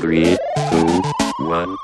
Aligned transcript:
Three, 0.00 0.36
two, 0.70 1.02
one. 1.44 1.76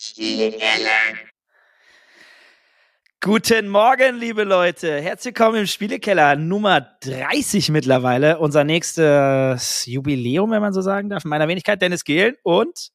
Guten 3.21 3.69
Morgen, 3.71 4.17
liebe 4.17 4.45
Leute. 4.45 5.01
Herzlich 5.01 5.35
willkommen 5.35 5.61
im 5.61 5.67
Spielekeller 5.67 6.37
Nummer 6.37 6.83
30 7.01 7.71
mittlerweile. 7.71 8.39
Unser 8.41 8.65
nächstes 8.65 9.87
Jubiläum, 9.87 10.51
wenn 10.51 10.61
man 10.61 10.75
so 10.75 10.83
sagen 10.83 11.09
darf. 11.09 11.25
Meiner 11.25 11.49
Wenigkeit 11.49 11.81
Dennis 11.81 12.05
Gehlen 12.05 12.35
und 12.43 12.91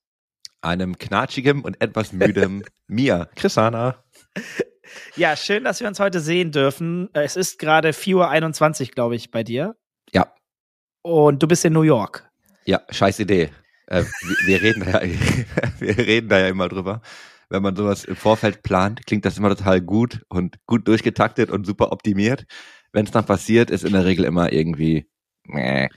einem 0.61 0.99
knatschigen 0.99 1.63
und 1.63 1.81
etwas 1.81 2.13
müdem 2.13 2.63
Mia, 2.87 3.25
Chrisana. 3.35 4.03
Ja, 5.15 5.35
schön, 5.35 5.63
dass 5.63 5.79
wir 5.79 5.87
uns 5.87 5.99
heute 5.99 6.19
sehen 6.19 6.51
dürfen. 6.51 7.09
Es 7.13 7.35
ist 7.35 7.57
gerade 7.57 7.89
4.21 7.89 8.81
Uhr, 8.81 8.87
glaube 8.93 9.15
ich, 9.15 9.31
bei 9.31 9.43
dir. 9.43 9.75
Ja. 10.13 10.31
Und 11.07 11.41
du 11.41 11.47
bist 11.47 11.63
in 11.63 11.71
New 11.71 11.83
York. 11.83 12.29
Ja, 12.65 12.81
scheiß 12.89 13.21
Idee. 13.21 13.49
Äh, 13.85 14.03
wir, 14.03 14.47
wir, 14.47 14.61
reden 14.61 14.83
da 14.91 15.01
ja, 15.01 15.09
wir 15.79 15.97
reden 15.97 16.27
da 16.27 16.37
ja 16.37 16.49
immer 16.49 16.67
drüber. 16.67 17.01
Wenn 17.47 17.63
man 17.63 17.77
sowas 17.77 18.03
im 18.03 18.17
Vorfeld 18.17 18.61
plant, 18.61 19.05
klingt 19.05 19.23
das 19.23 19.37
immer 19.37 19.47
total 19.55 19.79
gut 19.79 20.25
und 20.27 20.57
gut 20.65 20.85
durchgetaktet 20.85 21.49
und 21.49 21.65
super 21.65 21.93
optimiert. 21.93 22.45
Wenn 22.91 23.05
es 23.05 23.11
dann 23.11 23.25
passiert, 23.25 23.71
ist 23.71 23.85
in 23.85 23.93
der 23.93 24.03
Regel 24.03 24.25
immer 24.25 24.51
irgendwie. 24.51 25.09
Meh. 25.45 25.87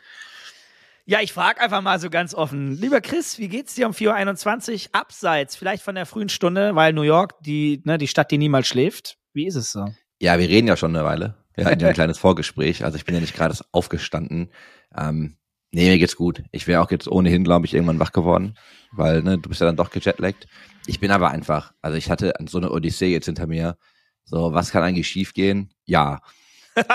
Ja, 1.06 1.20
ich 1.20 1.32
frage 1.32 1.60
einfach 1.60 1.82
mal 1.82 1.98
so 1.98 2.08
ganz 2.08 2.32
offen. 2.32 2.76
Lieber 2.76 3.00
Chris, 3.00 3.36
wie 3.40 3.48
geht's 3.48 3.74
dir 3.74 3.88
um 3.88 3.92
4.21 3.92 4.90
Uhr 4.90 4.94
abseits, 4.94 5.56
vielleicht 5.56 5.82
von 5.82 5.96
der 5.96 6.06
frühen 6.06 6.28
Stunde, 6.28 6.76
weil 6.76 6.92
New 6.92 7.02
York, 7.02 7.42
die, 7.42 7.82
ne, 7.84 7.98
die 7.98 8.06
Stadt, 8.06 8.30
die 8.30 8.38
niemals 8.38 8.68
schläft. 8.68 9.18
Wie 9.32 9.48
ist 9.48 9.56
es 9.56 9.72
so? 9.72 9.88
Ja, 10.20 10.38
wir 10.38 10.48
reden 10.48 10.68
ja 10.68 10.76
schon 10.76 10.94
eine 10.94 11.04
Weile. 11.04 11.39
Wir 11.60 11.66
hatten 11.66 11.80
ja 11.80 11.88
ein 11.88 11.94
kleines 11.94 12.16
Vorgespräch. 12.16 12.84
Also 12.84 12.96
ich 12.96 13.04
bin 13.04 13.14
ja 13.14 13.20
nicht 13.20 13.36
gerade 13.36 13.54
aufgestanden. 13.70 14.50
Ähm, 14.96 15.36
nee, 15.72 15.90
mir 15.90 15.98
geht's 15.98 16.16
gut. 16.16 16.42
Ich 16.52 16.66
wäre 16.66 16.80
auch 16.80 16.90
jetzt 16.90 17.06
ohnehin, 17.06 17.44
glaube 17.44 17.66
ich, 17.66 17.74
irgendwann 17.74 17.98
wach 17.98 18.12
geworden, 18.12 18.56
weil 18.92 19.22
ne, 19.22 19.36
du 19.36 19.48
bist 19.50 19.60
ja 19.60 19.66
dann 19.66 19.76
doch 19.76 19.90
gejetlaggt. 19.90 20.46
Ich 20.86 21.00
bin 21.00 21.10
aber 21.10 21.30
einfach, 21.30 21.74
also 21.82 21.98
ich 21.98 22.10
hatte 22.10 22.32
so 22.46 22.56
eine 22.56 22.70
Odyssee 22.70 23.12
jetzt 23.12 23.26
hinter 23.26 23.46
mir. 23.46 23.76
So, 24.24 24.54
was 24.54 24.70
kann 24.70 24.82
eigentlich 24.82 25.08
schiefgehen? 25.08 25.74
Ja. 25.84 26.22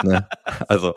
ne? 0.03 0.27
Also 0.67 0.95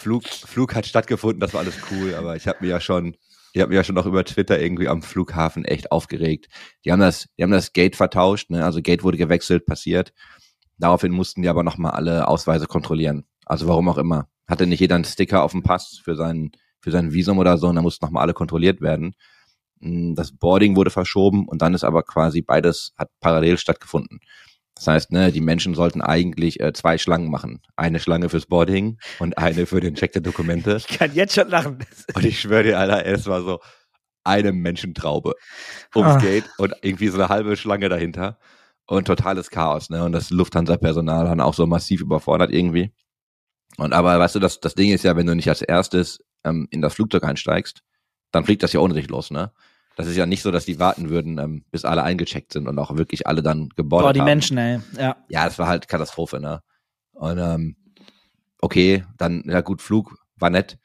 Flug, 0.00 0.24
Flug 0.26 0.74
hat 0.74 0.86
stattgefunden, 0.86 1.38
das 1.38 1.54
war 1.54 1.60
alles 1.60 1.76
cool, 1.92 2.16
aber 2.16 2.34
ich 2.34 2.48
habe 2.48 2.58
mir 2.60 2.70
ja 2.70 2.80
schon, 2.80 3.16
ich 3.52 3.60
habe 3.60 3.70
mir 3.70 3.76
ja 3.76 3.84
schon 3.84 3.94
noch 3.94 4.06
über 4.06 4.24
Twitter 4.24 4.58
irgendwie 4.58 4.88
am 4.88 5.02
Flughafen 5.02 5.64
echt 5.64 5.92
aufgeregt. 5.92 6.48
Die 6.84 6.90
haben 6.90 7.00
das, 7.00 7.28
die 7.38 7.44
haben 7.44 7.52
das 7.52 7.72
Gate 7.72 7.94
vertauscht, 7.94 8.50
ne? 8.50 8.64
Also 8.64 8.82
Gate 8.82 9.04
wurde 9.04 9.16
gewechselt, 9.16 9.64
passiert. 9.64 10.12
Daraufhin 10.80 11.12
mussten 11.12 11.42
die 11.42 11.48
aber 11.48 11.62
nochmal 11.62 11.92
alle 11.92 12.26
Ausweise 12.26 12.66
kontrollieren. 12.66 13.24
Also 13.46 13.68
warum 13.68 13.88
auch 13.88 13.98
immer. 13.98 14.28
Hatte 14.48 14.66
nicht 14.66 14.80
jeder 14.80 14.96
einen 14.96 15.04
Sticker 15.04 15.42
auf 15.42 15.52
dem 15.52 15.62
Pass 15.62 16.00
für 16.02 16.16
sein, 16.16 16.50
für 16.80 16.90
sein 16.90 17.12
Visum 17.12 17.38
oder 17.38 17.58
so 17.58 17.68
und 17.68 17.76
da 17.76 17.82
mussten 17.82 18.04
nochmal 18.04 18.22
alle 18.22 18.32
kontrolliert 18.34 18.80
werden. 18.80 19.14
Hm, 19.80 20.14
das 20.14 20.32
Boarding 20.32 20.76
wurde 20.76 20.90
verschoben 20.90 21.46
und 21.46 21.62
dann 21.62 21.74
ist 21.74 21.84
aber 21.84 22.02
quasi 22.02 22.42
beides 22.42 22.92
hat 22.96 23.10
parallel 23.20 23.58
stattgefunden. 23.58 24.20
Das 24.74 24.86
heißt, 24.86 25.12
ne, 25.12 25.30
die 25.30 25.42
Menschen 25.42 25.74
sollten 25.74 26.00
eigentlich 26.00 26.58
äh, 26.60 26.72
zwei 26.72 26.96
Schlangen 26.96 27.30
machen. 27.30 27.60
Eine 27.76 28.00
Schlange 28.00 28.30
fürs 28.30 28.46
Boarding 28.46 28.98
und 29.18 29.36
eine 29.36 29.66
für 29.66 29.80
den 29.80 29.94
Check 29.94 30.12
der 30.12 30.22
Dokumente. 30.22 30.76
Ich 30.76 30.86
kann 30.98 31.12
jetzt 31.12 31.34
schon 31.34 31.48
lachen. 31.48 31.78
Und 32.14 32.24
ich 32.24 32.40
schwöre 32.40 32.62
dir, 32.62 32.78
Alter, 32.78 33.04
es 33.04 33.26
war 33.26 33.42
so 33.42 33.60
eine 34.24 34.52
Menschentraube 34.52 35.34
ums 35.94 36.14
Ah. 36.14 36.18
Gate 36.18 36.44
und 36.58 36.74
irgendwie 36.82 37.08
so 37.08 37.18
eine 37.18 37.28
halbe 37.28 37.56
Schlange 37.56 37.88
dahinter. 37.88 38.38
Und 38.90 39.06
totales 39.06 39.50
Chaos, 39.50 39.88
ne? 39.88 40.02
Und 40.02 40.10
das 40.10 40.30
Lufthansa-Personal 40.30 41.24
dann 41.26 41.40
auch 41.40 41.54
so 41.54 41.64
massiv 41.64 42.00
überfordert 42.00 42.50
irgendwie. 42.50 42.92
Und 43.76 43.92
aber 43.92 44.18
weißt 44.18 44.34
du, 44.34 44.40
das, 44.40 44.58
das 44.58 44.74
Ding 44.74 44.90
ist 44.90 45.04
ja, 45.04 45.14
wenn 45.14 45.28
du 45.28 45.36
nicht 45.36 45.48
als 45.48 45.62
erstes 45.62 46.18
ähm, 46.42 46.66
in 46.72 46.82
das 46.82 46.94
Flugzeug 46.94 47.22
einsteigst, 47.22 47.84
dann 48.32 48.44
fliegt 48.44 48.64
das 48.64 48.72
ja 48.72 48.80
ohne 48.80 48.94
dich 48.94 49.08
los, 49.08 49.30
ne? 49.30 49.52
Das 49.94 50.08
ist 50.08 50.16
ja 50.16 50.26
nicht 50.26 50.42
so, 50.42 50.50
dass 50.50 50.64
die 50.64 50.80
warten 50.80 51.08
würden, 51.08 51.38
ähm, 51.38 51.64
bis 51.70 51.84
alle 51.84 52.02
eingecheckt 52.02 52.52
sind 52.52 52.66
und 52.66 52.76
auch 52.80 52.96
wirklich 52.96 53.28
alle 53.28 53.44
dann 53.44 53.68
gebordet 53.76 54.08
Boah, 54.08 54.12
die 54.12 54.20
haben. 54.22 54.26
Menschen, 54.26 54.58
ey. 54.58 54.80
Ja. 54.98 55.16
Ja, 55.28 55.44
das 55.44 55.56
war 55.60 55.68
halt 55.68 55.86
Katastrophe, 55.86 56.40
ne? 56.40 56.60
Und 57.12 57.38
ähm, 57.38 57.76
okay, 58.60 59.04
dann, 59.18 59.44
ja 59.46 59.60
gut, 59.60 59.82
Flug 59.82 60.16
war 60.34 60.50
nett. 60.50 60.78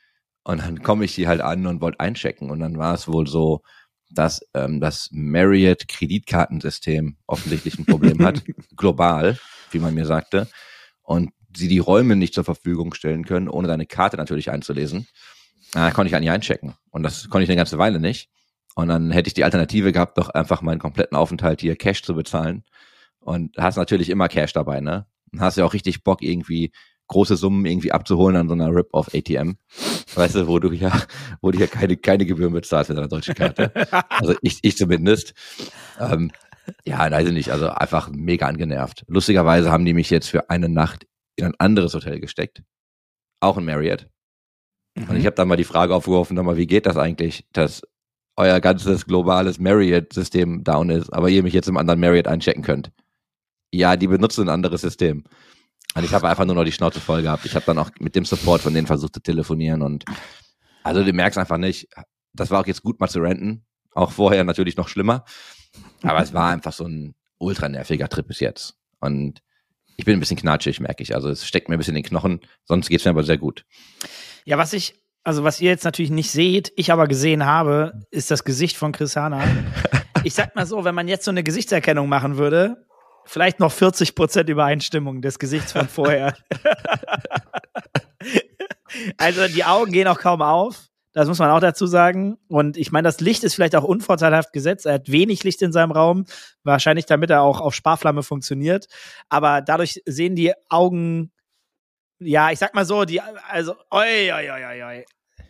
Und 0.43 0.61
dann 0.61 0.83
komme 0.83 1.05
ich 1.05 1.15
hier 1.15 1.27
halt 1.27 1.41
an 1.41 1.65
und 1.65 1.81
wollte 1.81 1.99
einchecken. 1.99 2.51
Und 2.51 2.59
dann 2.59 2.77
war 2.77 2.93
es 2.93 3.07
wohl 3.07 3.25
so, 3.25 3.63
dass 4.09 4.45
ähm, 4.53 4.79
das 4.79 5.09
Marriott 5.11 5.87
Kreditkartensystem 5.87 7.17
offensichtlich 7.27 7.77
ein 7.79 7.85
Problem 7.85 8.23
hat, 8.23 8.43
global, 8.75 9.37
wie 9.71 9.79
man 9.79 9.93
mir 9.93 10.05
sagte. 10.05 10.47
Und 11.03 11.31
sie 11.55 11.67
die 11.67 11.79
Räume 11.79 12.15
nicht 12.15 12.33
zur 12.33 12.43
Verfügung 12.43 12.93
stellen 12.93 13.25
können, 13.25 13.49
ohne 13.49 13.67
deine 13.67 13.85
Karte 13.85 14.17
natürlich 14.17 14.51
einzulesen. 14.51 15.07
Da 15.71 15.91
konnte 15.91 16.09
ich 16.09 16.15
eigentlich 16.15 16.31
einchecken. 16.31 16.75
Und 16.89 17.03
das 17.03 17.29
konnte 17.29 17.43
ich 17.43 17.49
eine 17.49 17.57
ganze 17.57 17.77
Weile 17.77 17.99
nicht. 17.99 18.29
Und 18.75 18.89
dann 18.89 19.11
hätte 19.11 19.27
ich 19.27 19.33
die 19.33 19.43
Alternative 19.43 19.91
gehabt, 19.91 20.17
doch 20.17 20.29
einfach 20.29 20.61
meinen 20.61 20.79
kompletten 20.79 21.17
Aufenthalt 21.17 21.61
hier 21.61 21.75
Cash 21.75 22.03
zu 22.03 22.13
bezahlen. 22.13 22.63
Und 23.19 23.55
hast 23.57 23.77
natürlich 23.77 24.09
immer 24.09 24.27
Cash 24.27 24.53
dabei, 24.53 24.81
ne? 24.81 25.07
Und 25.31 25.41
hast 25.41 25.57
ja 25.57 25.65
auch 25.65 25.73
richtig 25.73 26.03
Bock, 26.03 26.21
irgendwie 26.21 26.71
große 27.07 27.35
Summen 27.35 27.65
irgendwie 27.65 27.91
abzuholen 27.91 28.35
an 28.35 28.47
so 28.47 28.53
einer 28.53 28.73
Rip-Off-ATM. 28.73 29.53
Weißt 30.15 30.35
du, 30.35 30.47
wo 30.47 30.59
du 30.59 30.71
ja, 30.71 30.91
wo 31.41 31.51
du 31.51 31.59
ja 31.59 31.67
keine, 31.67 31.97
keine 31.97 32.25
Gebühren 32.25 32.53
bezahlst 32.53 32.89
mit 32.89 32.97
deiner 32.97 33.07
deutschen 33.07 33.35
Karte. 33.35 33.71
Also 34.09 34.35
ich, 34.41 34.59
ich 34.61 34.77
zumindest. 34.77 35.33
Ähm, 35.99 36.31
ja, 36.83 37.11
weiß 37.11 37.27
ich 37.27 37.33
nicht, 37.33 37.51
also 37.51 37.69
einfach 37.69 38.09
mega 38.09 38.47
angenervt. 38.47 39.03
Lustigerweise 39.07 39.71
haben 39.71 39.85
die 39.85 39.93
mich 39.93 40.09
jetzt 40.09 40.29
für 40.29 40.49
eine 40.49 40.69
Nacht 40.69 41.05
in 41.35 41.45
ein 41.45 41.53
anderes 41.59 41.93
Hotel 41.93 42.19
gesteckt. 42.19 42.63
Auch 43.39 43.57
in 43.57 43.65
Marriott. 43.65 44.07
Und 44.97 45.17
ich 45.17 45.25
habe 45.25 45.35
dann 45.35 45.47
mal 45.47 45.57
die 45.57 45.65
Frage 45.65 45.93
aufgeworfen, 45.93 46.35
nochmal, 46.35 46.57
wie 46.57 46.67
geht 46.67 46.85
das 46.85 46.95
eigentlich, 46.95 47.45
dass 47.51 47.81
euer 48.37 48.59
ganzes 48.61 49.05
globales 49.05 49.59
Marriott-System 49.59 50.63
down 50.63 50.89
ist, 50.89 51.11
aber 51.11 51.29
ihr 51.29 51.43
mich 51.43 51.53
jetzt 51.53 51.67
im 51.67 51.77
anderen 51.77 51.99
Marriott 51.99 52.27
einchecken 52.27 52.63
könnt. 52.63 52.91
Ja, 53.73 53.97
die 53.97 54.07
benutzen 54.07 54.43
ein 54.43 54.49
anderes 54.49 54.81
System. 54.81 55.25
Und 55.95 56.03
ich 56.03 56.13
habe 56.13 56.27
einfach 56.27 56.45
nur 56.45 56.55
noch 56.55 56.65
die 56.65 56.71
Schnauze 56.71 56.99
voll 56.99 57.21
gehabt. 57.21 57.45
Ich 57.45 57.55
habe 57.55 57.65
dann 57.65 57.77
auch 57.77 57.89
mit 57.99 58.15
dem 58.15 58.25
Support 58.25 58.61
von 58.61 58.73
denen 58.73 58.85
versucht 58.85 59.13
zu 59.13 59.21
telefonieren 59.21 59.81
und 59.81 60.03
also 60.83 61.03
du 61.03 61.11
merkst 61.13 61.39
einfach 61.39 61.57
nicht, 61.57 61.87
das 62.33 62.51
war 62.51 62.61
auch 62.61 62.67
jetzt 62.67 62.83
gut 62.83 62.99
mal 62.99 63.07
zu 63.07 63.19
renten. 63.19 63.65
Auch 63.93 64.11
vorher 64.11 64.43
natürlich 64.43 64.77
noch 64.77 64.89
schlimmer. 64.89 65.23
Aber 66.03 66.21
es 66.21 66.33
war 66.33 66.51
einfach 66.51 66.73
so 66.73 66.85
ein 66.85 67.15
ultra 67.37 67.69
nerviger 67.69 68.09
Trip 68.09 68.27
bis 68.27 68.39
jetzt. 68.39 68.75
Und 68.99 69.41
ich 69.97 70.05
bin 70.05 70.17
ein 70.17 70.19
bisschen 70.19 70.37
knatschig, 70.37 70.79
merke 70.79 71.01
ich. 71.01 71.15
Also 71.15 71.29
es 71.29 71.47
steckt 71.47 71.69
mir 71.69 71.75
ein 71.75 71.77
bisschen 71.77 71.95
in 71.95 72.03
den 72.03 72.09
Knochen, 72.09 72.41
sonst 72.65 72.89
geht's 72.89 73.05
mir 73.05 73.11
aber 73.11 73.23
sehr 73.23 73.37
gut. 73.37 73.65
Ja, 74.43 74.57
was 74.57 74.73
ich, 74.73 74.95
also 75.23 75.43
was 75.43 75.61
ihr 75.61 75.69
jetzt 75.69 75.85
natürlich 75.85 76.11
nicht 76.11 76.29
seht, 76.29 76.73
ich 76.75 76.91
aber 76.91 77.07
gesehen 77.07 77.45
habe, 77.45 78.01
ist 78.11 78.29
das 78.29 78.43
Gesicht 78.43 78.77
von 78.77 78.91
Chris 78.91 79.15
Hanna. 79.15 79.43
Ich 80.23 80.33
sag 80.33 80.55
mal 80.55 80.65
so, 80.65 80.83
wenn 80.83 80.95
man 80.95 81.07
jetzt 81.07 81.23
so 81.23 81.29
eine 81.29 81.43
Gesichtserkennung 81.43 82.09
machen 82.09 82.37
würde, 82.37 82.87
vielleicht 83.25 83.59
noch 83.59 83.71
40 83.71 84.15
Prozent 84.15 84.49
Übereinstimmung 84.49 85.21
des 85.21 85.39
Gesichts 85.39 85.71
von 85.71 85.87
vorher. 85.87 86.35
also 89.17 89.47
die 89.47 89.63
Augen 89.63 89.91
gehen 89.91 90.07
auch 90.07 90.19
kaum 90.19 90.41
auf. 90.41 90.87
Das 91.13 91.29
muss 91.29 91.39
man 91.39 91.49
auch 91.49 91.61
dazu 91.61 91.85
sagen. 91.87 92.37
Und 92.49 92.75
ich 92.75 92.91
meine, 92.91 93.07
das 93.07 93.21
Licht 93.21 93.43
ist 93.45 93.55
vielleicht 93.55 93.75
auch 93.75 93.85
unvorteilhaft 93.85 94.51
gesetzt. 94.51 94.85
Er 94.85 94.95
hat 94.95 95.09
wenig 95.09 95.43
Licht 95.45 95.61
in 95.61 95.71
seinem 95.71 95.91
Raum. 95.91 96.25
Wahrscheinlich, 96.63 97.05
damit 97.05 97.29
er 97.29 97.41
auch 97.41 97.61
auf 97.61 97.73
Sparflamme 97.73 98.21
funktioniert. 98.21 98.87
Aber 99.29 99.61
dadurch 99.61 100.01
sehen 100.05 100.35
die 100.35 100.53
Augen, 100.69 101.31
ja, 102.19 102.51
ich 102.51 102.59
sag 102.59 102.73
mal 102.75 102.85
so, 102.85 103.05
die, 103.05 103.21
also, 103.21 103.75
oi, 103.91 104.31
oi, 104.33 104.49
oi, 104.51 104.83
oi, 104.83 105.05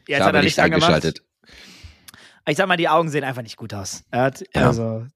Jetzt 0.07 0.21
hat 0.23 0.35
er 0.35 0.43
Licht 0.43 0.59
angemacht. 0.59 0.83
eingeschaltet. 0.91 1.23
Ich 2.47 2.57
sag 2.57 2.67
mal, 2.67 2.77
die 2.77 2.89
Augen 2.89 3.09
sehen 3.09 3.23
einfach 3.23 3.41
nicht 3.41 3.57
gut 3.57 3.73
aus. 3.73 4.03
Er 4.11 4.21
hat, 4.21 4.43
Ja. 4.53 4.67
also, 4.67 5.07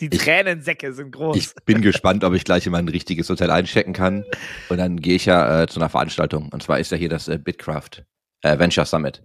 die 0.00 0.10
Tränensäcke 0.10 0.92
sind 0.92 1.12
groß. 1.12 1.36
Ich 1.36 1.54
bin 1.64 1.82
gespannt, 1.82 2.24
ob 2.24 2.34
ich 2.34 2.44
gleich 2.44 2.66
in 2.66 2.72
mein 2.72 2.88
richtiges 2.88 3.28
Hotel 3.28 3.50
einchecken 3.50 3.92
kann. 3.92 4.24
Und 4.68 4.78
dann 4.78 5.00
gehe 5.00 5.16
ich 5.16 5.26
ja 5.26 5.62
äh, 5.62 5.66
zu 5.66 5.80
einer 5.80 5.88
Veranstaltung. 5.88 6.48
Und 6.50 6.62
zwar 6.62 6.78
ist 6.78 6.90
ja 6.90 6.96
hier 6.96 7.08
das 7.08 7.28
äh, 7.28 7.38
Bitcraft 7.38 8.04
äh, 8.42 8.58
Venture 8.58 8.84
Summit. 8.84 9.22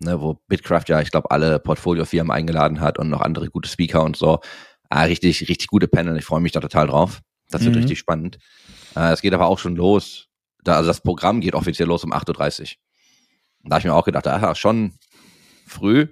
Ne, 0.00 0.20
wo 0.20 0.34
Bitcraft 0.48 0.84
ja, 0.88 1.00
ich 1.00 1.10
glaube, 1.10 1.30
alle 1.30 1.58
Portfoliofirmen 1.60 2.30
eingeladen 2.32 2.80
hat 2.80 2.98
und 2.98 3.08
noch 3.08 3.20
andere 3.20 3.48
gute 3.50 3.68
Speaker 3.68 4.02
und 4.02 4.16
so. 4.16 4.40
Ah, 4.88 5.04
richtig, 5.04 5.48
richtig 5.48 5.68
gute 5.68 5.88
Panel. 5.88 6.16
Ich 6.18 6.24
freue 6.24 6.40
mich 6.40 6.52
da 6.52 6.60
total 6.60 6.88
drauf. 6.88 7.20
Das 7.50 7.62
wird 7.64 7.74
Mhm. 7.74 7.80
richtig 7.82 7.98
spannend. 7.98 8.38
Äh, 8.96 9.12
es 9.12 9.20
geht 9.22 9.32
aber 9.32 9.46
auch 9.46 9.58
schon 9.58 9.76
los. 9.76 10.28
Da, 10.64 10.76
also 10.76 10.88
das 10.88 11.00
Programm 11.00 11.40
geht 11.40 11.54
offiziell 11.54 11.88
los 11.88 12.04
um 12.04 12.12
8.30 12.12 12.60
Uhr. 12.62 12.66
Da 13.64 13.74
habe 13.76 13.80
ich 13.80 13.84
mir 13.84 13.94
auch 13.94 14.04
gedacht, 14.04 14.26
ah, 14.26 14.54
schon 14.54 14.94
früh. 15.66 16.08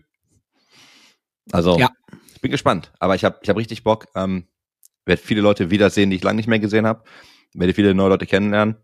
Also, 1.53 1.79
Ja. 1.79 1.91
Ich 2.41 2.43
bin 2.43 2.51
gespannt. 2.53 2.91
Aber 3.01 3.15
ich 3.15 3.23
habe 3.23 3.39
ich 3.43 3.51
hab 3.51 3.59
richtig 3.59 3.85
Bock. 3.85 4.07
Ähm, 4.15 4.47
werde 5.05 5.21
viele 5.21 5.43
Leute 5.43 5.71
wiedersehen, 5.71 6.09
die 6.09 6.17
ich 6.17 6.23
lange 6.23 6.37
nicht 6.39 6.47
mehr 6.49 6.59
gesehen 6.59 6.87
habe. 6.87 7.05
Werde 7.53 7.75
viele 7.75 7.93
neue 7.95 8.09
Leute 8.09 8.25
kennenlernen. 8.25 8.77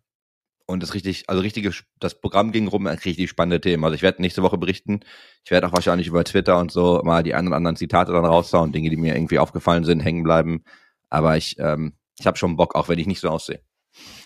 Und 0.67 0.83
das 0.83 0.93
richtig, 0.93 1.31
also 1.31 1.41
richtige, 1.41 1.71
das 2.01 2.21
Programm 2.21 2.53
ging 2.53 2.69
rum, 2.69 2.87
richtig 2.87 3.31
spannende 3.31 3.63
Themen. 3.63 3.83
Also 3.83 3.95
ich 3.95 4.03
werde 4.03 4.21
nächste 4.21 4.43
Woche 4.43 4.59
berichten. 4.59 5.01
Ich 5.43 5.51
werde 5.51 5.67
auch 5.67 5.73
wahrscheinlich 5.73 6.07
über 6.07 6.23
Twitter 6.23 6.59
und 6.59 6.71
so 6.71 7.01
mal 7.03 7.23
die 7.23 7.33
einen 7.35 7.49
oder 7.49 7.57
anderen 7.57 7.77
Zitate 7.77 8.13
dann 8.13 8.27
raushauen, 8.27 8.73
Dinge, 8.73 8.91
die 8.91 8.97
mir 8.99 9.15
irgendwie 9.17 9.39
aufgefallen 9.39 9.85
sind, 9.85 10.01
hängen 10.01 10.23
bleiben. 10.23 10.63
Aber 11.09 11.39
ich, 11.39 11.59
ähm, 11.59 11.95
ich 12.19 12.27
habe 12.27 12.37
schon 12.37 12.57
Bock, 12.59 12.75
auch 12.75 12.91
wenn 12.91 12.99
ich 12.99 13.07
nicht 13.07 13.21
so 13.21 13.31
aussehe. 13.31 13.61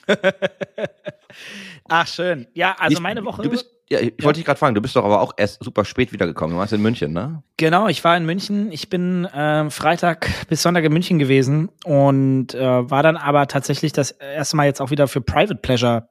Ach, 1.89 2.07
schön. 2.09 2.49
Ja, 2.55 2.75
also 2.79 2.95
ist- 2.95 3.01
meine 3.01 3.25
Woche. 3.25 3.43
Du 3.43 3.51
bist, 3.51 3.71
Ja, 3.93 3.99
ich 4.01 4.15
Ja. 4.19 4.25
wollte 4.25 4.39
dich 4.39 4.45
gerade 4.47 4.59
fragen, 4.59 4.75
du 4.75 4.81
bist 4.81 4.95
doch 4.95 5.05
aber 5.05 5.21
auch 5.21 5.33
erst 5.37 5.63
super 5.65 5.85
spät 5.85 6.13
wiedergekommen. 6.13 6.55
Du 6.55 6.61
warst 6.61 6.73
in 6.73 6.81
München, 6.81 7.13
ne? 7.13 7.43
Genau, 7.57 7.89
ich 7.89 8.05
war 8.05 8.17
in 8.17 8.25
München. 8.25 8.71
Ich 8.71 8.89
bin 8.89 9.27
ähm, 9.35 9.71
Freitag 9.71 10.29
bis 10.49 10.63
Sonntag 10.63 10.85
in 10.85 10.93
München 10.93 11.19
gewesen 11.19 11.71
und 11.85 12.55
äh, 12.55 12.91
war 12.91 13.03
dann 13.03 13.17
aber 13.17 13.49
tatsächlich 13.49 13.93
das 13.93 14.13
erste 14.13 14.57
Mal 14.57 14.67
jetzt 14.67 14.81
auch 14.81 14.91
wieder 14.91 15.09
für 15.09 15.21
Private 15.21 15.57
Pleasure 15.57 16.09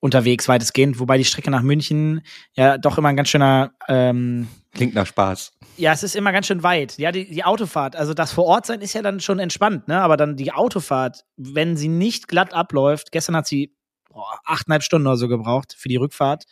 unterwegs, 0.00 0.48
weitestgehend, 0.48 0.98
wobei 0.98 1.16
die 1.16 1.24
Strecke 1.24 1.50
nach 1.50 1.62
München 1.62 2.22
ja 2.54 2.76
doch 2.76 2.98
immer 2.98 3.08
ein 3.08 3.16
ganz 3.16 3.28
schöner 3.30 3.72
ähm, 3.88 4.48
Klingt 4.74 4.94
nach 4.94 5.06
Spaß. 5.06 5.52
Ja, 5.76 5.92
es 5.92 6.02
ist 6.02 6.16
immer 6.16 6.32
ganz 6.32 6.46
schön 6.46 6.62
weit. 6.62 6.98
Ja, 6.98 7.12
die, 7.12 7.30
die 7.30 7.44
Autofahrt, 7.44 7.94
also 7.94 8.12
das 8.12 8.32
vor 8.32 8.44
Ort 8.44 8.66
sein 8.66 8.80
ist 8.80 8.94
ja 8.94 9.02
dann 9.02 9.20
schon 9.20 9.38
entspannt, 9.38 9.88
ne? 9.88 10.00
Aber 10.00 10.16
dann 10.16 10.36
die 10.36 10.52
Autofahrt, 10.52 11.24
wenn 11.36 11.76
sie 11.76 11.88
nicht 11.88 12.28
glatt 12.28 12.52
abläuft, 12.52 13.12
gestern 13.12 13.36
hat 13.36 13.46
sie 13.46 13.74
boah, 14.10 14.38
achteinhalb 14.44 14.82
Stunden 14.82 15.06
oder 15.06 15.16
so 15.16 15.28
gebraucht 15.28 15.74
für 15.78 15.88
die 15.88 15.96
Rückfahrt. 15.96 16.44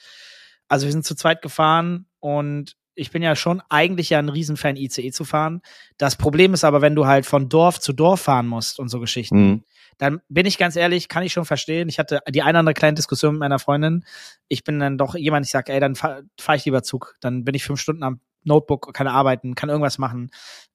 Also 0.71 0.87
wir 0.87 0.93
sind 0.93 1.05
zu 1.05 1.15
zweit 1.15 1.43
gefahren 1.43 2.07
und 2.21 2.77
ich 2.95 3.11
bin 3.11 3.23
ja 3.23 3.35
schon 3.37 3.63
eigentlich 3.69 4.11
ja 4.11 4.19
ein 4.19 4.29
Riesenfan, 4.29 4.77
ICE 4.77 5.11
zu 5.11 5.25
fahren. 5.25 5.63
Das 5.99 6.17
Problem 6.17 6.55
ist 6.55 6.65
aber, 6.65 6.81
wenn 6.83 6.95
du 6.95 7.07
halt 7.07 7.27
von 7.27 7.49
Dorf 7.49 7.81
zu 7.81 7.93
Dorf 7.93 8.23
fahren 8.23 8.47
musst 8.47 8.79
und 8.79 8.89
so 8.89 9.01
Geschichten, 9.01 9.37
Mhm. 9.51 9.65
dann 9.99 10.21
bin 10.29 10.47
ich 10.47 10.59
ganz 10.59 10.77
ehrlich, 10.77 11.09
kann 11.09 11.23
ich 11.23 11.33
schon 11.33 11.45
verstehen. 11.45 11.89
Ich 11.89 11.99
hatte 11.99 12.21
die 12.29 12.43
eine 12.43 12.51
oder 12.53 12.59
andere 12.61 12.75
kleine 12.75 12.95
Diskussion 12.95 13.35
mit 13.35 13.41
meiner 13.41 13.59
Freundin. 13.59 14.05
Ich 14.49 14.65
bin 14.65 14.79
dann 14.81 14.99
doch 14.99 15.15
jemand, 15.15 15.47
ich 15.47 15.53
sage, 15.53 15.73
ey, 15.73 15.81
dann 15.81 15.95
fahre 15.95 16.25
fahr 16.39 16.57
ich 16.57 16.65
lieber 16.65 16.83
Zug. 16.83 17.17
Dann 17.21 17.45
bin 17.45 17.55
ich 17.55 17.65
fünf 17.65 17.81
Stunden 17.81 18.03
am 18.03 18.21
Notebook, 18.45 18.93
kann 18.95 19.07
arbeiten, 19.07 19.55
kann 19.55 19.69
irgendwas 19.69 19.99
machen. 19.99 20.31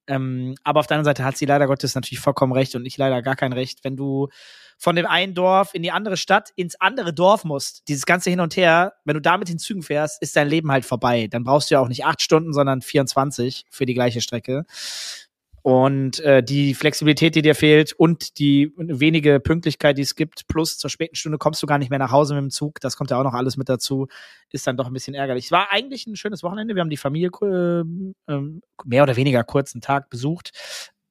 Ähm, 0.07 0.55
aber 0.63 0.81
auf 0.81 0.87
der 0.87 0.97
anderen 0.97 1.11
Seite 1.15 1.23
hat 1.23 1.37
sie 1.37 1.45
leider 1.45 1.67
Gottes 1.67 1.95
natürlich 1.95 2.19
vollkommen 2.19 2.53
recht 2.53 2.75
und 2.75 2.85
ich 2.85 2.97
leider 2.97 3.21
gar 3.21 3.35
kein 3.35 3.53
Recht. 3.53 3.83
Wenn 3.83 3.97
du 3.97 4.29
von 4.77 4.95
dem 4.95 5.05
einen 5.05 5.33
Dorf 5.33 5.73
in 5.73 5.81
die 5.81 5.91
andere 5.91 6.17
Stadt 6.17 6.51
ins 6.55 6.79
andere 6.79 7.13
Dorf 7.13 7.43
musst, 7.43 7.87
dieses 7.87 8.05
ganze 8.05 8.29
Hin 8.29 8.39
und 8.39 8.55
Her, 8.55 8.93
wenn 9.03 9.15
du 9.15 9.21
da 9.21 9.37
mit 9.37 9.49
den 9.49 9.57
Zügen 9.57 9.81
fährst, 9.81 10.21
ist 10.21 10.35
dein 10.35 10.47
Leben 10.47 10.71
halt 10.71 10.85
vorbei. 10.85 11.27
Dann 11.27 11.43
brauchst 11.43 11.71
du 11.71 11.75
ja 11.75 11.79
auch 11.79 11.87
nicht 11.87 12.05
acht 12.05 12.21
Stunden, 12.21 12.53
sondern 12.53 12.81
24 12.81 13.65
für 13.69 13.85
die 13.85 13.93
gleiche 13.93 14.21
Strecke. 14.21 14.65
Und 15.65 16.19
äh, 16.19 16.43
die 16.43 16.75
Flexibilität, 16.75 17.33
die 17.33 17.41
dir 17.41 17.55
fehlt 17.55 17.91
und 17.91 18.37
die 18.37 18.71
wenige 18.77 19.39
Pünktlichkeit, 19.39 19.97
die 19.97 20.03
es 20.03 20.13
gibt, 20.13 20.45
plus 20.45 20.77
zur 20.77 20.91
späten 20.91 21.15
Stunde 21.15 21.39
kommst 21.39 21.63
du 21.63 21.65
gar 21.65 21.79
nicht 21.79 21.89
mehr 21.89 21.97
nach 21.97 22.11
Hause 22.11 22.35
mit 22.35 22.43
dem 22.43 22.51
Zug, 22.51 22.79
das 22.81 22.95
kommt 22.95 23.09
ja 23.09 23.17
auch 23.17 23.23
noch 23.23 23.33
alles 23.33 23.57
mit 23.57 23.67
dazu, 23.67 24.05
ist 24.51 24.67
dann 24.67 24.77
doch 24.77 24.85
ein 24.85 24.93
bisschen 24.93 25.15
ärgerlich. 25.15 25.45
Es 25.45 25.51
war 25.51 25.71
eigentlich 25.71 26.05
ein 26.05 26.15
schönes 26.17 26.43
Wochenende, 26.43 26.75
wir 26.75 26.81
haben 26.81 26.91
die 26.91 26.97
Familie 26.97 27.31
äh, 27.41 27.83
ähm, 28.31 28.61
mehr 28.83 29.01
oder 29.01 29.15
weniger 29.15 29.43
kurzen 29.43 29.81
Tag 29.81 30.11
besucht 30.11 30.51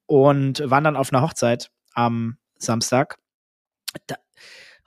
und 0.06 0.62
waren 0.70 0.84
dann 0.84 0.96
auf 0.96 1.12
einer 1.12 1.22
Hochzeit 1.22 1.72
am 1.92 2.36
Samstag. 2.56 3.18
Da, 4.06 4.14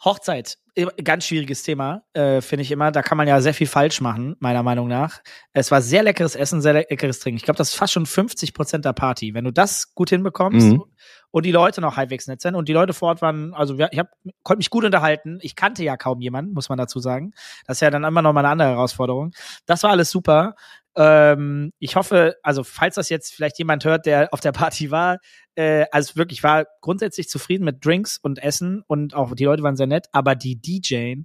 Hochzeit, 0.02 0.60
ganz 1.04 1.26
schwieriges 1.26 1.64
Thema, 1.64 2.04
äh, 2.14 2.42
finde 2.42 2.62
ich 2.64 2.72
immer. 2.72 2.92
Da 2.92 3.02
kann 3.02 3.18
man 3.18 3.28
ja 3.28 3.42
sehr 3.42 3.54
viel 3.54 3.68
falsch 3.68 4.00
machen, 4.02 4.36
meiner 4.40 4.64
Meinung 4.64 4.88
nach. 4.88 5.20
Es 5.54 5.72
war 5.72 5.82
sehr 5.82 6.04
leckeres 6.04 6.36
Essen, 6.36 6.62
sehr 6.62 6.74
leckeres 6.74 7.20
Trinken. 7.20 7.38
Ich 7.38 7.44
glaube, 7.44 7.58
das 7.58 7.70
ist 7.70 7.76
fast 7.76 7.94
schon 7.94 8.06
50 8.06 8.54
Prozent 8.54 8.86
der 8.86 8.94
Party. 8.94 9.34
Wenn 9.34 9.46
du 9.46 9.52
das 9.52 9.94
gut 9.96 10.10
hinbekommst 10.10 10.68
Mhm. 10.68 10.84
und 11.32 11.46
die 11.46 11.52
Leute 11.52 11.82
noch 11.82 11.98
halbwegs 11.98 12.28
nett 12.28 12.42
sind 12.42 12.56
und 12.56 12.68
die 12.70 12.74
Leute 12.74 12.94
vor 12.94 13.10
Ort 13.10 13.22
waren, 13.22 13.54
also 13.54 13.76
ich 13.78 14.00
hab, 14.00 14.10
konnte 14.44 14.60
mich 14.60 14.70
gut 14.70 14.86
unterhalten. 14.86 15.40
Ich 15.42 15.56
kannte 15.56 15.84
ja 15.84 15.98
kaum 15.98 16.22
jemanden, 16.22 16.54
muss 16.54 16.70
man 16.70 16.78
dazu 16.78 17.00
sagen. 17.00 17.32
Das 17.66 17.78
ist 17.78 17.82
ja 17.82 17.90
dann 17.90 18.04
immer 18.04 18.22
noch 18.22 18.34
mal 18.34 18.42
eine 18.42 18.50
andere 18.50 18.70
Herausforderung. 18.70 19.32
Das 19.66 19.84
war 19.84 19.90
alles 19.92 20.12
super. 20.12 20.56
Ähm, 20.98 21.72
ich 21.78 21.96
hoffe, 21.96 22.38
also 22.42 22.64
falls 22.64 22.96
das 22.96 23.10
jetzt 23.10 23.34
vielleicht 23.34 23.60
jemand 23.60 23.86
hört, 23.86 24.08
der 24.08 24.34
auf 24.34 24.40
der 24.40 24.52
Party 24.52 24.90
war, 24.90 25.20
äh, 25.56 25.86
also 25.92 26.16
wirklich 26.16 26.40
ich 26.40 26.44
war 26.44 26.66
grundsätzlich 26.82 27.30
zufrieden 27.30 27.66
mit 27.66 27.86
Drinks 27.86 28.18
und 28.18 28.40
Essen 28.40 28.84
und 28.88 29.14
auch 29.14 29.36
die 29.36 29.46
Leute 29.46 29.62
waren 29.62 29.76
sehr 29.76 29.86
nett, 29.86 30.08
aber 30.12 30.34
die 30.34 30.60
DJ 30.60 31.16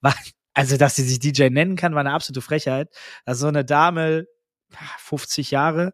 war, 0.00 0.14
also 0.54 0.76
dass 0.76 0.96
sie 0.96 1.04
sich 1.04 1.20
DJ 1.20 1.48
nennen 1.48 1.76
kann, 1.76 1.94
war 1.94 2.00
eine 2.00 2.12
absolute 2.12 2.42
Frechheit. 2.42 2.88
Also 3.24 3.42
so 3.42 3.48
eine 3.48 3.64
Dame, 3.64 4.26
50 4.98 5.52
Jahre, 5.52 5.92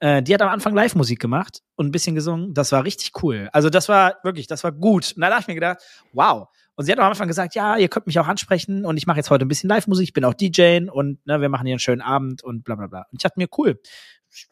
äh, 0.00 0.22
die 0.22 0.34
hat 0.34 0.42
am 0.42 0.48
Anfang 0.48 0.74
Live-Musik 0.74 1.20
gemacht 1.20 1.60
und 1.76 1.86
ein 1.86 1.92
bisschen 1.92 2.16
gesungen. 2.16 2.54
Das 2.54 2.72
war 2.72 2.84
richtig 2.84 3.12
cool. 3.22 3.48
Also 3.52 3.70
das 3.70 3.88
war 3.88 4.16
wirklich, 4.24 4.48
das 4.48 4.64
war 4.64 4.72
gut. 4.72 5.12
Und 5.14 5.22
da 5.22 5.30
habe 5.30 5.40
ich 5.40 5.46
mir 5.46 5.54
gedacht, 5.54 5.78
wow. 6.12 6.48
Und 6.76 6.84
sie 6.84 6.92
hat 6.92 6.98
am 6.98 7.08
Anfang 7.08 7.28
gesagt, 7.28 7.54
ja, 7.54 7.76
ihr 7.76 7.88
könnt 7.88 8.06
mich 8.06 8.18
auch 8.18 8.26
ansprechen 8.26 8.84
und 8.84 8.96
ich 8.96 9.06
mache 9.06 9.18
jetzt 9.18 9.30
heute 9.30 9.44
ein 9.44 9.48
bisschen 9.48 9.68
Live-Musik, 9.68 10.08
ich 10.08 10.12
bin 10.12 10.24
auch 10.24 10.34
DJ 10.34 10.88
und 10.90 11.24
ne, 11.26 11.40
wir 11.40 11.48
machen 11.48 11.66
hier 11.66 11.74
einen 11.74 11.78
schönen 11.80 12.02
Abend 12.02 12.42
und 12.42 12.64
bla 12.64 12.74
bla 12.74 12.86
bla. 12.88 13.00
Und 13.10 13.18
ich 13.18 13.22
dachte 13.22 13.38
mir, 13.38 13.46
cool, 13.58 13.80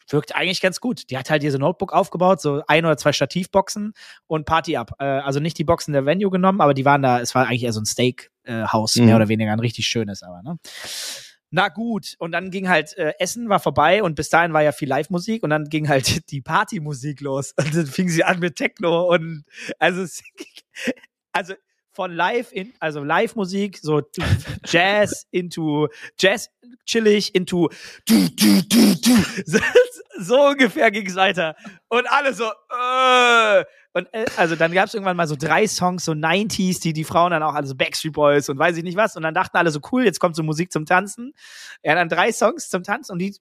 wirkt 0.09 0.35
eigentlich 0.37 0.61
ganz 0.61 0.81
gut. 0.81 1.11
Die 1.11 1.19
hat 1.19 1.29
halt 1.31 1.45
ein 1.45 1.53
Notebook 1.61 1.93
aufgebaut, 1.93 2.41
so 2.41 2.63
ein 2.69 2.85
oder 2.85 2.97
zwei 2.97 3.13
Stativboxen 3.13 3.95
und 4.29 4.47
Party 4.47 4.77
ab. 4.77 4.93
Äh, 5.01 5.05
also 5.05 5.41
nicht 5.41 5.59
die 5.59 5.65
Boxen 5.65 5.93
der 5.93 6.07
Venue 6.07 6.31
genommen, 6.31 6.61
aber 6.61 6.75
die 6.75 6.85
waren 6.85 7.03
da, 7.03 7.21
es 7.21 7.35
war 7.35 7.47
eigentlich 7.47 7.65
eher 7.65 7.73
so 7.73 7.81
ein 7.81 7.87
Steak-Haus, 7.87 8.97
Mhm. 8.97 9.07
mehr 9.07 9.17
oder 9.17 9.29
weniger, 9.29 9.53
ein 9.53 9.59
richtig 9.61 9.87
schönes 9.87 10.23
aber, 10.23 10.43
ne? 10.43 10.59
Na 11.55 11.69
gut, 11.69 12.15
und 12.19 12.33
dann 12.33 12.51
ging 12.51 12.69
halt 12.71 12.97
äh, 12.97 13.13
Essen 13.19 13.51
war 13.51 13.61
vorbei 13.61 14.03
und 14.03 14.15
bis 14.15 14.31
dahin 14.31 14.55
war 14.55 14.63
ja 14.63 14.73
viel 14.73 14.89
Live-Musik 14.89 15.43
und 15.43 15.51
dann 15.51 15.65
ging 15.65 15.87
halt 15.89 16.31
die 16.31 16.41
Partymusik 16.41 17.21
los. 17.21 17.53
Und 17.59 17.75
dann 17.75 17.87
fing 17.87 18.09
sie 18.09 18.25
an 18.25 18.39
mit 18.39 18.57
Techno 18.57 19.13
und 19.13 19.45
also 19.79 20.03
also 21.33 21.55
von 21.93 22.13
live 22.13 22.53
in 22.53 22.73
also 22.81 23.03
Live-Musik 23.05 23.79
so 23.81 24.03
Jazz 24.65 25.27
into 25.31 25.89
Jazz 26.19 26.51
chillig 26.87 27.35
into 27.35 27.69
du, 28.07 28.29
du, 28.31 28.63
du, 28.63 28.95
du. 28.97 29.59
So, 30.19 30.51
ungefähr 30.51 30.91
ging's 30.91 31.17
weiter 31.17 31.57
und 31.89 32.07
alle 32.09 32.35
so 32.35 32.45
äh, 32.45 33.65
und 33.95 34.13
äh, 34.13 34.27
also 34.37 34.57
dann 34.57 34.73
gab's 34.73 34.95
irgendwann 34.95 35.17
mal 35.17 35.27
so 35.27 35.37
drei 35.37 35.67
Songs 35.67 36.05
so 36.05 36.13
90s, 36.13 36.81
die 36.81 36.93
die 36.93 37.03
Frauen 37.05 37.31
dann 37.33 37.43
auch 37.43 37.55
also 37.55 37.75
Backstreet 37.75 38.13
Boys 38.13 38.49
und 38.49 38.59
weiß 38.59 38.77
ich 38.77 38.85
nicht 38.85 38.97
was 38.97 39.17
und 39.17 39.23
dann 39.23 39.35
dachten 39.35 39.57
alle 39.57 39.71
so 39.71 39.81
cool, 39.91 40.05
jetzt 40.05 40.21
kommt 40.21 40.37
so 40.37 40.43
Musik 40.43 40.71
zum 40.71 40.85
Tanzen. 40.87 41.33
Ja, 41.83 41.95
dann 41.95 42.09
drei 42.09 42.31
Songs 42.31 42.69
zum 42.69 42.85
Tanzen 42.85 43.13
und 43.13 43.19
die 43.19 43.35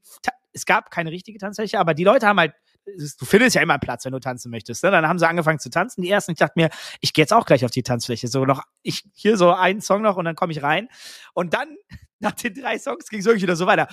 es 0.54 0.65
gab 0.65 0.92
keine 0.92 1.12
richtige 1.12 1.38
Tanzfläche, 1.38 1.77
aber 1.80 1.94
die 1.94 2.04
Leute 2.04 2.25
haben 2.27 2.39
halt 2.39 2.54
du 2.98 3.26
findest 3.26 3.56
ja 3.56 3.62
immer 3.62 3.78
Platz, 3.80 4.06
wenn 4.06 4.12
du 4.12 4.20
tanzen 4.20 4.52
möchtest. 4.52 4.84
Ne? 4.84 4.92
Dann 4.92 5.08
haben 5.08 5.20
sie 5.20 5.28
angefangen 5.28 5.60
zu 5.60 5.70
tanzen. 5.70 6.02
Die 6.02 6.10
ersten, 6.10 6.32
ich 6.32 6.38
dachte 6.38 6.54
mir, 6.56 6.70
ich 7.00 7.14
gehe 7.14 7.24
jetzt 7.24 7.34
auch 7.34 7.46
gleich 7.46 7.66
auf 7.66 7.72
die 7.72 7.84
Tanzfläche. 7.84 8.28
So 8.28 8.46
noch, 8.46 8.64
ich 8.84 9.04
hier 9.14 9.38
so 9.38 9.54
einen 9.54 9.82
Song 9.82 10.02
noch 10.02 10.18
und 10.18 10.26
dann 10.26 10.36
komme 10.36 10.52
ich 10.52 10.64
rein. 10.64 10.88
Und 11.34 11.54
dann, 11.54 11.76
nach 12.20 12.34
den 12.34 12.54
drei 12.54 12.78
Songs, 12.78 13.10
ging 13.10 13.20
es 13.20 13.26
wirklich 13.26 13.44
wieder 13.44 13.56
so 13.56 13.66
weiter. 13.66 13.88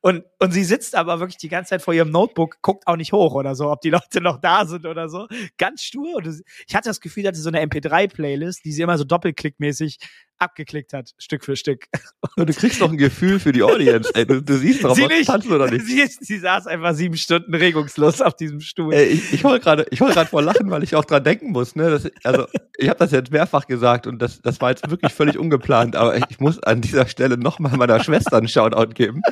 Und, 0.00 0.24
und 0.38 0.52
sie 0.52 0.64
sitzt 0.64 0.94
aber 0.94 1.18
wirklich 1.18 1.38
die 1.38 1.48
ganze 1.48 1.70
Zeit 1.70 1.82
vor 1.82 1.92
ihrem 1.92 2.10
Notebook, 2.10 2.58
guckt 2.62 2.86
auch 2.86 2.96
nicht 2.96 3.12
hoch 3.12 3.34
oder 3.34 3.54
so, 3.54 3.70
ob 3.70 3.80
die 3.80 3.90
Leute 3.90 4.20
noch 4.20 4.40
da 4.40 4.64
sind 4.64 4.86
oder 4.86 5.08
so. 5.08 5.26
Ganz 5.58 5.82
stur. 5.82 6.16
Und 6.16 6.42
ich 6.66 6.74
hatte 6.74 6.88
das 6.88 7.00
Gefühl, 7.00 7.24
sie 7.24 7.28
hatte 7.28 7.40
so 7.40 7.48
eine 7.48 7.62
MP3-Playlist, 7.62 8.64
die 8.64 8.72
sie 8.72 8.82
immer 8.82 8.96
so 8.96 9.04
doppelklickmäßig 9.04 9.98
abgeklickt 10.38 10.92
hat, 10.92 11.14
Stück 11.18 11.44
für 11.44 11.56
Stück. 11.56 11.86
Und 12.36 12.48
du 12.48 12.52
kriegst 12.52 12.80
doch 12.80 12.90
ein 12.90 12.96
Gefühl 12.96 13.40
für 13.40 13.52
die 13.52 13.62
Audience. 13.62 14.10
Ey, 14.14 14.26
du, 14.26 14.40
du 14.40 14.56
siehst 14.56 14.84
doch, 14.84 14.94
sie 14.94 15.04
ob 15.04 15.10
nicht. 15.10 15.26
tanzen 15.26 15.52
oder 15.52 15.70
nicht. 15.70 15.84
Sie, 15.84 16.06
sie 16.20 16.38
saß 16.38 16.66
einfach 16.66 16.94
sieben 16.94 17.16
Stunden 17.16 17.54
regungslos 17.54 18.20
auf 18.20 18.34
diesem 18.36 18.60
Stuhl. 18.60 18.94
Ey, 18.94 19.06
ich, 19.06 19.32
ich 19.32 19.44
heul 19.44 19.58
gerade, 19.58 19.86
ich 19.90 20.00
heul 20.00 20.12
gerade 20.12 20.30
vor 20.30 20.42
Lachen, 20.42 20.70
weil 20.70 20.82
ich 20.84 20.94
auch 20.94 21.04
dran 21.04 21.24
denken 21.24 21.50
muss. 21.50 21.74
Ne? 21.74 21.90
Das, 21.90 22.08
also 22.22 22.46
ich 22.76 22.88
habe 22.88 22.98
das 22.98 23.10
jetzt 23.10 23.32
mehrfach 23.32 23.66
gesagt 23.66 24.06
und 24.06 24.20
das, 24.20 24.40
das 24.40 24.60
war 24.60 24.70
jetzt 24.70 24.88
wirklich 24.88 25.12
völlig 25.12 25.38
ungeplant. 25.38 25.96
Aber 25.96 26.16
ich 26.16 26.38
muss 26.38 26.62
an 26.62 26.80
dieser 26.80 27.08
Stelle 27.08 27.36
nochmal 27.36 27.76
meiner 27.76 28.02
Schwester 28.02 28.36
einen 28.36 28.48
Shoutout 28.48 28.94
geben. 28.94 29.22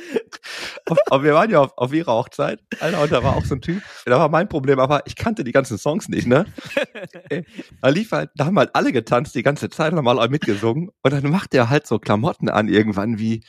Auf, 0.88 0.98
auf, 1.10 1.22
wir 1.22 1.34
waren 1.34 1.50
ja 1.50 1.60
auf, 1.60 1.76
auf 1.76 1.92
ihrer 1.92 2.12
Hochzeit. 2.12 2.60
Alter, 2.80 3.02
und 3.02 3.12
da 3.12 3.24
war 3.24 3.36
auch 3.36 3.44
so 3.44 3.54
ein 3.54 3.60
Typ. 3.60 3.82
Da 4.04 4.18
war 4.18 4.28
mein 4.28 4.48
Problem, 4.48 4.78
aber 4.78 5.02
ich 5.06 5.16
kannte 5.16 5.44
die 5.44 5.52
ganzen 5.52 5.78
Songs 5.78 6.08
nicht. 6.08 6.26
Ne? 6.26 6.46
Da 7.82 7.88
lief 7.88 8.12
halt, 8.12 8.30
da 8.34 8.46
haben 8.46 8.58
halt 8.58 8.70
alle 8.74 8.92
getanzt 8.92 9.34
die 9.34 9.42
ganze 9.42 9.68
Zeit 9.68 9.92
und 9.92 9.98
haben 9.98 10.08
alle 10.08 10.28
mitgesungen. 10.28 10.90
Und 11.02 11.12
dann 11.12 11.30
macht 11.30 11.54
er 11.54 11.68
halt 11.68 11.86
so 11.86 11.98
Klamotten 11.98 12.48
an 12.48 12.68
irgendwann 12.68 13.18
wie 13.18 13.42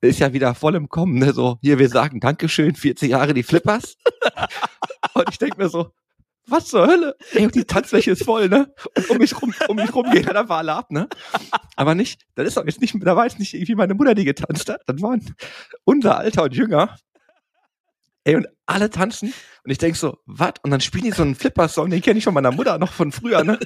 ist 0.00 0.20
ja 0.20 0.32
wieder 0.32 0.54
voll 0.54 0.74
im 0.74 0.88
Kommen, 0.88 1.18
ne? 1.18 1.32
So, 1.32 1.58
hier, 1.62 1.78
wir 1.78 1.88
sagen 1.88 2.20
Dankeschön, 2.20 2.74
40 2.74 3.10
Jahre 3.10 3.34
die 3.34 3.42
Flippers. 3.42 3.96
Und 5.14 5.30
ich 5.30 5.38
denk 5.38 5.58
mir 5.58 5.68
so, 5.68 5.90
was 6.48 6.66
zur 6.66 6.86
Hölle? 6.86 7.16
Ey, 7.32 7.44
und 7.44 7.54
die 7.54 7.64
Tanzfläche 7.64 8.12
ist 8.12 8.24
voll, 8.24 8.48
ne? 8.48 8.72
Und 8.96 9.10
um 9.10 9.18
mich 9.18 9.40
rum, 9.40 9.52
um 9.68 9.76
mich 9.76 9.94
rum 9.94 10.10
gehen 10.10 10.24
dann 10.24 10.36
einfach 10.36 10.58
alle 10.58 10.74
ab, 10.74 10.90
ne? 10.90 11.08
Aber 11.76 11.94
nicht, 11.94 12.22
das 12.34 12.48
ist 12.48 12.56
doch 12.56 12.64
jetzt 12.66 12.80
nicht, 12.80 12.94
da 13.00 13.16
war 13.16 13.24
jetzt 13.24 13.38
nicht 13.38 13.54
irgendwie 13.54 13.74
meine 13.74 13.94
Mutter, 13.94 14.14
die 14.14 14.24
getanzt 14.24 14.68
hat. 14.68 14.80
Das 14.86 15.00
waren 15.02 15.24
unser 15.84 16.18
Alter 16.18 16.44
und 16.44 16.54
Jünger. 16.54 16.96
Ey, 18.24 18.34
und 18.36 18.48
alle 18.66 18.90
tanzen. 18.90 19.32
Und 19.64 19.70
ich 19.70 19.78
denk 19.78 19.94
so, 19.96 20.18
was? 20.26 20.54
Und 20.62 20.70
dann 20.72 20.80
spielen 20.80 21.04
die 21.04 21.12
so 21.12 21.22
einen 21.22 21.36
Flipper-Song, 21.36 21.90
den 21.90 22.00
kenne 22.00 22.18
ich 22.18 22.24
von 22.24 22.34
meiner 22.34 22.50
Mutter 22.50 22.76
noch 22.78 22.92
von 22.92 23.12
früher, 23.12 23.44
ne? 23.44 23.58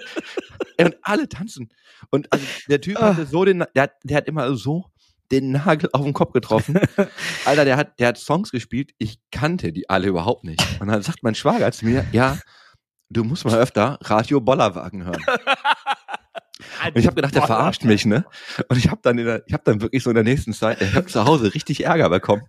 Ey, 0.76 0.87
und 0.87 0.96
alle 1.02 1.28
tanzen. 1.28 1.70
Und 2.10 2.30
also 2.32 2.44
der 2.68 2.80
Typ 2.80 2.99
hatte 2.99 3.25
so 3.26 3.44
den, 3.44 3.64
der, 3.75 3.84
hat- 3.84 3.96
der 4.04 4.18
hat 4.18 4.26
immer 4.28 4.54
so 4.56 4.84
den 5.30 5.52
Nagel 5.52 5.88
auf 5.92 6.02
den 6.04 6.12
Kopf 6.12 6.32
getroffen. 6.32 6.78
Alter, 7.44 7.64
der 7.64 7.76
hat, 7.76 7.99
der 8.00 8.08
hat 8.08 8.18
Songs 8.18 8.50
gespielt, 8.50 8.90
ich 8.99 9.18
kannte 9.30 9.72
die 9.72 9.88
alle 9.88 10.08
überhaupt 10.08 10.44
nicht. 10.44 10.60
Und 10.80 10.88
dann 10.88 11.00
sagt 11.02 11.22
mein 11.22 11.34
Schwager 11.37 11.70
zu 11.72 11.87
mir, 11.87 12.04
ja, 12.12 12.37
du 13.11 13.25
musst 13.25 13.45
mal 13.45 13.59
öfter 13.59 13.99
Radio 14.02 14.40
Bollerwagen 14.40 15.05
hören. 15.05 15.23
Und 16.85 16.97
ich 16.97 17.07
habe 17.07 17.17
gedacht, 17.17 17.35
der 17.35 17.43
verarscht 17.43 17.85
mich, 17.85 18.05
ne? 18.07 18.25
Und 18.69 18.76
ich 18.76 18.88
habe 18.90 19.00
dann 19.02 19.19
in 19.19 19.26
der, 19.26 19.43
ich 19.47 19.52
habe 19.52 19.62
dann 19.64 19.81
wirklich 19.81 20.02
so 20.02 20.11
in 20.11 20.14
der 20.14 20.25
nächsten 20.25 20.52
Zeit, 20.52 20.81
ich 20.81 20.95
habe 20.95 21.07
zu 21.07 21.25
Hause 21.25 21.52
richtig 21.55 21.85
Ärger 21.85 22.09
bekommen, 22.11 22.43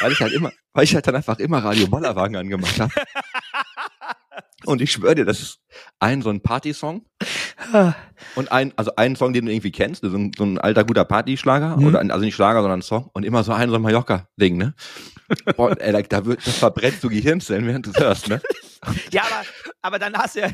weil 0.00 0.12
ich 0.12 0.20
halt 0.20 0.32
immer, 0.32 0.52
weil 0.72 0.84
ich 0.84 0.94
halt 0.94 1.06
dann 1.06 1.14
einfach 1.16 1.38
immer 1.38 1.58
Radio 1.64 1.86
Bollerwagen 1.86 2.36
angemacht 2.36 2.78
habe. 2.80 2.92
Und 4.64 4.80
ich 4.82 4.90
schwöre 4.90 5.14
dir, 5.14 5.24
das 5.24 5.40
ist 5.40 5.60
ein 6.00 6.22
so 6.22 6.30
ein 6.30 6.40
Partysong. 6.42 7.06
Und 8.34 8.50
ein, 8.50 8.72
also 8.76 8.94
einen 8.96 9.14
Song, 9.14 9.32
den 9.32 9.46
du 9.46 9.52
irgendwie 9.52 9.70
kennst, 9.70 10.02
so 10.02 10.16
ein, 10.16 10.32
so 10.36 10.44
ein 10.44 10.58
alter 10.58 10.84
guter 10.84 11.04
Partyschlager, 11.04 11.76
Mhm. 11.76 11.86
oder 11.86 12.00
ein, 12.00 12.10
also 12.10 12.24
nicht 12.24 12.34
Schlager, 12.34 12.60
sondern 12.62 12.80
ein 12.80 12.82
Song, 12.82 13.08
und 13.12 13.24
immer 13.24 13.44
so 13.44 13.52
ein 13.52 13.68
so 13.70 13.76
ein 13.76 13.82
Mallorca-Ding, 13.82 14.56
ne? 14.56 14.74
Boah, 15.56 15.76
ey, 15.80 15.92
da, 15.92 16.02
da 16.02 16.24
wird, 16.24 16.46
das 16.46 16.58
verbrennst 16.58 17.02
du 17.02 17.08
Gehirnzellen, 17.08 17.66
während 17.66 17.86
du 17.86 17.92
hörst, 17.92 18.28
ne? 18.28 18.40
Ja, 19.10 19.22
aber, 19.22 19.44
aber 19.82 19.98
dann 19.98 20.16
hast 20.16 20.36
du 20.36 20.40
ja. 20.40 20.50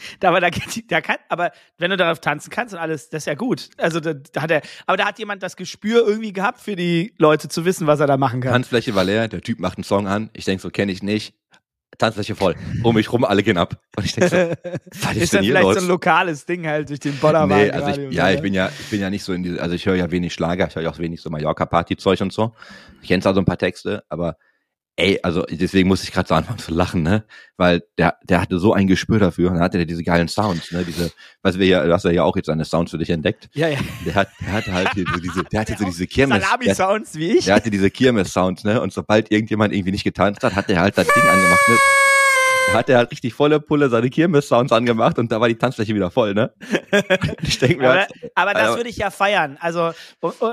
Aber, 0.24 0.40
da, 0.40 0.48
da 0.88 1.00
kann, 1.02 1.16
aber 1.28 1.52
wenn 1.76 1.90
du 1.90 1.96
darauf 1.98 2.20
tanzen 2.20 2.50
kannst 2.50 2.72
und 2.72 2.80
alles, 2.80 3.10
das 3.10 3.24
ist 3.24 3.26
ja 3.26 3.34
gut. 3.34 3.68
Also 3.76 4.00
da, 4.00 4.14
da 4.14 4.40
hat 4.42 4.50
er, 4.50 4.62
aber 4.86 4.96
da 4.96 5.04
hat 5.04 5.18
jemand 5.18 5.42
das 5.42 5.56
Gespür 5.56 6.06
irgendwie 6.06 6.32
gehabt 6.32 6.60
für 6.60 6.74
die 6.74 7.12
Leute 7.18 7.48
zu 7.48 7.66
wissen, 7.66 7.86
was 7.86 8.00
er 8.00 8.06
da 8.06 8.16
machen 8.16 8.40
kann. 8.40 8.52
Tanzfläche 8.52 8.94
war 8.94 9.04
leer, 9.04 9.28
der 9.28 9.42
Typ 9.42 9.60
macht 9.60 9.76
einen 9.76 9.84
Song 9.84 10.08
an, 10.08 10.30
ich 10.32 10.46
denk 10.46 10.62
so, 10.62 10.70
kenne 10.70 10.90
ich 10.90 11.02
nicht. 11.02 11.34
Tanzfläche 11.98 12.34
voll. 12.34 12.54
Um 12.82 12.94
mich 12.94 13.12
rum, 13.12 13.24
alle 13.24 13.42
gehen 13.42 13.58
ab. 13.58 13.78
Und 13.96 14.04
ich 14.06 14.14
denk 14.14 14.30
so, 14.30 14.36
was 15.02 15.16
ist, 15.16 15.22
ist 15.22 15.32
denn 15.32 15.38
dann 15.38 15.44
hier 15.44 15.52
vielleicht 15.52 15.62
los? 15.62 15.74
so 15.74 15.80
ein 15.80 15.88
lokales 15.88 16.46
Ding 16.46 16.66
halt 16.66 16.88
durch 16.88 17.00
den 17.00 17.16
Bollerwagen. 17.16 17.66
Nee, 17.66 17.70
also 17.70 17.88
ich, 17.88 18.06
und 18.06 18.12
ja, 18.12 18.30
ich 18.30 18.36
ne? 18.36 18.42
bin 18.42 18.54
ja, 18.54 18.70
ich 18.78 18.90
bin 18.90 19.00
ja 19.00 19.10
nicht 19.10 19.22
so 19.22 19.32
in 19.32 19.42
diese, 19.42 19.60
also 19.60 19.74
ich 19.74 19.84
höre 19.84 19.96
ja 19.96 20.10
wenig 20.10 20.32
Schlager, 20.32 20.66
ich 20.68 20.74
höre 20.74 20.82
ja 20.82 20.90
auch 20.90 20.98
wenig 20.98 21.20
so 21.20 21.30
Mallorca-Party-Zeug 21.30 22.20
und 22.22 22.32
so. 22.32 22.54
Ich 23.02 23.08
kenne 23.08 23.22
zwar 23.22 23.34
so 23.34 23.40
ein 23.40 23.44
paar 23.44 23.58
Texte, 23.58 24.04
aber 24.08 24.36
ey, 25.00 25.18
also 25.22 25.44
deswegen 25.50 25.88
musste 25.88 26.04
ich 26.04 26.12
gerade 26.12 26.28
so 26.28 26.34
anfangen 26.34 26.58
zu 26.58 26.72
lachen, 26.72 27.02
ne? 27.02 27.24
Weil 27.56 27.82
der, 27.98 28.16
der 28.22 28.40
hatte 28.40 28.58
so 28.58 28.72
ein 28.74 28.86
Gespür 28.86 29.18
dafür 29.18 29.48
und 29.48 29.54
dann 29.54 29.64
hatte 29.64 29.78
der 29.78 29.86
diese 29.86 30.02
geilen 30.04 30.28
Sounds, 30.28 30.70
ne? 30.72 30.84
Diese, 30.84 31.10
was 31.42 31.58
wir 31.58 31.66
ja, 31.66 31.84
du 31.84 31.92
hast 31.92 32.04
ja 32.04 32.22
auch 32.22 32.36
jetzt 32.36 32.46
seine 32.46 32.64
Sounds 32.64 32.90
für 32.90 32.98
dich 32.98 33.10
entdeckt. 33.10 33.48
Ja, 33.54 33.68
ja. 33.68 33.78
Der 34.04 34.14
hat, 34.14 34.28
der 34.40 34.52
hatte 34.52 34.72
halt 34.72 34.90
hier 34.94 35.04
so 35.12 35.20
diese, 35.20 35.44
der 35.44 35.60
hatte 35.60 35.76
so 35.78 35.84
diese 35.84 36.06
Kirmes. 36.08 36.42
Salami-Sounds 36.44 37.14
wie 37.16 37.38
ich. 37.38 37.44
der 37.46 37.54
hatte 37.56 37.70
diese 37.70 37.90
Kirmes-Sounds, 37.90 38.64
ne? 38.64 38.80
Und 38.80 38.92
sobald 38.92 39.30
irgendjemand 39.32 39.72
irgendwie 39.74 39.92
nicht 39.92 40.04
getanzt 40.04 40.42
hat, 40.44 40.54
hat 40.54 40.68
der 40.68 40.80
halt 40.80 40.96
das 40.98 41.06
Ding 41.06 41.22
angemacht, 41.22 41.68
ne? 41.68 41.76
Da 42.68 42.74
hat 42.78 42.88
er 42.88 42.98
halt 42.98 43.10
richtig 43.10 43.34
volle 43.34 43.58
Pulle 43.58 43.88
seine 43.88 44.10
Kirmes-Sounds 44.10 44.70
angemacht 44.72 45.18
und 45.18 45.32
da 45.32 45.40
war 45.40 45.48
die 45.48 45.56
Tanzfläche 45.56 45.92
wieder 45.94 46.10
voll, 46.12 46.34
ne? 46.34 46.52
Ich 47.42 47.58
denke 47.58 47.78
mir, 47.78 47.90
Aber, 47.90 47.98
halt, 48.00 48.10
aber 48.36 48.52
das 48.54 48.62
also- 48.62 48.76
würde 48.76 48.90
ich 48.90 48.96
ja 48.96 49.10
feiern. 49.10 49.56
Also, 49.60 49.90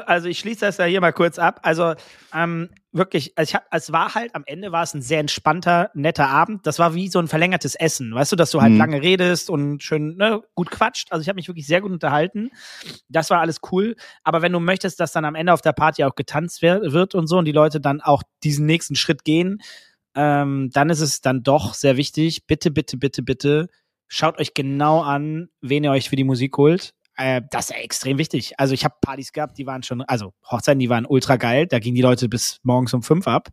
also 0.08 0.28
ich 0.28 0.40
schließe 0.40 0.62
das 0.62 0.78
ja 0.78 0.86
hier 0.86 1.00
mal 1.00 1.14
kurz 1.14 1.38
ab. 1.38 1.60
Also 1.62 1.94
ähm, 2.34 2.70
wirklich, 2.92 3.34
also 3.38 3.50
ich 3.50 3.54
hab, 3.56 3.66
es 3.72 3.92
war 3.92 4.16
halt 4.16 4.34
am 4.34 4.42
Ende 4.48 4.72
war 4.72 4.82
es 4.82 4.96
ein 4.96 5.04
sehr 5.04 5.20
entspannter, 5.20 5.92
netter 5.94 6.28
Abend. 6.28 6.66
Das 6.66 6.80
war 6.80 6.96
wie 6.96 7.08
so 7.08 7.20
ein 7.20 7.28
verlängertes 7.28 7.76
Essen, 7.76 8.14
weißt 8.16 8.32
du, 8.32 8.36
dass 8.36 8.50
du 8.50 8.62
halt 8.62 8.72
Mhm. 8.74 8.80
lange 8.80 9.02
redest 9.04 9.52
und 9.52 9.84
schön 9.84 10.16
ne, 10.18 10.42
gut 10.56 10.72
quatscht. 10.72 11.12
Also 11.12 11.22
ich 11.22 11.30
habe 11.30 11.36
mich 11.36 11.48
wirklich 11.48 11.68
sehr 11.68 11.82
gut 11.82 11.92
unterhalten. 11.92 12.50
Das 13.10 13.30
war 13.30 13.42
alles 13.42 13.60
cool. 13.72 13.96
Aber 14.24 14.42
wenn 14.42 14.52
du 14.54 14.60
möchtest, 14.60 15.00
dass 15.00 15.12
dann 15.12 15.26
am 15.26 15.36
Ende 15.36 15.54
auf 15.54 15.62
der 15.62 15.74
Party 15.74 16.04
auch 16.04 16.16
getanzt 16.16 16.64
wird 16.64 17.14
und 17.14 17.28
so 17.28 17.38
und 17.38 17.46
die 17.46 17.52
Leute 17.52 17.80
dann 17.80 18.02
auch 18.02 18.24
diesen 18.44 18.66
nächsten 18.66 18.96
Schritt 18.96 19.24
gehen, 19.24 19.62
ähm, 20.18 20.70
dann 20.74 20.90
ist 20.90 21.00
es 21.00 21.22
dann 21.22 21.44
doch 21.44 21.76
sehr 21.76 21.96
wichtig. 21.96 22.48
Bitte, 22.48 22.72
bitte, 22.72 22.98
bitte, 22.98 23.22
bitte 23.22 23.70
schaut 24.08 24.40
euch 24.40 24.54
genau 24.54 25.02
an, 25.02 25.50
wen 25.62 25.84
ihr 25.84 25.92
euch 25.92 26.10
für 26.10 26.16
die 26.16 26.24
Musik 26.24 26.58
holt. 26.58 26.94
Äh, 27.16 27.42
das 27.52 27.70
ist 27.70 27.76
extrem 27.76 28.18
wichtig. 28.18 28.54
Also 28.60 28.74
ich 28.74 28.84
habe 28.84 28.96
Partys 29.02 29.32
gehabt, 29.32 29.58
die 29.58 29.66
waren 29.66 29.84
schon, 29.84 30.02
also 30.02 30.34
Hochzeiten, 30.50 30.80
die 30.80 30.90
waren 30.90 31.06
ultra 31.06 31.36
geil. 31.36 31.68
Da 31.68 31.80
gingen 31.80 31.96
die 31.96 32.02
Leute 32.02 32.30
bis 32.30 32.60
morgens 32.64 32.94
um 32.94 33.04
fünf 33.04 33.28
ab 33.28 33.50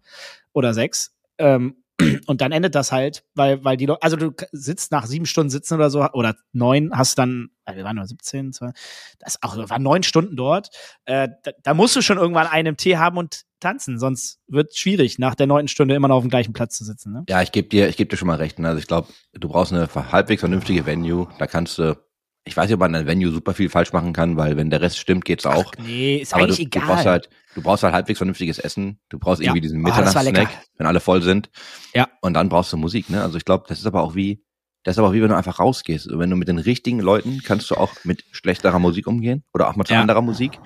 oder 0.53 0.75
sechs. 0.75 1.15
Ähm, 1.39 1.84
und 2.27 2.41
dann 2.41 2.53
endet 2.53 2.75
das 2.75 2.93
halt, 2.93 3.25
weil, 3.35 3.65
weil 3.65 3.77
die 3.77 3.87
Leute, 3.87 4.03
also 4.03 4.17
du 4.17 4.33
sitzt 4.53 4.91
nach 4.91 5.07
sieben 5.07 5.27
Stunden 5.27 5.51
sitzen 5.51 5.75
oder 5.75 5.91
so, 5.91 6.05
oder 6.13 6.35
neun, 6.53 6.91
hast 6.93 7.19
dann, 7.19 7.51
äh, 7.67 7.77
wir 7.77 7.85
waren 7.85 7.97
nur 7.97 8.07
17, 8.07 8.53
zwei, 8.53 8.73
das 9.21 9.41
auch, 9.43 9.57
wir 9.57 9.71
waren 9.71 9.83
neun 9.83 10.03
Stunden 10.03 10.37
dort. 10.37 10.71
Äh, 11.05 11.29
da, 11.45 11.53
da 11.63 11.75
musst 11.75 11.95
du 11.95 12.03
schon 12.03 12.19
irgendwann 12.19 12.49
einen 12.49 12.77
Tee 12.77 12.97
haben 12.97 13.17
und 13.17 13.43
tanzen, 13.61 13.99
sonst 13.99 14.41
wird 14.49 14.77
schwierig, 14.77 15.19
nach 15.19 15.35
der 15.35 15.47
neunten 15.47 15.69
Stunde 15.69 15.95
immer 15.95 16.09
noch 16.09 16.17
auf 16.17 16.25
dem 16.25 16.31
gleichen 16.31 16.53
Platz 16.53 16.77
zu 16.77 16.85
sitzen. 16.85 17.13
Ne? 17.13 17.25
Ja, 17.29 17.43
ich 17.43 17.53
gebe 17.53 17.69
dir, 17.69 17.89
ich 17.89 17.97
gebe 17.97 18.11
dir 18.11 18.17
schon 18.17 18.29
mal 18.29 18.37
recht. 18.37 18.59
ne? 18.59 18.69
Also 18.69 18.79
ich 18.79 18.87
glaube, 18.87 19.09
du 19.33 19.49
brauchst 19.49 19.73
eine 19.73 19.89
halbwegs 19.95 20.41
vernünftige 20.41 20.87
Venue. 20.87 21.29
Da 21.39 21.47
kannst 21.47 21.79
du, 21.79 21.97
ich 22.45 22.57
weiß 22.57 22.67
nicht, 22.67 22.75
ob 22.75 22.81
man 22.81 22.95
an 22.95 23.07
Venue 23.07 23.31
super 23.33 23.55
viel 23.55 23.69
falsch 23.71 23.93
machen 23.93 24.13
kann, 24.13 24.37
weil 24.37 24.57
wenn 24.57 24.69
der 24.71 24.81
Rest 24.83 24.99
stimmt, 24.99 25.25
geht's 25.25 25.47
auch. 25.47 25.73
Nee, 25.79 26.17
ist 26.19 26.35
Aber 26.35 26.47
du, 26.47 26.53
eigentlich 26.53 26.71
du 26.71 26.79
egal. 26.79 26.87
brauchst 26.89 27.07
halt, 27.07 27.31
du 27.55 27.63
brauchst 27.63 27.83
halt 27.83 27.95
halbwegs 27.95 28.19
vernünftiges 28.19 28.59
Essen. 28.59 29.01
Du 29.09 29.19
brauchst 29.19 29.41
Ja. 29.41 29.47
irgendwie 29.49 29.63
diesen 29.63 29.81
Oh, 29.81 29.89
lecker. 29.89 30.03
Mitternachtssnack, 30.05 30.67
wenn 30.77 30.87
alle 30.87 31.01
voll 31.01 31.23
sind. 31.23 31.51
Ja. 31.95 32.09
Und 32.21 32.35
dann 32.35 32.49
brauchst 32.51 32.73
du 32.73 32.77
Musik, 32.77 33.09
ne? 33.11 33.23
Also 33.23 33.39
ich 33.39 33.45
glaube, 33.45 33.65
das 33.69 33.79
ist 33.79 33.87
aber 33.87 34.03
auch 34.03 34.15
wie, 34.15 34.43
das 34.83 34.95
ist 34.95 34.99
aber 34.99 35.09
auch 35.09 35.13
wie 35.15 35.23
wenn 35.23 35.31
du 35.31 35.37
einfach 35.37 35.59
rausgehst. 35.59 36.09
Wenn 36.13 36.29
du 36.29 36.37
mit 36.37 36.49
den 36.49 36.59
richtigen 36.59 37.01
Leuten 37.01 37.41
kannst 37.43 37.71
du 37.71 37.77
auch 37.77 37.93
mit 38.05 38.25
schlechterer 38.33 38.79
Musik 38.79 39.07
umgehen 39.07 39.43
oder 39.55 39.69
auch 39.69 39.83
zu 39.85 39.95
Ja. 39.95 40.01
anderer 40.03 40.21
Musik. 40.23 40.59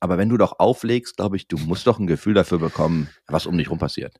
Aber 0.00 0.16
wenn 0.16 0.28
du 0.30 0.36
doch 0.38 0.58
auflegst, 0.60 1.16
glaube 1.16 1.36
ich, 1.36 1.46
du 1.48 1.58
musst 1.58 1.86
doch 1.86 1.98
ein 1.98 2.06
Gefühl 2.06 2.32
dafür 2.32 2.58
bekommen, 2.58 3.10
was 3.26 3.46
um 3.46 3.58
dich 3.58 3.68
rum 3.68 3.78
passiert. 3.78 4.14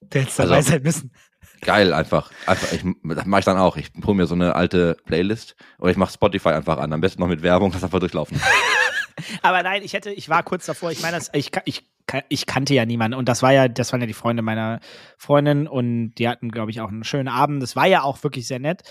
Der 0.00 0.22
hätte 0.22 0.30
Also- 0.30 0.42
dabei 0.44 0.62
sein 0.62 0.82
müssen. 0.82 1.12
Geil, 1.60 1.92
einfach. 1.92 2.30
einfach 2.46 2.72
ich, 2.72 2.82
das 3.04 3.26
mache 3.26 3.40
ich 3.40 3.44
dann 3.44 3.58
auch. 3.58 3.76
Ich 3.76 3.90
hole 4.04 4.16
mir 4.16 4.26
so 4.26 4.34
eine 4.34 4.54
alte 4.54 4.96
Playlist 5.04 5.56
oder 5.78 5.90
ich 5.90 5.96
mache 5.96 6.12
Spotify 6.12 6.50
einfach 6.50 6.78
an. 6.78 6.92
Am 6.92 7.00
besten 7.00 7.20
noch 7.20 7.28
mit 7.28 7.42
Werbung, 7.42 7.72
das 7.72 7.84
einfach 7.84 8.00
durchlaufen. 8.00 8.40
Aber 9.42 9.62
nein, 9.62 9.82
ich 9.82 9.92
hätte, 9.92 10.10
ich 10.10 10.28
war 10.28 10.42
kurz 10.42 10.66
davor. 10.66 10.90
Ich 10.90 11.02
meine, 11.02 11.18
ich, 11.32 11.50
ich, 11.64 11.84
ich 12.28 12.46
kannte 12.46 12.74
ja 12.74 12.86
niemanden 12.86 13.18
und 13.18 13.28
das 13.28 13.42
war 13.42 13.52
ja, 13.52 13.68
das 13.68 13.92
waren 13.92 14.00
ja 14.00 14.06
die 14.06 14.14
Freunde 14.14 14.42
meiner 14.42 14.80
Freundin 15.18 15.66
und 15.68 16.14
die 16.14 16.28
hatten, 16.28 16.50
glaube 16.50 16.70
ich, 16.70 16.80
auch 16.80 16.88
einen 16.88 17.04
schönen 17.04 17.28
Abend. 17.28 17.62
Das 17.62 17.76
war 17.76 17.86
ja 17.86 18.02
auch 18.02 18.22
wirklich 18.22 18.46
sehr 18.46 18.58
nett. 18.58 18.82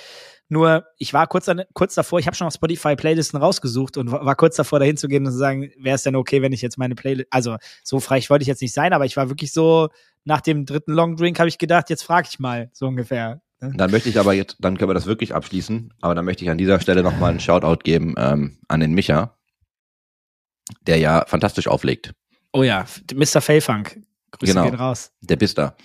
Nur, 0.52 0.86
ich 0.98 1.14
war 1.14 1.28
kurz, 1.28 1.48
an, 1.48 1.62
kurz 1.74 1.94
davor, 1.94 2.20
ich 2.20 2.26
habe 2.26 2.36
schon 2.36 2.48
auf 2.48 2.54
Spotify 2.54 2.96
Playlisten 2.96 3.40
rausgesucht 3.40 3.98
und 3.98 4.12
war 4.12 4.36
kurz 4.36 4.56
davor, 4.56 4.80
dahin 4.80 4.98
zu 4.98 5.08
gehen 5.08 5.26
und 5.26 5.32
zu 5.32 5.38
sagen, 5.38 5.72
wäre 5.78 5.96
es 5.96 6.02
denn 6.04 6.16
okay, 6.16 6.42
wenn 6.42 6.52
ich 6.54 6.62
jetzt 6.64 6.78
meine 6.80 6.96
Playlist, 6.96 7.28
also 7.30 7.58
so 7.84 8.00
frech 8.00 8.30
wollte 8.32 8.42
ich 8.42 8.48
jetzt 8.48 8.62
nicht 8.62 8.74
sein, 8.74 8.92
aber 8.94 9.06
ich 9.06 9.16
war 9.16 9.30
wirklich 9.30 9.52
so, 9.54 9.90
nach 10.26 10.42
dem 10.42 10.66
dritten 10.66 10.92
Long 10.92 11.16
Drink 11.16 11.38
habe 11.40 11.50
ich 11.50 11.60
gedacht, 11.60 11.90
jetzt 11.92 12.04
frage 12.04 12.28
ich 12.32 12.40
mal, 12.40 12.70
so 12.74 12.88
ungefähr. 12.88 13.42
ne? 13.62 13.74
Dann 13.76 13.92
möchte 13.92 14.10
ich 14.10 14.20
aber 14.20 14.34
jetzt, 14.34 14.58
dann 14.60 14.78
können 14.78 14.90
wir 14.90 14.94
das 14.96 15.06
wirklich 15.06 15.36
abschließen. 15.36 15.94
Aber 16.02 16.16
dann 16.16 16.26
möchte 16.26 16.44
ich 16.44 16.50
an 16.50 16.58
dieser 16.58 16.80
Stelle 16.80 17.04
nochmal 17.04 17.30
einen 17.30 17.40
Shoutout 17.40 17.84
geben 17.84 18.16
ähm, 18.18 18.58
an 18.68 18.80
den 18.80 18.94
Micha, 18.94 19.38
der 20.88 20.98
ja 20.98 21.26
fantastisch 21.28 21.68
auflegt. 21.68 22.12
Oh 22.54 22.64
ja, 22.64 22.86
Mr. 23.14 23.42
Failfunk. 23.42 24.02
Grüße 24.32 24.54
Genau. 24.54 24.66
gehen 24.66 24.76
raus. 24.76 25.12
Der 25.22 25.36
bist 25.36 25.58
da. 25.58 25.76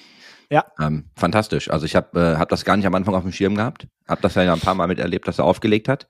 Ja. 0.54 0.64
Ähm, 0.78 1.10
fantastisch. 1.16 1.68
Also 1.68 1.84
ich 1.84 1.96
habe 1.96 2.20
äh, 2.20 2.36
hab 2.38 2.48
das 2.48 2.64
gar 2.64 2.76
nicht 2.76 2.86
am 2.86 2.94
Anfang 2.94 3.16
auf 3.16 3.22
dem 3.24 3.32
Schirm 3.32 3.56
gehabt. 3.56 3.88
Hab 4.06 4.22
das 4.22 4.36
ja 4.36 4.52
ein 4.52 4.60
paar 4.60 4.76
Mal 4.76 4.86
miterlebt, 4.86 5.26
dass 5.26 5.40
er 5.40 5.44
aufgelegt 5.44 5.88
hat. 5.88 6.06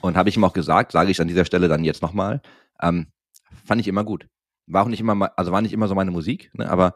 Und 0.00 0.16
habe 0.16 0.30
ich 0.30 0.36
ihm 0.38 0.44
auch 0.44 0.54
gesagt, 0.54 0.92
sage 0.92 1.10
ich 1.10 1.20
an 1.20 1.28
dieser 1.28 1.44
Stelle 1.44 1.68
dann 1.68 1.84
jetzt 1.84 2.00
nochmal, 2.00 2.40
ähm, 2.80 3.08
fand 3.66 3.82
ich 3.82 3.88
immer 3.88 4.02
gut. 4.02 4.26
War 4.66 4.84
auch 4.84 4.88
nicht 4.88 5.00
immer, 5.00 5.14
mal- 5.14 5.32
also 5.36 5.52
war 5.52 5.60
nicht 5.60 5.74
immer 5.74 5.88
so 5.88 5.94
meine 5.94 6.10
Musik, 6.10 6.50
ne, 6.54 6.70
aber 6.70 6.94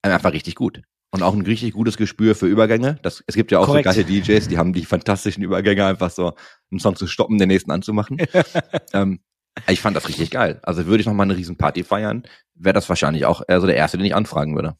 einfach 0.00 0.32
richtig 0.32 0.54
gut. 0.54 0.80
Und 1.10 1.22
auch 1.22 1.34
ein 1.34 1.42
richtig 1.42 1.74
gutes 1.74 1.98
Gespür 1.98 2.34
für 2.34 2.46
Übergänge. 2.46 2.98
Das, 3.02 3.22
es 3.26 3.34
gibt 3.34 3.52
ja 3.52 3.58
auch 3.58 3.66
Korrekt. 3.66 3.86
so 3.92 4.00
geile 4.02 4.04
DJs, 4.04 4.48
die 4.48 4.56
haben 4.56 4.72
die 4.72 4.86
fantastischen 4.86 5.42
Übergänge, 5.42 5.84
einfach 5.84 6.10
so 6.10 6.32
einen 6.70 6.80
Song 6.80 6.96
zu 6.96 7.06
stoppen, 7.06 7.36
den 7.36 7.48
nächsten 7.48 7.70
anzumachen. 7.70 8.16
ähm, 8.94 9.20
ich 9.68 9.82
fand 9.82 9.96
das 9.96 10.08
richtig 10.08 10.30
geil. 10.30 10.60
Also 10.62 10.86
würde 10.86 11.00
ich 11.02 11.06
noch 11.06 11.12
mal 11.14 11.24
eine 11.24 11.36
riesen 11.36 11.56
Party 11.58 11.84
feiern, 11.84 12.22
wäre 12.54 12.72
das 12.72 12.88
wahrscheinlich 12.88 13.26
auch 13.26 13.42
eher 13.46 13.60
so 13.60 13.66
der 13.66 13.76
erste, 13.76 13.98
den 13.98 14.06
ich 14.06 14.14
anfragen 14.14 14.54
würde. 14.54 14.76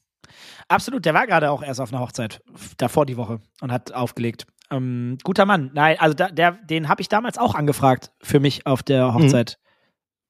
Absolut, 0.69 1.05
der 1.05 1.15
war 1.15 1.27
gerade 1.27 1.51
auch 1.51 1.63
erst 1.63 1.81
auf 1.81 1.93
einer 1.93 2.01
Hochzeit, 2.03 2.41
davor 2.77 3.07
die 3.07 3.17
Woche 3.17 3.41
und 3.61 3.71
hat 3.73 3.93
aufgelegt. 3.93 4.47
Ähm, 4.71 5.17
guter 5.23 5.47
Mann. 5.47 5.71
Nein, 5.75 5.97
also 6.01 6.15
da, 6.15 6.29
der, 6.29 6.53
den 6.53 6.89
habe 6.89 7.01
ich 7.01 7.09
damals 7.09 7.39
auch 7.39 7.55
angefragt 7.55 8.11
für 8.21 8.41
mich 8.41 8.67
auf 8.67 8.83
der 8.83 9.15
Hochzeit. 9.15 9.59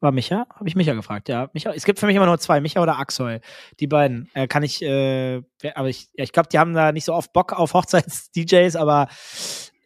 War 0.01 0.13
Micha? 0.13 0.47
Habe 0.55 0.69
ich 0.69 0.77
Micha 0.77 0.93
gefragt, 0.93 1.31
ja. 1.31 1.49
Micha, 1.55 1.73
es 1.73 1.85
gibt 1.87 1.99
für 1.99 2.05
mich 2.05 2.15
immer 2.17 2.27
nur 2.27 2.39
zwei, 2.39 2.61
Micha 2.61 2.83
oder 2.83 2.99
Axel. 2.99 3.41
Die 3.81 3.87
beiden. 3.87 4.29
Äh, 4.35 4.47
kann 4.47 4.63
ich, 4.63 4.83
äh, 4.83 5.43
aber 5.75 5.89
ich, 5.89 6.11
ja, 6.15 6.23
ich 6.25 6.33
glaube, 6.33 6.51
die 6.53 6.59
haben 6.59 6.75
da 6.75 6.93
nicht 6.93 7.07
so 7.07 7.15
oft 7.15 7.33
Bock 7.33 7.55
auf 7.55 7.73
Hochzeits-DJs, 7.73 8.77
aber 8.77 9.09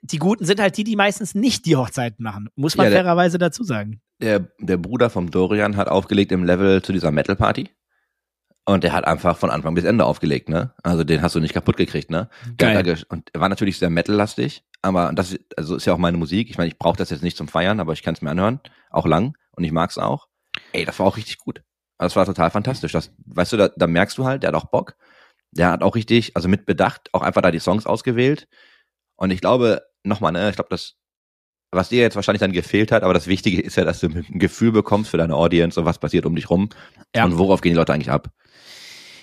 die 0.02 0.18
Guten 0.18 0.44
sind 0.46 0.60
halt 0.60 0.76
die, 0.76 0.82
die 0.82 0.96
meistens 0.96 1.36
nicht 1.36 1.64
die 1.64 1.76
Hochzeiten 1.76 2.24
machen. 2.24 2.48
Muss 2.56 2.76
man 2.76 2.86
Ja, 2.86 2.90
der- 2.90 3.02
fairerweise 3.04 3.38
dazu 3.38 3.62
sagen. 3.62 4.00
Der, 4.20 4.48
der 4.58 4.78
Bruder 4.78 5.10
vom 5.10 5.30
Dorian 5.30 5.76
hat 5.76 5.86
aufgelegt 5.86 6.32
im 6.32 6.42
Level 6.42 6.82
zu 6.82 6.92
dieser 6.92 7.12
Metal-Party. 7.12 7.70
Und 8.70 8.84
der 8.84 8.92
hat 8.92 9.04
einfach 9.04 9.36
von 9.36 9.50
Anfang 9.50 9.74
bis 9.74 9.82
Ende 9.82 10.04
aufgelegt, 10.04 10.48
ne? 10.48 10.72
Also 10.84 11.02
den 11.02 11.22
hast 11.22 11.34
du 11.34 11.40
nicht 11.40 11.54
kaputt 11.54 11.76
gekriegt, 11.76 12.08
ne? 12.08 12.28
Geil. 12.56 13.02
Und 13.08 13.28
er 13.32 13.40
war 13.40 13.48
natürlich 13.48 13.80
sehr 13.80 13.90
Metal-lastig, 13.90 14.62
aber 14.80 15.10
das 15.12 15.32
ist, 15.32 15.58
also 15.58 15.74
ist 15.74 15.86
ja 15.86 15.92
auch 15.92 15.98
meine 15.98 16.16
Musik. 16.16 16.48
Ich 16.50 16.56
meine, 16.56 16.68
ich 16.68 16.78
brauche 16.78 16.96
das 16.96 17.10
jetzt 17.10 17.24
nicht 17.24 17.36
zum 17.36 17.48
Feiern, 17.48 17.80
aber 17.80 17.94
ich 17.94 18.04
kann 18.04 18.14
es 18.14 18.22
mir 18.22 18.30
anhören, 18.30 18.60
auch 18.90 19.06
lang 19.06 19.36
und 19.56 19.64
ich 19.64 19.72
mag's 19.72 19.98
auch. 19.98 20.28
Ey, 20.72 20.84
das 20.84 21.00
war 21.00 21.06
auch 21.06 21.16
richtig 21.16 21.38
gut. 21.38 21.64
Also 21.98 22.14
das 22.14 22.16
war 22.16 22.26
total 22.26 22.52
fantastisch. 22.52 22.92
Das, 22.92 23.12
weißt 23.26 23.54
du, 23.54 23.56
da, 23.56 23.70
da 23.74 23.88
merkst 23.88 24.16
du 24.16 24.24
halt, 24.24 24.44
der 24.44 24.48
hat 24.48 24.54
auch 24.54 24.70
Bock. 24.70 24.94
Der 25.50 25.72
hat 25.72 25.82
auch 25.82 25.96
richtig, 25.96 26.36
also 26.36 26.48
mit 26.48 26.64
Bedacht, 26.64 27.12
auch 27.12 27.22
einfach 27.22 27.42
da 27.42 27.50
die 27.50 27.58
Songs 27.58 27.86
ausgewählt. 27.86 28.46
Und 29.16 29.32
ich 29.32 29.40
glaube, 29.40 29.82
nochmal, 30.04 30.30
ne, 30.30 30.48
ich 30.48 30.54
glaube, 30.54 30.70
das, 30.70 30.94
was 31.72 31.88
dir 31.90 32.00
jetzt 32.00 32.16
wahrscheinlich 32.16 32.40
dann 32.40 32.52
gefehlt 32.52 32.90
hat, 32.92 33.02
aber 33.02 33.14
das 33.14 33.26
Wichtige 33.26 33.60
ist 33.62 33.76
ja, 33.76 33.84
dass 33.84 34.00
du 34.00 34.08
ein 34.08 34.24
Gefühl 34.38 34.72
bekommst 34.72 35.10
für 35.10 35.16
deine 35.18 35.34
Audience 35.34 35.78
und 35.78 35.86
was 35.86 35.98
passiert 35.98 36.26
um 36.26 36.34
dich 36.34 36.50
rum 36.50 36.68
Ja. 37.14 37.24
und 37.24 37.38
worauf 37.38 37.60
gehen 37.60 37.72
die 37.72 37.76
Leute 37.78 37.92
eigentlich 37.92 38.10
ab. 38.10 38.28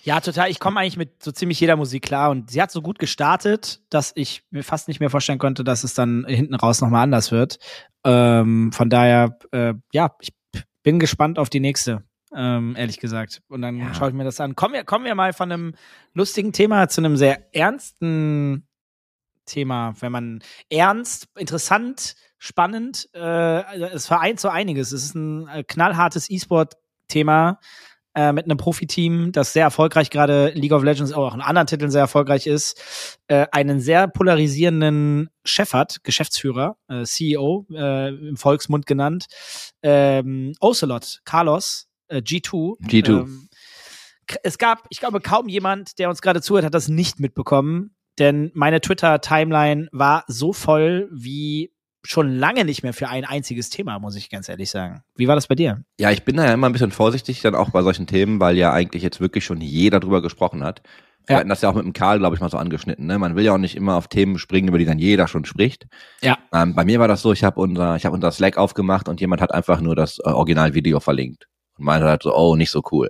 Ja, 0.04 0.22
total. 0.22 0.50
Ich 0.50 0.60
komme 0.62 0.80
eigentlich 0.80 0.96
mit 0.96 1.22
so 1.22 1.32
ziemlich 1.34 1.60
jeder 1.60 1.76
Musik 1.76 2.04
klar 2.04 2.30
und 2.32 2.50
sie 2.50 2.62
hat 2.62 2.72
so 2.72 2.82
gut 2.82 2.98
gestartet, 2.98 3.82
dass 3.90 4.14
ich 4.16 4.44
mir 4.52 4.64
fast 4.64 4.88
nicht 4.88 5.02
mehr 5.02 5.10
vorstellen 5.10 5.40
konnte, 5.40 5.66
dass 5.66 5.84
es 5.84 5.94
dann 5.96 6.26
hinten 6.26 6.56
raus 6.56 6.80
nochmal 6.80 7.04
anders 7.04 7.32
wird. 7.34 7.60
Ähm, 8.06 8.72
von 8.72 8.90
daher, 8.90 9.38
äh, 9.52 9.74
ja, 9.92 10.16
ich 10.22 10.32
bin 10.84 11.00
gespannt 11.00 11.38
auf 11.40 11.50
die 11.50 11.60
nächste, 11.60 12.06
ähm, 12.34 12.76
ehrlich 12.78 13.00
gesagt. 13.02 13.42
Und 13.50 13.62
dann 13.62 13.80
Ja. 13.80 13.94
schaue 13.94 14.08
ich 14.08 14.16
mir 14.16 14.24
das 14.24 14.40
an. 14.40 14.56
Kommen 14.56 14.76
wir, 14.76 14.86
kommen 14.86 15.04
wir 15.04 15.16
mal 15.16 15.34
von 15.34 15.52
einem 15.52 15.74
lustigen 16.14 16.54
Thema 16.54 16.88
zu 16.88 17.02
einem 17.02 17.18
sehr 17.18 17.54
ernsten 17.54 18.66
Thema, 19.46 19.94
wenn 20.00 20.12
man 20.14 20.40
ernst, 20.70 21.28
interessant, 21.38 22.16
spannend, 22.38 23.10
äh, 23.14 23.90
es 23.90 24.08
vereint 24.08 24.40
so 24.40 24.50
einiges. 24.50 24.92
Es 24.92 25.04
ist 25.06 25.16
ein 25.16 25.48
äh, 25.48 25.64
knallhartes 25.64 26.30
E-Sport-Thema 26.30 27.60
äh, 28.18 28.34
mit 28.34 28.46
einem 28.46 28.58
Profiteam, 28.58 29.32
das 29.32 29.54
sehr 29.54 29.64
erfolgreich 29.64 30.10
gerade 30.10 30.52
League 30.56 30.72
of 30.72 30.84
Legends, 30.84 31.14
auch 31.14 31.36
in 31.36 31.42
anderen 31.42 31.68
Titeln 31.68 31.92
sehr 31.92 32.02
erfolgreich 32.02 32.48
ist, 32.48 33.20
äh, 33.28 33.46
einen 33.52 33.80
sehr 33.80 34.08
polarisierenden 34.08 35.30
Chef 35.46 35.74
hat, 35.74 36.04
Geschäftsführer, 36.04 36.78
äh, 36.88 37.04
CEO, 37.04 37.68
äh, 37.72 38.10
im 38.10 38.38
Volksmund 38.38 38.88
genannt, 38.88 39.28
ähm, 39.84 40.54
Ocelot, 40.60 41.22
Carlos, 41.26 41.88
äh, 42.08 42.18
G2. 42.18 42.80
G2. 42.82 43.10
Ähm, 43.10 43.50
es 44.44 44.58
gab, 44.58 44.86
ich 44.90 45.00
glaube, 45.00 45.22
kaum 45.22 45.48
jemand, 45.48 46.00
der 46.00 46.10
uns 46.10 46.22
gerade 46.22 46.42
zuhört, 46.42 46.66
hat 46.66 46.74
das 46.74 46.88
nicht 46.88 47.20
mitbekommen. 47.20 47.96
Denn 48.20 48.52
meine 48.56 48.82
Twitter-Timeline 48.82 49.90
war 49.92 50.24
so 50.28 50.54
voll 50.54 51.08
wie 51.12 51.72
schon 52.04 52.32
lange 52.36 52.64
nicht 52.66 52.84
mehr 52.84 52.94
für 52.94 53.10
ein 53.10 53.26
einziges 53.26 53.70
Thema, 53.70 54.00
muss 54.00 54.16
ich 54.16 54.30
ganz 54.30 54.48
ehrlich 54.50 54.70
sagen. 54.70 55.02
Wie 55.16 55.28
war 55.28 55.36
das 55.36 55.48
bei 55.48 55.56
dir? 55.56 55.84
Ja, 56.00 56.12
ich 56.12 56.24
bin 56.24 56.38
da 56.38 56.46
ja 56.46 56.54
immer 56.54 56.68
ein 56.68 56.74
bisschen 56.74 56.92
vorsichtig 56.92 57.42
dann 57.42 57.56
auch 57.56 57.72
bei 57.72 57.82
solchen 57.82 58.08
Themen, 58.08 58.40
weil 58.40 58.56
ja 58.58 58.72
eigentlich 58.72 59.04
jetzt 59.04 59.20
wirklich 59.20 59.44
schon 59.46 59.60
jeder 59.62 60.00
drüber 60.00 60.22
gesprochen 60.22 60.64
hat. 60.64 60.82
Wir 61.26 61.34
Ja. 61.34 61.40
hatten 61.40 61.50
das 61.50 61.62
ja 61.62 61.70
auch 61.70 61.74
mit 61.76 61.84
dem 61.84 61.92
Karl, 61.94 62.20
glaube 62.20 62.36
ich, 62.36 62.42
mal 62.42 62.50
so 62.50 62.58
angeschnitten. 62.58 63.06
Ne? 63.06 63.20
Man 63.20 63.36
will 63.36 63.44
ja 63.44 63.54
auch 63.54 63.58
nicht 63.58 63.76
immer 63.76 63.96
auf 63.96 64.08
Themen 64.08 64.38
springen, 64.38 64.70
über 64.70 64.78
die 64.78 64.86
dann 64.86 65.00
jeder 65.00 65.28
schon 65.28 65.44
spricht. 65.44 65.88
Ja. 66.22 66.38
Ähm, 66.54 66.74
bei 66.74 66.86
mir 66.86 67.00
war 67.00 67.10
das 67.10 67.22
so, 67.22 67.34
ich 67.34 67.44
habe 67.44 67.60
unser, 67.60 67.98
ich 67.98 68.06
habe 68.06 68.16
unser 68.16 68.32
Slack 68.32 68.58
aufgemacht 68.58 69.10
und 69.10 69.20
jemand 69.20 69.42
hat 69.42 69.54
einfach 69.54 69.82
nur 69.82 69.96
das 69.96 70.20
äh, 70.20 70.30
Originalvideo 70.30 71.02
verlinkt 71.02 71.48
und 71.78 71.84
meinte 71.86 72.08
halt 72.08 72.24
so, 72.24 72.34
oh, 72.34 72.56
nicht 72.56 72.72
so 72.72 72.82
cool. 72.92 73.10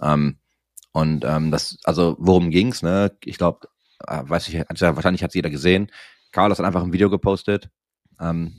Ähm, 0.00 0.38
und 0.92 1.24
ähm, 1.24 1.50
das, 1.50 1.78
also 1.84 2.14
worum 2.20 2.50
ging's? 2.50 2.82
Ne? 2.82 3.10
Ich 3.24 3.38
glaube, 3.38 3.66
äh, 4.06 4.22
weiß 4.24 4.48
ich, 4.48 4.54
wahrscheinlich 4.78 5.24
hat 5.24 5.34
jeder 5.34 5.50
gesehen. 5.50 5.90
Carlos 6.30 6.58
hat 6.58 6.66
einfach 6.66 6.84
ein 6.84 6.92
Video 6.92 7.10
gepostet 7.10 7.70
ähm, 8.20 8.54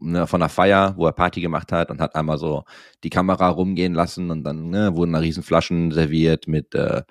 ne, 0.00 0.26
von 0.26 0.42
einer 0.42 0.48
Feier, 0.48 0.94
wo 0.96 1.06
er 1.06 1.12
Party 1.12 1.40
gemacht 1.40 1.72
hat 1.72 1.90
und 1.90 2.00
hat 2.00 2.14
einmal 2.14 2.38
so 2.38 2.64
die 3.04 3.10
Kamera 3.10 3.48
rumgehen 3.48 3.94
lassen 3.94 4.30
und 4.30 4.44
dann 4.44 4.70
ne, 4.70 4.96
wurden 4.96 5.12
da 5.12 5.18
riesen 5.20 5.42
Flaschen 5.42 5.90
serviert 5.92 6.48
mit 6.48 6.74
äh, 6.74 7.02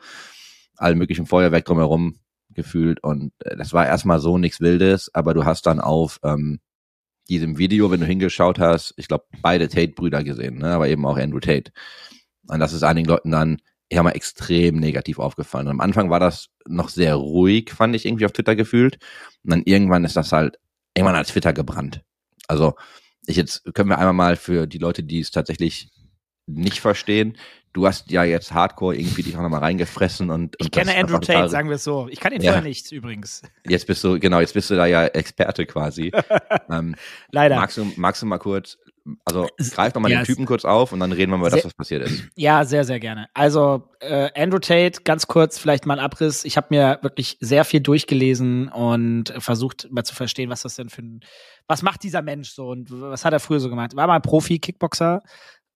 allem 0.78 0.98
möglichen 0.98 1.26
Feuerwerk 1.26 1.66
drumherum 1.66 2.20
gefühlt 2.50 3.04
und 3.04 3.34
äh, 3.40 3.56
das 3.58 3.74
war 3.74 3.86
erstmal 3.86 4.20
so 4.20 4.38
nichts 4.38 4.60
Wildes, 4.60 5.14
aber 5.14 5.34
du 5.34 5.46
hast 5.46 5.66
dann 5.66 5.80
auf 5.80 6.20
ähm, 6.24 6.60
diesem 7.30 7.58
Video, 7.58 7.92
wenn 7.92 8.00
du 8.00 8.06
hingeschaut 8.06 8.60
hast, 8.60 8.94
ich 8.98 9.08
glaube 9.08 9.26
beide 9.42 9.70
Tate-Brüder 9.70 10.24
gesehen, 10.24 10.58
ne, 10.58 10.74
aber 10.74 10.88
eben 10.88 11.06
auch 11.06 11.18
Andrew 11.18 11.40
Tate. 11.40 11.72
Und 12.48 12.60
das 12.60 12.74
ist 12.74 12.84
einigen 12.84 13.08
Leuten 13.08 13.32
dann 13.32 13.62
ja 13.92 14.04
mal 14.04 14.12
extrem 14.12 14.78
negativ 14.78 15.20
aufgefallen. 15.20 15.68
Und 15.68 15.74
am 15.74 15.82
Anfang 15.82 16.10
war 16.10 16.20
das 16.20 16.50
noch 16.68 16.90
sehr 16.90 17.16
ruhig, 17.16 17.72
fand 17.72 17.96
ich 17.96 18.06
irgendwie 18.06 18.26
auf 18.26 18.32
Twitter 18.32 18.56
gefühlt. 18.56 18.98
Und 19.44 19.52
dann 19.52 19.64
irgendwann 19.64 20.06
ist 20.06 20.16
das 20.16 20.32
halt 20.32 20.58
irgendwann 20.94 21.16
als 21.16 21.30
Twitter 21.30 21.54
gebrannt. 21.54 22.02
Also 22.48 22.76
ich 23.26 23.36
jetzt 23.38 23.64
können 23.74 23.90
wir 23.90 23.98
einmal 23.98 24.14
mal 24.14 24.36
für 24.36 24.68
die 24.68 24.78
Leute, 24.80 25.04
die 25.04 25.20
es 25.20 25.32
tatsächlich 25.32 25.90
nicht 26.48 26.80
verstehen. 26.80 27.38
Du 27.74 27.86
hast 27.86 28.10
ja 28.10 28.24
jetzt 28.24 28.52
Hardcore 28.52 28.96
irgendwie 28.96 29.22
dich 29.22 29.38
auch 29.38 29.44
nochmal 29.44 29.60
reingefressen 29.60 30.32
und, 30.32 30.56
Ich 30.58 30.66
und 30.66 30.72
kenne 30.72 30.92
das 30.92 30.96
Andrew 31.04 31.20
Tate, 31.20 31.50
sagen 31.50 31.70
wir 31.70 31.76
es 31.76 31.84
so. 31.84 32.08
Ich 32.10 32.20
kann 32.20 32.34
ihn 32.34 32.42
Ja. 32.42 32.54
vorher 32.54 32.68
nicht, 32.68 32.92
übrigens. 32.92 33.44
Jetzt 33.68 33.86
bist 33.86 34.04
du, 34.04 34.20
genau, 34.20 34.40
jetzt 34.40 34.56
bist 34.56 34.72
du 34.72 34.76
da 34.76 34.88
ja 34.88 35.06
Experte 35.06 35.68
quasi. 35.68 36.12
ähm, 36.72 36.96
Leider. 37.32 37.58
magst, 37.58 37.78
du, 37.78 37.92
magst 37.96 38.24
du 38.24 38.26
mal 38.26 38.40
kurz, 38.40 38.80
also 39.26 39.48
Es- 39.58 39.72
greif 39.72 39.94
doch 39.94 40.02
mal 40.02 40.12
ja, 40.12 40.20
den 40.22 40.26
Typen 40.26 40.46
kurz 40.46 40.66
auf 40.66 40.92
und 40.94 41.00
dann 41.00 41.12
reden 41.12 41.32
wir 41.32 41.38
mal 41.38 41.48
über 41.48 41.56
das, 41.56 41.66
was 41.66 41.74
passiert 41.74 42.04
ist. 42.04 42.24
Ja, 42.36 42.66
sehr, 42.66 42.84
sehr 42.84 43.00
gerne. 43.00 43.28
Also 43.34 43.90
äh, 44.00 44.30
Andrew 44.36 44.60
Tate, 44.60 45.02
ganz 45.04 45.28
kurz 45.28 45.58
vielleicht 45.58 45.86
mal 45.86 45.96
ein 46.00 46.04
Abriss. 46.06 46.46
Ich 46.46 46.58
habe 46.58 46.68
mir 46.70 47.00
wirklich 47.02 47.38
sehr 47.40 47.66
viel 47.66 47.80
durchgelesen 47.82 48.70
und 48.70 49.34
versucht 49.40 49.88
mal 49.92 50.04
zu 50.04 50.16
verstehen, 50.16 50.50
was 50.50 50.62
das 50.64 50.76
denn 50.76 50.90
für 50.90 51.02
ein, 51.02 51.20
was 51.68 51.82
macht 51.82 52.04
dieser 52.04 52.22
Mensch 52.22 52.50
so 52.52 52.70
und 52.70 52.90
was 52.92 53.26
hat 53.26 53.34
er 53.34 53.40
früher 53.40 53.60
so 53.60 53.70
gemacht? 53.70 53.96
War 53.96 54.08
mal 54.08 54.20
Profi-Kickboxer 54.20 55.22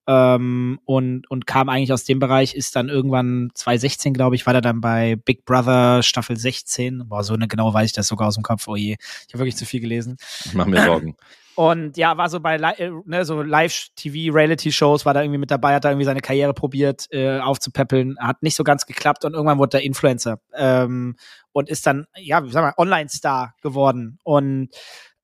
ähm, 0.08 0.80
und 0.86 1.30
und 1.30 1.48
kam 1.48 1.70
eigentlich 1.70 1.94
aus 1.94 2.04
dem 2.04 2.20
Bereich, 2.20 2.56
ist 2.56 2.76
dann 2.76 2.90
irgendwann 2.90 3.50
2016, 3.54 4.14
glaube 4.14 4.36
ich, 4.36 4.46
war 4.46 4.54
er 4.54 4.62
dann 4.62 4.82
bei 4.82 5.16
Big 5.16 5.46
Brother 5.46 6.04
Staffel 6.04 6.38
16. 6.38 7.08
Boah, 7.08 7.24
so 7.24 7.34
eine 7.34 7.48
genau 7.48 7.74
weiß 7.74 7.88
ich 7.88 7.94
das 7.94 8.08
sogar 8.08 8.28
aus 8.28 8.36
dem 8.36 8.44
Kopf. 8.44 8.68
Oh 8.68 8.76
je, 8.76 8.98
ich 9.28 9.34
habe 9.34 9.40
wirklich 9.40 9.56
zu 9.56 9.66
viel 9.66 9.80
gelesen. 9.80 10.18
Ich 10.46 10.54
mach 10.54 10.66
mir 10.66 10.84
Sorgen. 10.84 11.16
Und 11.56 11.98
ja, 11.98 12.18
war 12.18 12.30
so 12.30 12.40
bei 12.40 12.56
äh, 12.56 12.92
ne, 13.06 13.26
so 13.26 13.42
Live-TV-Reality-Shows, 13.42 15.06
war 15.06 15.14
da 15.14 15.22
irgendwie 15.22 15.38
mit 15.38 15.52
dabei, 15.52 15.76
hat 15.76 15.86
da 15.86 15.92
irgendwie 15.92 16.06
seine 16.06 16.22
Karriere 16.22 16.54
probiert 16.54 17.08
äh, 17.12 17.40
aufzupäppeln, 17.40 18.18
hat 18.20 18.42
nicht 18.42 18.56
so 18.56 18.64
ganz 18.64 18.88
geklappt 18.88 19.24
und 19.24 19.34
irgendwann 19.34 19.60
wurde 19.60 19.78
er 19.78 19.84
Influencer 19.84 20.40
ähm, 20.56 21.16
und 21.52 21.70
ist 21.70 21.86
dann, 21.86 22.08
ja, 22.16 22.44
wie 22.44 22.52
sag 22.52 22.64
mal, 22.64 22.74
Online-Star 22.78 23.54
geworden 23.62 24.18
und 24.24 24.70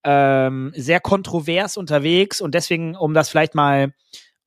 ähm, 0.03 0.71
sehr 0.75 0.99
kontrovers 0.99 1.77
unterwegs 1.77 2.41
und 2.41 2.53
deswegen, 2.53 2.95
um 2.95 3.15
das 3.15 3.29
vielleicht 3.29 3.55
mal 3.55 3.93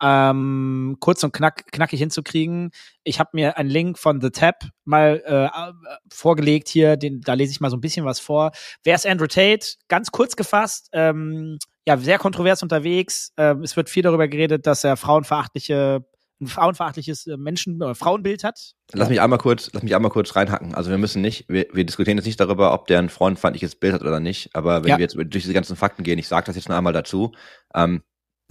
ähm, 0.02 0.96
kurz 1.00 1.22
und 1.22 1.32
knack, 1.32 1.70
knackig 1.70 1.98
hinzukriegen. 2.00 2.70
Ich 3.04 3.20
habe 3.20 3.30
mir 3.34 3.56
einen 3.56 3.70
Link 3.70 3.98
von 3.98 4.20
The 4.20 4.30
Tab 4.30 4.64
mal 4.84 5.22
äh, 5.24 5.44
äh, 5.44 5.72
vorgelegt 6.12 6.68
hier, 6.68 6.96
den, 6.96 7.20
da 7.20 7.34
lese 7.34 7.52
ich 7.52 7.60
mal 7.60 7.70
so 7.70 7.76
ein 7.76 7.80
bisschen 7.80 8.04
was 8.04 8.18
vor. 8.18 8.50
Wer 8.82 8.96
ist 8.96 9.06
Andrew 9.06 9.26
Tate? 9.28 9.66
Ganz 9.88 10.10
kurz 10.10 10.34
gefasst, 10.36 10.88
ähm, 10.92 11.58
ja, 11.86 11.96
sehr 11.96 12.18
kontrovers 12.18 12.62
unterwegs. 12.62 13.32
Ähm, 13.36 13.62
es 13.62 13.76
wird 13.76 13.90
viel 13.90 14.02
darüber 14.02 14.28
geredet, 14.28 14.66
dass 14.66 14.84
er 14.84 14.96
frauenverachtliche, 14.96 16.04
ein 16.40 16.46
frauenverachtliches 16.48 17.26
äh, 17.28 17.36
Menschen- 17.36 17.80
oder 17.82 17.94
Frauenbild 17.94 18.42
hat. 18.42 18.72
Lass 18.92 19.08
mich 19.08 19.20
einmal 19.20 19.38
kurz, 19.38 19.70
lass 19.72 19.82
mich 19.84 19.94
einmal 19.94 20.10
kurz 20.10 20.34
reinhacken. 20.34 20.74
Also 20.74 20.90
wir 20.90 20.98
müssen 20.98 21.22
nicht, 21.22 21.48
wir, 21.48 21.66
wir 21.72 21.84
diskutieren 21.84 22.18
jetzt 22.18 22.26
nicht 22.26 22.40
darüber, 22.40 22.74
ob 22.74 22.86
der 22.88 22.98
ein 22.98 23.08
freundfeindliches 23.08 23.76
Bild 23.76 23.94
hat 23.94 24.02
oder 24.02 24.18
nicht. 24.20 24.50
Aber 24.54 24.82
wenn 24.82 24.90
Ja. 24.90 24.98
wir 24.98 25.02
jetzt 25.02 25.14
durch 25.14 25.30
diese 25.30 25.54
ganzen 25.54 25.76
Fakten 25.76 26.02
gehen, 26.02 26.18
ich 26.18 26.28
sage 26.28 26.46
das 26.46 26.56
jetzt 26.56 26.68
nur 26.68 26.76
einmal 26.76 26.92
dazu. 26.92 27.32
Ähm, 27.74 28.02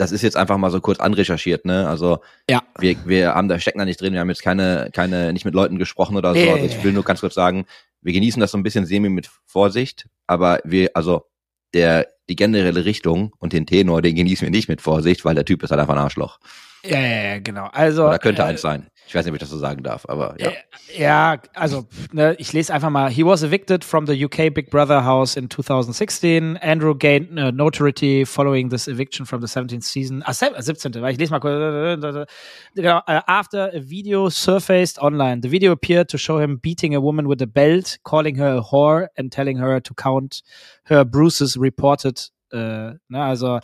das 0.01 0.11
ist 0.11 0.23
jetzt 0.23 0.35
einfach 0.35 0.57
mal 0.57 0.71
so 0.71 0.81
kurz 0.81 0.99
anrecherchiert, 0.99 1.63
ne? 1.63 1.87
Also 1.87 2.19
Ja. 2.49 2.63
wir, 2.79 2.95
wir 3.05 3.35
haben 3.35 3.47
da 3.47 3.59
stecken 3.59 3.77
da 3.77 3.85
nicht 3.85 4.01
drin, 4.01 4.13
wir 4.13 4.19
haben 4.19 4.29
jetzt 4.29 4.41
keine, 4.41 4.89
keine, 4.91 5.31
nicht 5.31 5.45
mit 5.45 5.53
Leuten 5.53 5.77
gesprochen 5.77 6.17
oder 6.17 6.33
so. 6.33 6.39
Nee. 6.41 6.51
Also 6.51 6.65
ich 6.65 6.83
will 6.83 6.91
nur 6.91 7.03
ganz 7.03 7.19
kurz 7.19 7.35
sagen, 7.35 7.65
wir 8.01 8.11
genießen 8.11 8.39
das 8.39 8.49
so 8.51 8.57
ein 8.57 8.63
bisschen 8.63 8.87
semi 8.87 9.09
mit 9.09 9.29
Vorsicht, 9.45 10.07
aber 10.25 10.59
wir, 10.63 10.89
also 10.95 11.27
der, 11.75 12.07
die 12.27 12.35
generelle 12.35 12.83
Richtung 12.83 13.33
und 13.37 13.53
den 13.53 13.67
Tenor, 13.67 14.01
den 14.01 14.15
genießen 14.15 14.45
wir 14.45 14.51
nicht 14.51 14.67
mit 14.67 14.81
Vorsicht, 14.81 15.23
weil 15.23 15.35
der 15.35 15.45
Typ 15.45 15.61
ist 15.61 15.69
halt 15.69 15.79
einfach 15.79 15.93
ein 15.93 16.01
Arschloch. 16.01 16.39
Ja, 16.83 16.99
ja, 16.99 17.23
ja, 17.33 17.39
genau. 17.39 17.67
Also 17.71 18.07
Oder 18.07 18.19
könnte 18.19 18.41
äh, 18.41 18.45
eins 18.45 18.61
sein. 18.61 18.87
Ich 19.07 19.15
weiß 19.15 19.25
nicht, 19.25 19.31
ob 19.31 19.35
ich 19.35 19.39
das 19.41 19.49
so 19.49 19.57
sagen 19.57 19.83
darf, 19.83 20.05
aber 20.07 20.35
ja. 20.39 20.49
Äh, 20.51 20.55
Ja, 20.97 21.41
also 21.53 21.85
ne, 22.11 22.35
ich 22.39 22.53
lese 22.53 22.73
einfach 22.73 22.89
mal. 22.89 23.09
He 23.11 23.25
was 23.25 23.43
evicted 23.43 23.83
from 23.83 24.07
the 24.07 24.25
UK 24.25 24.53
Big 24.53 24.69
Brother 24.69 25.03
house 25.03 25.35
in 25.35 25.49
2016. 25.49 26.57
Andrew 26.57 26.95
gained 26.95 27.37
uh, 27.37 27.51
notoriety 27.51 28.25
following 28.25 28.69
this 28.69 28.87
eviction 28.87 29.25
from 29.25 29.41
the 29.41 29.47
17th 29.47 29.83
season. 29.83 30.23
Ah, 30.25 30.31
se- 30.33 30.53
17. 30.57 31.01
weil 31.01 31.11
Ich 31.13 31.19
lese 31.19 31.31
mal 31.31 31.39
kurz. 31.39 32.27
Genau, 32.75 32.97
uh, 32.99 33.21
after 33.27 33.69
a 33.73 33.79
video 33.81 34.29
surfaced 34.29 34.97
online, 34.99 35.41
the 35.41 35.49
video 35.51 35.73
appeared 35.73 36.07
to 36.09 36.17
show 36.17 36.39
him 36.39 36.57
beating 36.61 36.95
a 36.95 37.01
woman 37.01 37.27
with 37.27 37.41
a 37.41 37.47
belt, 37.47 37.97
calling 38.03 38.35
her 38.37 38.57
a 38.57 38.61
whore 38.61 39.07
and 39.17 39.31
telling 39.31 39.57
her 39.59 39.81
to 39.81 39.93
count 39.93 40.41
her 40.85 41.03
bruises 41.03 41.57
reported. 41.57 42.29
Äh, 42.51 42.93
ne, 43.07 43.23
also 43.23 43.59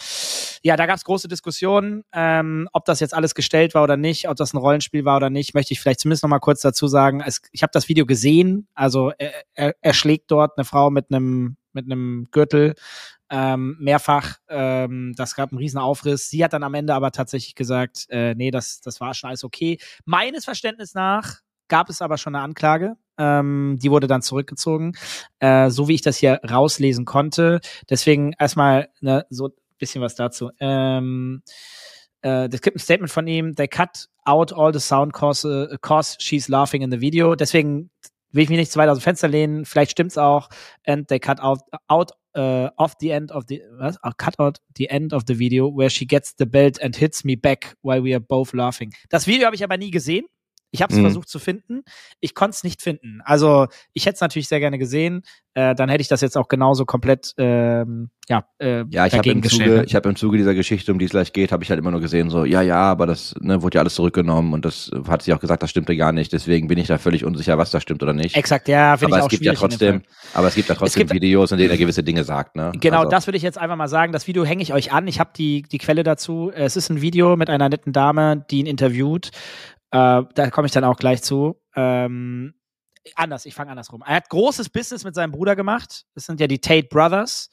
ja, 0.64 0.76
da 0.76 0.86
gab 0.86 0.98
es 0.98 1.04
große 1.04 1.28
Diskussionen, 1.28 2.04
ähm, 2.14 2.68
ob 2.74 2.86
das 2.86 3.00
jetzt 3.00 3.14
alles 3.14 3.36
gestellt 3.36 3.74
war 3.74 3.84
oder 3.84 3.98
nicht, 3.98 4.30
ob 4.30 4.36
das 4.36 4.54
ein 4.54 4.58
Rollenspiel 4.58 5.06
war 5.06 5.18
oder 5.18 5.30
nicht, 5.30 5.54
möchte 5.54 5.74
ich 5.74 5.80
vielleicht 5.80 6.00
zumindest 6.00 6.24
noch 6.24 6.30
mal 6.30 6.40
kurz 6.40 6.62
dazu 6.62 6.88
sagen. 6.88 7.22
Es, 7.26 7.42
ich 7.52 7.64
habe 7.64 7.72
das 7.74 7.90
Video 7.90 8.06
gesehen, 8.06 8.68
also 8.74 9.12
er, 9.18 9.32
er, 9.54 9.76
er 9.82 9.94
schlägt 9.94 10.32
dort 10.32 10.58
eine 10.58 10.66
Frau 10.66 10.90
mit 10.90 11.12
einem 11.12 11.58
mit 11.74 11.86
einem 11.86 12.28
Gürtel 12.32 12.74
ähm, 13.30 13.78
mehrfach. 13.80 14.38
Ähm, 14.50 15.14
das 15.16 15.36
gab 15.36 15.52
einen 15.52 15.60
riesen 15.60 15.78
Aufriss. 15.78 16.30
Sie 16.30 16.44
hat 16.44 16.54
dann 16.54 16.64
am 16.64 16.74
Ende 16.74 16.94
aber 16.94 17.12
tatsächlich 17.12 17.56
gesagt, 17.56 18.08
äh, 18.10 18.36
nee, 18.36 18.52
das, 18.52 18.82
das 18.82 19.00
war 19.00 19.14
schon 19.14 19.30
alles 19.30 19.44
okay. 19.44 19.78
Meines 20.06 20.46
Verständnis 20.46 20.94
nach 20.94 21.42
gab 21.68 21.90
es 21.90 22.02
aber 22.02 22.18
schon 22.18 22.36
eine 22.36 22.44
Anklage. 22.44 22.96
Ähm, 23.18 23.78
die 23.82 23.90
wurde 23.90 24.08
dann 24.08 24.22
zurückgezogen, 24.22 24.94
äh, 25.40 25.70
so 25.70 25.88
wie 25.88 25.96
ich 25.96 26.02
das 26.02 26.18
hier 26.18 26.40
rauslesen 26.50 27.06
konnte. 27.06 27.60
Deswegen 27.90 28.34
erstmal 28.38 28.90
ne, 29.02 29.26
so 29.30 29.48
ein 29.48 29.54
bisschen 29.80 30.02
was 30.02 30.16
dazu. 30.16 30.52
Ähm, 30.60 31.42
äh, 32.22 32.48
es 32.52 32.62
gibt 32.62 32.78
ein 32.78 32.80
Statement 32.80 33.12
von 33.12 33.28
ihm, 33.28 33.56
they 33.56 33.68
cut 33.68 34.08
out 34.26 34.54
all 34.54 34.74
the 34.74 34.80
sound 34.80 35.14
cause, 35.14 35.48
uh, 35.48 35.78
cause 35.82 36.18
she's 36.20 36.48
laughing 36.48 36.82
in 36.82 36.92
the 36.92 37.02
video. 37.02 37.36
Deswegen 37.36 37.90
will 38.32 38.44
ich 38.44 38.50
mich 38.50 38.60
nicht 38.60 38.72
zu 38.72 38.80
weit 38.80 38.90
aus 38.90 39.00
dem 39.00 39.04
Fenster 39.04 39.28
lehnen. 39.28 39.66
Vielleicht 39.66 39.92
stimmt's 39.92 40.18
auch. 40.18 40.50
And 40.86 41.08
they 41.08 41.20
cut 41.20 41.40
out, 41.40 41.62
out 41.88 42.12
uh, 42.38 42.70
off 42.78 42.94
the 43.00 43.10
end 43.10 43.32
of 43.32 43.46
the, 43.48 43.62
was? 43.78 43.98
Uh, 44.04 44.12
cut 44.18 44.40
out 44.40 44.60
the 44.76 44.90
end 44.90 45.14
of 45.14 45.24
the 45.28 45.38
video 45.38 45.68
where 45.68 45.90
she 45.90 46.06
gets 46.06 46.36
the 46.38 46.46
belt 46.46 46.80
and 46.82 46.96
hits 46.96 47.24
me 47.24 47.36
back 47.36 47.76
while 47.82 48.04
we 48.04 48.14
are 48.14 48.20
both 48.20 48.54
laughing. 48.54 48.94
Das 49.10 49.26
Video 49.28 49.46
habe 49.46 49.56
ich 49.56 49.64
aber 49.64 49.78
nie 49.78 49.92
gesehen. 49.92 50.26
Ich 50.72 50.82
habe 50.82 50.92
es 50.94 51.00
Mhm. 51.00 51.04
versucht 51.04 51.30
zu 51.30 51.40
finden. 51.40 51.84
Ich 52.20 52.36
konnte 52.36 52.56
es 52.56 52.64
nicht 52.64 52.82
finden. 52.82 53.22
Also 53.24 53.68
ich 53.94 54.06
hätte 54.06 54.16
es 54.16 54.22
natürlich 54.22 54.48
sehr 54.48 54.60
gerne 54.60 54.78
gesehen. 54.78 55.22
Äh, 55.54 55.74
dann 55.76 55.90
hätte 55.90 56.02
ich 56.02 56.08
das 56.08 56.22
jetzt 56.22 56.38
auch 56.38 56.50
genauso 56.50 56.86
komplett 56.86 57.34
ähm, 57.38 58.10
ja, 58.30 58.44
äh, 58.60 58.84
Ja, 58.90 59.06
ich 59.08 59.14
habe 59.14 59.24
dagegen 59.24 59.40
im 59.42 59.50
Zuge, 59.50 59.64
gestellt. 59.64 59.88
ich 59.88 59.96
habe 59.96 60.10
im 60.10 60.16
Zuge 60.18 60.38
dieser 60.38 60.54
Geschichte, 60.54 60.92
um 60.92 61.00
die 61.00 61.06
es 61.06 61.12
gleich 61.12 61.32
geht, 61.34 61.52
habe 61.54 61.64
ich 61.64 61.70
halt 61.70 61.80
immer 61.80 61.92
nur 61.92 62.02
gesehen, 62.02 62.30
so, 62.30 62.44
ja, 62.46 62.62
ja, 62.62 62.76
aber 62.82 63.08
das 63.08 63.34
ne, 63.40 63.62
wurde 63.64 63.76
ja 63.76 63.82
alles 63.82 63.96
zurückgenommen 63.96 64.54
und 64.54 64.66
das 64.66 64.92
hat 65.08 65.22
sie 65.24 65.34
auch 65.34 65.40
gesagt, 65.40 65.64
das 65.64 65.70
stimmte 65.70 65.96
gar 65.96 66.12
nicht. 66.12 66.34
Deswegen 66.34 66.68
bin 66.68 66.78
ich 66.78 66.88
da 66.88 66.98
völlig 66.98 67.24
unsicher, 67.24 67.58
was 67.58 67.72
da 67.72 67.80
stimmt 67.80 68.04
oder 68.04 68.14
nicht. 68.14 68.36
Exakt, 68.36 68.68
ja, 68.68 68.98
finde 68.98 69.14
aber 69.14 69.20
ich 69.20 69.24
auch 69.24 69.28
es 69.28 69.32
gibt 69.32 69.46
ja 69.46 69.54
trotzdem, 69.54 70.02
aber 70.34 70.48
es 70.50 70.56
gibt 70.56 70.68
ja 70.70 70.76
trotzdem 70.76 71.04
gibt- 71.08 71.14
Videos, 71.14 71.52
in 71.54 71.58
denen 71.58 71.72
er 71.72 71.78
gewisse 71.78 72.04
Dinge 72.04 72.24
sagt, 72.26 72.56
ne? 72.58 72.72
Genau, 72.80 73.00
also, 73.00 73.10
das 73.12 73.26
würde 73.28 73.38
ich 73.38 73.44
jetzt 73.44 73.58
einfach 73.58 73.78
mal 73.78 73.88
sagen. 73.88 74.12
Das 74.12 74.28
Video 74.28 74.44
hänge 74.46 74.62
ich 74.62 74.74
euch 74.74 74.92
an. 74.92 75.08
Ich 75.08 75.20
habe 75.22 75.30
die, 75.36 75.62
die 75.64 75.78
Quelle 75.78 76.04
dazu. 76.04 76.52
Es 76.54 76.76
ist 76.76 76.90
ein 76.90 77.02
Video 77.02 77.38
mit 77.38 77.50
einer 77.50 77.70
netten 77.70 77.94
Dame, 77.94 78.46
die 78.52 78.60
ihn 78.60 78.66
interviewt. 78.66 79.32
Äh, 79.92 80.24
da 80.34 80.50
komme 80.52 80.68
ich 80.68 80.72
dann 80.74 80.84
auch 80.84 80.98
gleich 80.98 81.24
zu. 81.24 81.62
Ähm, 81.76 82.54
anders, 83.16 83.46
ich 83.46 83.56
fange 83.56 83.72
andersrum. 83.72 84.04
Er 84.06 84.16
hat 84.16 84.30
großes 84.30 84.70
Business 84.70 85.04
mit 85.04 85.16
seinem 85.16 85.32
Bruder 85.32 85.56
gemacht. 85.56 86.06
Das 86.14 86.26
sind 86.26 86.40
ja 86.40 86.48
die 86.48 86.60
Tate 86.60 86.88
Brothers. 86.88 87.50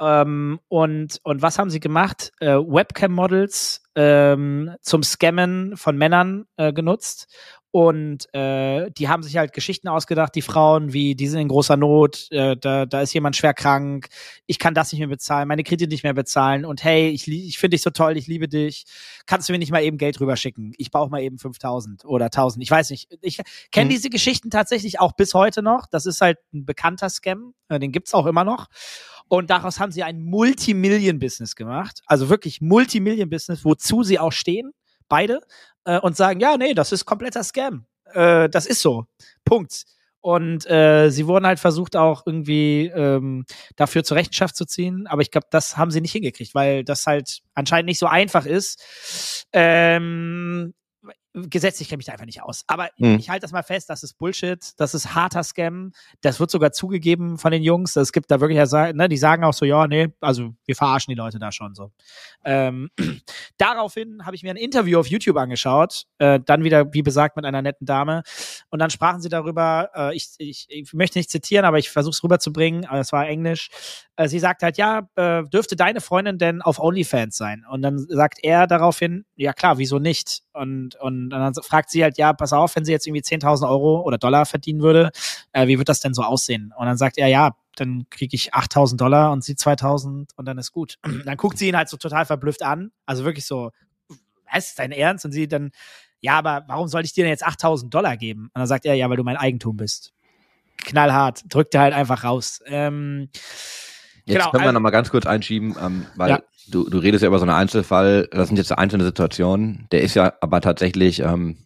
Ähm, 0.00 0.60
und, 0.68 1.20
und 1.22 1.42
was 1.42 1.58
haben 1.58 1.70
sie 1.70 1.80
gemacht? 1.80 2.32
Äh, 2.40 2.56
Webcam-Models 2.56 3.82
ähm, 3.94 4.74
zum 4.80 5.02
Scammen 5.02 5.76
von 5.76 5.96
Männern 5.96 6.46
äh, 6.56 6.72
genutzt. 6.72 7.32
Und 7.76 8.32
äh, 8.32 8.88
die 8.92 9.08
haben 9.08 9.24
sich 9.24 9.36
halt 9.36 9.52
Geschichten 9.52 9.88
ausgedacht, 9.88 10.36
die 10.36 10.42
Frauen, 10.42 10.92
wie 10.92 11.16
die 11.16 11.26
sind 11.26 11.40
in 11.40 11.48
großer 11.48 11.76
Not, 11.76 12.28
äh, 12.30 12.56
da, 12.56 12.86
da 12.86 13.00
ist 13.00 13.12
jemand 13.14 13.34
schwer 13.34 13.52
krank, 13.52 14.06
ich 14.46 14.60
kann 14.60 14.74
das 14.74 14.92
nicht 14.92 15.00
mehr 15.00 15.08
bezahlen, 15.08 15.48
meine 15.48 15.64
Kredite 15.64 15.90
nicht 15.90 16.04
mehr 16.04 16.14
bezahlen 16.14 16.66
und 16.66 16.84
hey, 16.84 17.08
ich, 17.08 17.26
ich 17.26 17.58
finde 17.58 17.74
dich 17.74 17.82
so 17.82 17.90
toll, 17.90 18.16
ich 18.16 18.28
liebe 18.28 18.46
dich, 18.46 18.84
kannst 19.26 19.48
du 19.48 19.52
mir 19.52 19.58
nicht 19.58 19.72
mal 19.72 19.82
eben 19.82 19.98
Geld 19.98 20.20
rüberschicken? 20.20 20.72
Ich 20.78 20.92
brauche 20.92 21.10
mal 21.10 21.20
eben 21.20 21.36
5000 21.36 22.04
oder 22.04 22.26
1000, 22.26 22.62
ich 22.62 22.70
weiß 22.70 22.90
nicht. 22.90 23.08
Ich 23.22 23.40
kenne 23.72 23.86
Hm. 23.86 23.90
diese 23.90 24.08
Geschichten 24.08 24.50
tatsächlich 24.50 25.00
auch 25.00 25.10
bis 25.14 25.34
heute 25.34 25.60
noch, 25.60 25.88
das 25.90 26.06
ist 26.06 26.20
halt 26.20 26.38
ein 26.52 26.64
bekannter 26.64 27.10
Scam, 27.10 27.54
äh, 27.68 27.80
den 27.80 27.90
gibt's 27.90 28.14
auch 28.14 28.26
immer 28.26 28.44
noch. 28.44 28.68
Und 29.26 29.50
daraus 29.50 29.80
haben 29.80 29.90
sie 29.90 30.04
ein 30.04 30.20
Multimillion-Business 30.22 31.56
gemacht, 31.56 32.02
also 32.06 32.28
wirklich 32.28 32.60
Multimillion-Business, 32.60 33.64
wozu 33.64 34.04
sie 34.04 34.20
auch 34.20 34.30
stehen, 34.30 34.70
beide, 35.08 35.40
äh, 35.84 35.98
und 35.98 36.16
sagen, 36.16 36.40
ja, 36.40 36.56
nee, 36.56 36.74
das 36.74 36.92
ist 36.92 37.04
kompletter 37.04 37.44
Scam. 37.44 37.86
Äh, 38.12 38.48
das 38.48 38.66
ist 38.66 38.80
so. 38.80 39.06
Punkt. 39.44 39.84
Und 40.20 40.68
äh, 40.70 41.10
sie 41.10 41.26
wurden 41.26 41.46
halt 41.46 41.60
versucht, 41.60 41.96
auch 41.96 42.22
irgendwie 42.24 42.86
ähm, 42.86 43.44
dafür 43.76 44.04
zur 44.04 44.16
Rechenschaft 44.16 44.56
zu 44.56 44.64
ziehen. 44.64 45.06
Aber 45.06 45.20
ich 45.20 45.30
glaube, 45.30 45.48
das 45.50 45.76
haben 45.76 45.90
sie 45.90 46.00
nicht 46.00 46.12
hingekriegt, 46.12 46.54
weil 46.54 46.82
das 46.82 47.06
halt 47.06 47.40
anscheinend 47.52 47.88
nicht 47.88 47.98
so 47.98 48.06
einfach 48.06 48.46
ist. 48.46 49.46
Ähm, 49.52 50.72
gesetzlich 51.34 51.88
kenne 51.88 52.00
ich 52.00 52.06
da 52.06 52.12
einfach 52.12 52.26
nicht 52.26 52.42
aus. 52.42 52.62
Aber 52.68 52.88
Hm. 52.96 53.18
ich 53.18 53.28
halte 53.28 53.42
das 53.42 53.52
mal 53.52 53.64
fest, 53.64 53.90
das 53.90 54.02
ist 54.04 54.14
Bullshit, 54.18 54.60
das 54.76 54.94
ist 54.94 55.14
harter 55.14 55.42
Scam. 55.42 55.92
Das 56.20 56.38
wird 56.38 56.50
sogar 56.50 56.72
zugegeben 56.72 57.38
von 57.38 57.50
den 57.50 57.62
Jungs. 57.62 57.96
Es 57.96 58.12
gibt 58.12 58.30
da 58.30 58.40
wirklich, 58.40 58.58
ne, 58.94 59.08
die 59.08 59.16
sagen 59.16 59.42
auch 59.44 59.52
so, 59.52 59.64
ja, 59.64 59.86
nee, 59.88 60.08
also 60.20 60.54
wir 60.64 60.76
verarschen 60.76 61.10
die 61.10 61.16
Leute 61.18 61.38
da 61.38 61.50
schon 61.50 61.74
so. 61.74 61.90
Ähm, 62.44 62.90
daraufhin 63.58 64.24
habe 64.24 64.36
ich 64.36 64.44
mir 64.44 64.50
ein 64.50 64.56
Interview 64.56 65.00
auf 65.00 65.08
YouTube 65.08 65.36
angeschaut, 65.36 66.04
äh, 66.18 66.38
dann 66.44 66.62
wieder, 66.62 66.92
wie 66.92 67.02
besagt, 67.02 67.36
mit 67.36 67.44
einer 67.44 67.62
netten 67.62 67.86
Dame. 67.86 68.22
Und 68.70 68.78
dann 68.78 68.90
sprachen 68.90 69.20
sie 69.20 69.28
darüber, 69.28 69.90
äh, 69.94 70.14
ich, 70.16 70.28
ich, 70.38 70.66
ich 70.68 70.92
möchte 70.92 71.18
nicht 71.18 71.30
zitieren, 71.30 71.64
aber 71.64 71.78
ich 71.78 71.90
versuche 71.90 72.12
es 72.12 72.22
rüberzubringen, 72.22 72.84
aber 72.84 73.00
es 73.00 73.12
war 73.12 73.26
Englisch. 73.26 73.70
Äh, 74.16 74.28
sie 74.28 74.38
sagt 74.38 74.62
halt, 74.62 74.76
ja, 74.78 75.08
äh, 75.16 75.42
dürfte 75.44 75.74
deine 75.74 76.00
Freundin 76.00 76.38
denn 76.38 76.62
auf 76.62 76.78
OnlyFans 76.78 77.36
sein? 77.36 77.64
Und 77.68 77.82
dann 77.82 77.98
sagt 77.98 78.38
er 78.42 78.68
daraufhin, 78.68 79.24
ja 79.34 79.52
klar, 79.52 79.78
wieso 79.78 79.98
nicht? 79.98 80.42
Und, 80.52 80.94
und 80.96 81.23
dann 81.30 81.54
fragt 81.54 81.90
sie 81.90 82.02
halt, 82.02 82.18
ja, 82.18 82.32
pass 82.32 82.52
auf, 82.52 82.76
wenn 82.76 82.84
sie 82.84 82.92
jetzt 82.92 83.06
irgendwie 83.06 83.22
10.000 83.22 83.68
Euro 83.68 84.02
oder 84.02 84.18
Dollar 84.18 84.46
verdienen 84.46 84.82
würde, 84.82 85.10
äh, 85.52 85.66
wie 85.66 85.78
wird 85.78 85.88
das 85.88 86.00
denn 86.00 86.14
so 86.14 86.22
aussehen? 86.22 86.72
Und 86.76 86.86
dann 86.86 86.96
sagt 86.96 87.18
er, 87.18 87.28
ja, 87.28 87.52
dann 87.76 88.06
kriege 88.10 88.34
ich 88.34 88.54
8.000 88.54 88.96
Dollar 88.96 89.32
und 89.32 89.42
sie 89.44 89.54
2.000 89.54 90.30
und 90.36 90.44
dann 90.44 90.58
ist 90.58 90.72
gut. 90.72 90.98
Dann 91.24 91.36
guckt 91.36 91.58
sie 91.58 91.68
ihn 91.68 91.76
halt 91.76 91.88
so 91.88 91.96
total 91.96 92.24
verblüfft 92.24 92.62
an, 92.62 92.92
also 93.06 93.24
wirklich 93.24 93.46
so, 93.46 93.70
was, 94.52 94.68
ist 94.68 94.78
dein 94.78 94.92
Ernst? 94.92 95.24
Und 95.24 95.32
sie 95.32 95.48
dann, 95.48 95.70
ja, 96.20 96.38
aber 96.38 96.64
warum 96.68 96.88
soll 96.88 97.04
ich 97.04 97.12
dir 97.12 97.24
denn 97.24 97.30
jetzt 97.30 97.46
8.000 97.46 97.90
Dollar 97.90 98.16
geben? 98.16 98.44
Und 98.54 98.58
dann 98.58 98.66
sagt 98.66 98.84
er, 98.84 98.94
ja, 98.94 99.08
weil 99.10 99.16
du 99.16 99.24
mein 99.24 99.36
Eigentum 99.36 99.76
bist. 99.76 100.12
Knallhart, 100.78 101.42
drückt 101.48 101.74
er 101.74 101.82
halt 101.82 101.94
einfach 101.94 102.24
raus. 102.24 102.60
Ähm, 102.66 103.28
Jetzt 104.26 104.38
genau, 104.38 104.50
können 104.50 104.62
wir 104.62 104.68
also- 104.68 104.72
noch 104.74 104.80
mal 104.80 104.90
ganz 104.90 105.10
kurz 105.10 105.26
einschieben, 105.26 105.76
ähm, 105.82 106.06
weil 106.16 106.30
Ja. 106.30 106.40
du, 106.68 106.88
du 106.88 106.98
redest 106.98 107.22
ja 107.22 107.28
über 107.28 107.38
so 107.38 107.44
einen 107.44 107.54
Einzelfall, 107.54 108.26
das 108.30 108.48
sind 108.48 108.56
jetzt 108.56 108.72
einzelne 108.72 109.04
Situationen, 109.04 109.86
der 109.92 110.02
ist 110.02 110.14
ja 110.14 110.32
aber 110.40 110.60
tatsächlich 110.60 111.20
ähm, 111.20 111.58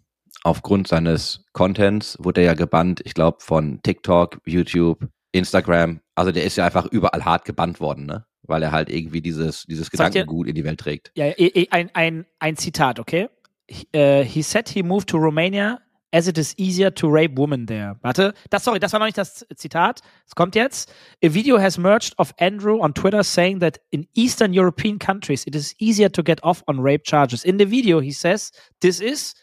aufgrund 0.42 0.88
seines 0.88 1.44
Contents, 1.52 2.16
wurde 2.20 2.40
er 2.40 2.48
ja 2.48 2.54
gebannt, 2.54 3.00
ich 3.04 3.14
glaube 3.14 3.38
von 3.40 3.80
TikTok, 3.82 4.40
YouTube, 4.44 5.06
Instagram, 5.32 6.00
also 6.14 6.32
der 6.32 6.44
ist 6.44 6.56
ja 6.56 6.64
einfach 6.64 6.86
überall 6.86 7.24
hart 7.24 7.44
gebannt 7.44 7.80
worden, 7.80 8.06
ne? 8.06 8.24
Weil 8.42 8.62
er 8.62 8.72
halt 8.72 8.88
irgendwie 8.88 9.20
dieses, 9.20 9.64
dieses 9.64 9.90
Gedankengut 9.90 10.46
in 10.48 10.54
die 10.54 10.64
Welt 10.64 10.80
trägt. 10.80 11.12
Ja, 11.16 11.26
eh, 11.26 11.66
ein, 11.70 11.90
ein, 11.92 12.24
ein 12.38 12.56
Zitat, 12.56 12.98
okay? 12.98 13.28
He, 13.68 13.86
äh, 13.92 14.24
he 14.24 14.40
said 14.42 14.68
he 14.70 14.82
moved 14.82 15.08
to 15.10 15.18
Romania 15.18 15.80
as 16.12 16.26
it 16.26 16.38
is 16.38 16.54
easier 16.58 16.90
to 16.90 17.08
rape 17.08 17.36
women 17.38 17.66
there. 17.66 17.96
Warte, 18.02 18.32
das, 18.50 18.64
sorry, 18.64 18.78
das 18.78 18.92
war 18.92 19.00
noch 19.00 19.06
nicht 19.06 19.18
das 19.18 19.44
Zitat. 19.56 20.00
Es 20.26 20.34
kommt 20.34 20.54
jetzt. 20.54 20.90
A 21.24 21.28
video 21.32 21.58
has 21.60 21.76
merged 21.78 22.14
of 22.18 22.32
Andrew 22.38 22.80
on 22.80 22.94
Twitter 22.94 23.22
saying 23.22 23.60
that 23.60 23.78
in 23.90 24.06
Eastern 24.14 24.52
European 24.52 24.98
countries 24.98 25.46
it 25.46 25.54
is 25.54 25.74
easier 25.78 26.10
to 26.10 26.22
get 26.22 26.42
off 26.42 26.62
on 26.66 26.80
rape 26.80 27.04
charges. 27.04 27.44
In 27.44 27.58
the 27.58 27.66
video 27.70 28.00
he 28.00 28.12
says, 28.12 28.50
this 28.80 29.00
is 29.00 29.34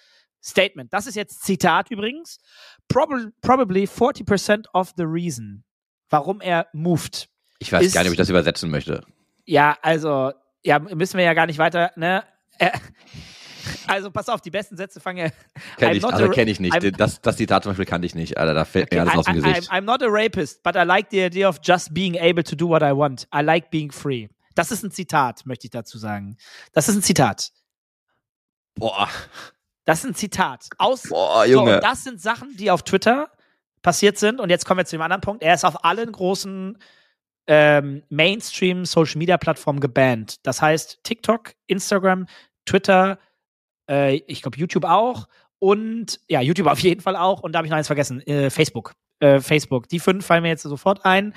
Statement. 0.41 0.91
Das 0.93 1.07
ist 1.07 1.15
jetzt 1.15 1.43
Zitat 1.43 1.89
übrigens. 1.91 2.37
Probably, 2.87 3.31
probably 3.41 3.87
40% 3.87 4.65
of 4.73 4.93
the 4.95 5.05
reason, 5.07 5.63
warum 6.11 6.39
er 6.41 6.67
moved. 6.73 7.27
Ich 7.59 7.71
weiß 7.71 7.83
Ist- 7.85 7.93
gar 7.93 8.01
nicht, 8.01 8.09
ob 8.09 8.13
ich 8.13 8.17
das 8.19 8.29
übersetzen 8.29 8.69
möchte. 8.69 9.03
Ja, 9.45 9.77
also, 9.81 10.31
ja, 10.63 10.77
müssen 10.79 11.17
wir 11.17 11.25
ja 11.25 11.33
gar 11.33 11.45
nicht 11.47 11.57
weiter, 11.57 11.91
ne? 11.95 12.23
Äh, 12.59 12.71
Also, 13.87 14.11
pass 14.11 14.29
auf, 14.29 14.41
die 14.41 14.51
besten 14.51 14.77
Sätze 14.77 14.99
fangen 14.99 15.17
ja. 15.17 15.29
Kenn 15.77 15.91
I'm 15.91 15.95
ich, 15.95 16.03
also 16.05 16.29
kenne 16.29 16.51
ich 16.51 16.59
nicht. 16.59 16.73
I'm- 16.75 16.91
Das, 16.97 17.21
das 17.21 17.37
Zitat 17.37 17.63
zum 17.63 17.71
Beispiel 17.71 17.85
kannte 17.85 18.05
ich 18.05 18.15
nicht. 18.15 18.37
Alter, 18.37 18.53
da 18.53 18.65
fällt 18.65 18.91
mir 18.91 19.01
Okay, 19.01 19.09
alles 19.09 19.19
aus 19.19 19.25
dem 19.25 19.35
I, 19.35 19.39
I, 19.39 19.41
Gesicht. 19.53 19.71
I'm, 19.71 19.77
I'm 19.77 19.81
not 19.81 20.01
a 20.03 20.07
rapist, 20.09 20.63
but 20.63 20.75
I 20.75 20.83
like 20.83 21.07
the 21.11 21.21
idea 21.23 21.47
of 21.49 21.59
just 21.63 21.93
being 21.93 22.15
able 22.19 22.43
to 22.43 22.55
do 22.55 22.67
what 22.67 22.81
I 22.81 22.91
want. 22.95 23.27
I 23.33 23.41
like 23.41 23.69
being 23.71 23.91
free. 23.91 24.27
Das 24.55 24.71
ist 24.71 24.83
ein 24.83 24.91
Zitat, 24.91 25.45
möchte 25.45 25.67
ich 25.67 25.71
dazu 25.71 25.97
sagen. 25.97 26.37
Das 26.73 26.87
ist 26.89 26.95
ein 26.95 27.01
Zitat. 27.03 27.51
Boah, 28.75 29.09
Das 29.85 29.99
ist 29.99 30.05
ein 30.05 30.15
Zitat. 30.15 30.67
Aus, 30.77 31.03
boah, 31.03 31.45
so, 31.45 31.51
Junge. 31.51 31.75
und 31.75 31.83
das 31.83 32.03
sind 32.03 32.21
Sachen, 32.21 32.55
die 32.57 32.71
auf 32.71 32.83
Twitter 32.83 33.29
passiert 33.81 34.17
sind. 34.17 34.39
Und 34.39 34.49
jetzt 34.49 34.65
kommen 34.65 34.79
wir 34.79 34.85
zu 34.85 34.95
dem 34.95 35.01
anderen 35.01 35.21
Punkt. 35.21 35.43
Er 35.43 35.53
ist 35.53 35.63
auf 35.63 35.85
allen 35.85 36.11
großen 36.11 36.77
ähm, 37.47 38.03
Mainstream-Social-Media-Plattformen 38.09 39.79
gebannt. 39.79 40.45
Das 40.45 40.61
heißt 40.61 41.01
TikTok, 41.03 41.53
Instagram, 41.67 42.25
Twitter, 42.65 43.19
äh, 43.89 44.15
ich 44.27 44.41
glaube 44.41 44.57
YouTube 44.57 44.85
auch 44.85 45.27
und 45.59 46.19
ja, 46.27 46.41
YouTube 46.41 46.67
auf 46.71 46.79
jeden 46.79 47.01
Fall 47.01 47.15
auch. 47.15 47.41
Und 47.41 47.51
da 47.53 47.57
habe 47.59 47.67
ich 47.67 47.71
noch 47.71 47.77
eins 47.77 47.87
vergessen, 47.87 48.21
äh, 48.27 48.49
Facebook. 48.49 48.93
Äh, 49.21 49.39
Facebook. 49.39 49.87
Die 49.87 49.99
fünf 49.99 50.25
fallen 50.25 50.43
mir 50.43 50.49
jetzt 50.49 50.63
sofort 50.63 51.05
ein. 51.05 51.33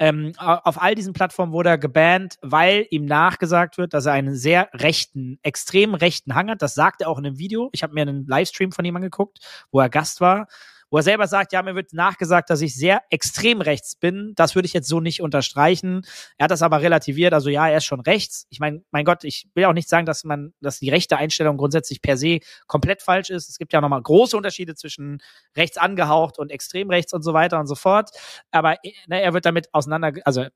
Ähm, 0.00 0.32
au- 0.36 0.58
auf 0.64 0.82
all 0.82 0.96
diesen 0.96 1.12
Plattformen 1.12 1.52
wurde 1.52 1.68
er 1.68 1.78
gebannt, 1.78 2.38
weil 2.42 2.86
ihm 2.90 3.04
nachgesagt 3.04 3.78
wird, 3.78 3.94
dass 3.94 4.06
er 4.06 4.14
einen 4.14 4.34
sehr 4.34 4.68
rechten, 4.74 5.38
extrem 5.44 5.94
rechten 5.94 6.34
Hang 6.34 6.50
hat. 6.50 6.60
Das 6.60 6.74
sagt 6.74 7.02
er 7.02 7.08
auch 7.08 7.18
in 7.20 7.26
einem 7.26 7.38
Video. 7.38 7.68
Ich 7.72 7.84
habe 7.84 7.94
mir 7.94 8.02
einen 8.02 8.26
Livestream 8.26 8.72
von 8.72 8.84
ihm 8.84 8.96
angeguckt, 8.96 9.38
wo 9.70 9.78
er 9.78 9.88
Gast 9.88 10.20
war, 10.20 10.48
wo 10.90 10.96
er 10.98 11.02
selber 11.02 11.26
sagt, 11.26 11.52
ja, 11.52 11.62
mir 11.62 11.74
wird 11.74 11.92
nachgesagt, 11.92 12.50
dass 12.50 12.60
ich 12.60 12.74
sehr 12.74 13.02
extrem 13.10 13.60
rechts 13.60 13.96
bin. 13.96 14.32
Das 14.36 14.54
würde 14.54 14.66
ich 14.66 14.72
jetzt 14.72 14.88
so 14.88 15.00
nicht 15.00 15.22
unterstreichen. 15.22 16.02
Er 16.36 16.44
hat 16.44 16.50
das 16.50 16.62
aber 16.62 16.82
relativiert. 16.82 17.32
Also 17.32 17.48
ja, 17.48 17.68
er 17.68 17.78
ist 17.78 17.84
schon 17.84 18.00
rechts. 18.00 18.46
Ich 18.50 18.60
meine, 18.60 18.82
mein 18.90 19.04
Gott, 19.04 19.24
ich 19.24 19.48
will 19.54 19.64
auch 19.66 19.72
nicht 19.72 19.88
sagen, 19.88 20.06
dass 20.06 20.24
man, 20.24 20.52
dass 20.60 20.80
die 20.80 20.90
rechte 20.90 21.16
Einstellung 21.16 21.56
grundsätzlich 21.56 22.02
per 22.02 22.16
se 22.16 22.40
komplett 22.66 23.02
falsch 23.02 23.30
ist. 23.30 23.48
Es 23.48 23.58
gibt 23.58 23.72
ja 23.72 23.80
nochmal 23.80 24.02
große 24.02 24.36
Unterschiede 24.36 24.74
zwischen 24.74 25.22
rechts 25.56 25.76
angehaucht 25.76 26.38
und 26.38 26.50
extrem 26.50 26.90
rechts 26.90 27.12
und 27.12 27.22
so 27.22 27.32
weiter 27.32 27.60
und 27.60 27.66
so 27.66 27.74
fort. 27.74 28.10
Aber 28.50 28.76
ne, 29.06 29.22
er 29.22 29.32
wird 29.32 29.46
damit 29.46 29.72
auseinander, 29.72 30.12
also 30.24 30.46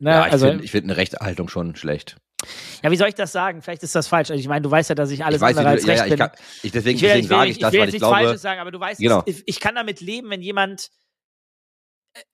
Ne, 0.00 0.10
ja, 0.10 0.26
ich 0.26 0.32
also, 0.32 0.46
finde 0.46 0.68
find 0.68 0.84
eine 0.84 0.96
Rechtshaltung 0.96 1.48
schon 1.48 1.74
schlecht. 1.76 2.16
ja, 2.84 2.90
wie 2.90 2.96
soll 2.96 3.08
ich 3.08 3.14
das 3.14 3.32
sagen? 3.32 3.62
Vielleicht 3.62 3.82
ist 3.82 3.94
das 3.94 4.06
falsch. 4.08 4.30
Also 4.30 4.40
ich 4.40 4.48
meine, 4.48 4.62
du 4.62 4.70
weißt 4.70 4.88
ja, 4.90 4.94
dass 4.94 5.10
ich 5.10 5.24
alles 5.24 5.36
ich 5.36 5.42
weiß 5.42 5.56
andere 5.56 5.68
als 5.74 5.84
ja, 5.84 5.88
recht 5.88 5.98
ja, 5.98 6.04
ich 6.06 6.10
bin. 6.10 6.18
kann, 6.18 6.30
ich, 6.62 6.72
deswegen, 6.72 6.96
ich 6.96 7.02
will, 7.02 7.08
deswegen 7.08 7.24
ich 7.24 7.30
will, 7.30 7.36
sage 7.36 7.50
ich, 7.50 7.56
ich 7.56 7.62
das, 7.62 7.72
will 7.72 7.80
weil 7.80 7.86
jetzt 7.86 7.94
ich 7.94 8.00
nichts 8.00 8.08
glaube, 8.08 8.24
Falsches 8.24 8.42
sagen, 8.42 8.60
aber 8.60 8.70
du 8.70 8.80
weißt, 8.80 9.00
Genau. 9.00 9.22
ich, 9.26 9.42
ich 9.46 9.60
kann 9.60 9.74
damit 9.74 10.00
leben, 10.00 10.30
wenn 10.30 10.42
jemand 10.42 10.90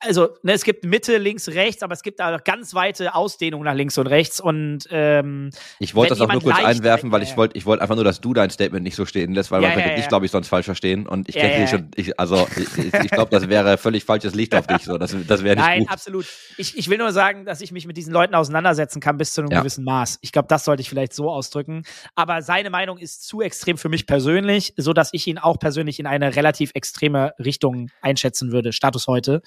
also 0.01 0.29
ne, 0.42 0.53
es 0.53 0.64
gibt 0.64 0.85
Mitte, 0.85 1.18
links, 1.18 1.49
rechts, 1.49 1.83
aber 1.83 1.94
es 1.94 2.03
gibt 2.03 2.20
da 2.20 2.37
ganz 2.38 2.75
weite 2.75 3.14
Ausdehnungen 3.14 3.64
nach 3.64 3.75
links 3.75 3.99
und 3.99 4.07
rechts 4.07 4.40
und 4.40 4.87
ähm, 4.90 5.51
Ich 5.79 5.94
wollte 5.94 6.11
das 6.11 6.20
auch 6.20 6.33
nur 6.33 6.42
kurz 6.42 6.59
einwerfen, 6.59 7.12
weil 7.12 7.23
ja, 7.23 7.29
ich 7.29 7.37
wollte 7.37 7.57
ich 7.57 7.66
wollte 7.66 7.83
einfach 7.83 7.94
nur, 7.94 8.05
dass 8.05 8.20
du 8.20 8.35
dein 8.35 8.51
Statement 8.51 8.83
nicht 8.85 8.97
so 8.97 9.07
stehen 9.07 9.35
lässt, 9.35 9.51
weil 9.51 9.62
Ja, 9.62 9.68
man 9.68 9.77
könnte 9.77 9.90
ja, 9.90 9.97
dich, 9.97 10.09
glaube 10.09 10.27
ich, 10.27 10.33
sonst 10.33 10.49
falsch 10.49 10.66
verstehen. 10.66 11.07
Und 11.07 11.29
ich 11.29 11.35
kenne 11.35 11.57
dich 11.57 11.70
schon, 11.70 11.90
ich, 11.94 12.18
also 12.18 12.47
ich, 12.57 12.94
ich, 13.05 13.11
glaube, 13.11 13.31
das 13.31 13.49
wäre 13.49 13.79
völlig 13.79 14.05
falsches 14.05 14.35
Licht 14.35 14.55
auf 14.55 14.66
dich. 14.66 14.83
So, 14.85 14.99
das, 14.99 15.16
das 15.27 15.42
wäre 15.42 15.57
nicht 15.57 15.64
Nein, 15.64 15.81
gut. 15.81 15.90
absolut. 15.90 16.27
Ich, 16.57 16.77
ich 16.77 16.88
will 16.88 16.99
nur 16.99 17.12
sagen, 17.12 17.44
dass 17.44 17.61
ich 17.61 17.73
mich 17.73 17.87
mit 17.87 17.97
diesen 17.97 18.12
Leuten 18.12 18.35
auseinandersetzen 18.35 19.01
kann 19.01 19.16
bis 19.16 19.33
zu 19.33 19.40
einem 19.40 19.51
gewissen 19.51 19.85
Maß. 19.85 20.18
Ich 20.20 20.33
glaube, 20.33 20.49
das 20.49 20.64
sollte 20.64 20.81
ich 20.83 20.88
vielleicht 20.88 21.12
so 21.12 21.31
ausdrücken. 21.31 21.83
Aber 22.14 22.42
seine 22.42 22.70
Meinung 22.70 22.99
ist 22.99 23.27
zu 23.27 23.40
extrem 23.40 23.79
für 23.79 23.88
mich 23.88 24.07
persönlich, 24.07 24.75
so 24.77 24.92
dass 24.92 25.11
ich 25.12 25.27
ihn 25.27 25.38
auch 25.38 25.59
persönlich 25.59 25.99
in 26.01 26.07
eine 26.07 26.37
relativ 26.37 26.70
extreme 26.75 27.33
Richtung 27.38 27.90
einschätzen 28.01 28.53
würde, 28.53 28.73
Status 28.73 29.07
heute, 29.07 29.42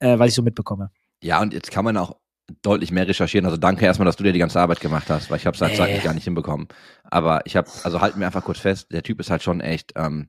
äh, 0.00 0.18
was 0.18 0.28
ich 0.28 0.34
so 0.34 0.42
mitbekomme. 0.42 0.90
Ja, 1.22 1.40
und 1.40 1.52
jetzt 1.52 1.70
kann 1.70 1.84
man 1.84 1.96
auch 1.96 2.16
deutlich 2.62 2.90
mehr 2.90 3.06
recherchieren. 3.06 3.44
Also 3.44 3.58
danke 3.58 3.84
erstmal, 3.84 4.06
dass 4.06 4.16
du 4.16 4.24
dir 4.24 4.32
die 4.32 4.38
ganze 4.38 4.60
Arbeit 4.60 4.80
gemacht 4.80 5.10
hast, 5.10 5.30
weil 5.30 5.38
ich 5.38 5.46
habe 5.46 5.54
es 5.54 5.60
halt 5.60 5.76
zeitlich 5.76 6.02
gar 6.02 6.14
nicht 6.14 6.24
hinbekommen. 6.24 6.68
Aber 7.04 7.44
ich 7.44 7.56
habe, 7.56 7.68
also 7.84 8.00
halten 8.00 8.20
wir 8.20 8.26
einfach 8.26 8.44
kurz 8.44 8.58
fest, 8.58 8.88
der 8.92 9.02
Typ 9.02 9.20
ist 9.20 9.30
halt 9.30 9.42
schon 9.42 9.60
echt, 9.60 9.92
ähm, 9.96 10.28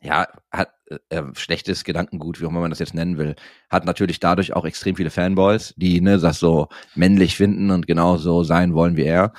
ja, 0.00 0.28
hat 0.52 0.72
äh, 1.08 1.22
schlechtes 1.34 1.84
Gedankengut, 1.84 2.40
wie 2.40 2.44
auch 2.44 2.50
immer 2.50 2.60
man 2.60 2.70
das 2.70 2.78
jetzt 2.78 2.94
nennen 2.94 3.18
will. 3.18 3.34
Hat 3.70 3.84
natürlich 3.84 4.20
dadurch 4.20 4.52
auch 4.52 4.64
extrem 4.64 4.94
viele 4.96 5.10
Fanboys, 5.10 5.74
die 5.76 6.00
ne, 6.00 6.18
das 6.18 6.38
so 6.38 6.68
männlich 6.94 7.36
finden 7.36 7.70
und 7.70 7.86
genau 7.86 8.16
so 8.16 8.44
sein 8.44 8.74
wollen 8.74 8.96
wie 8.96 9.04
er. 9.04 9.32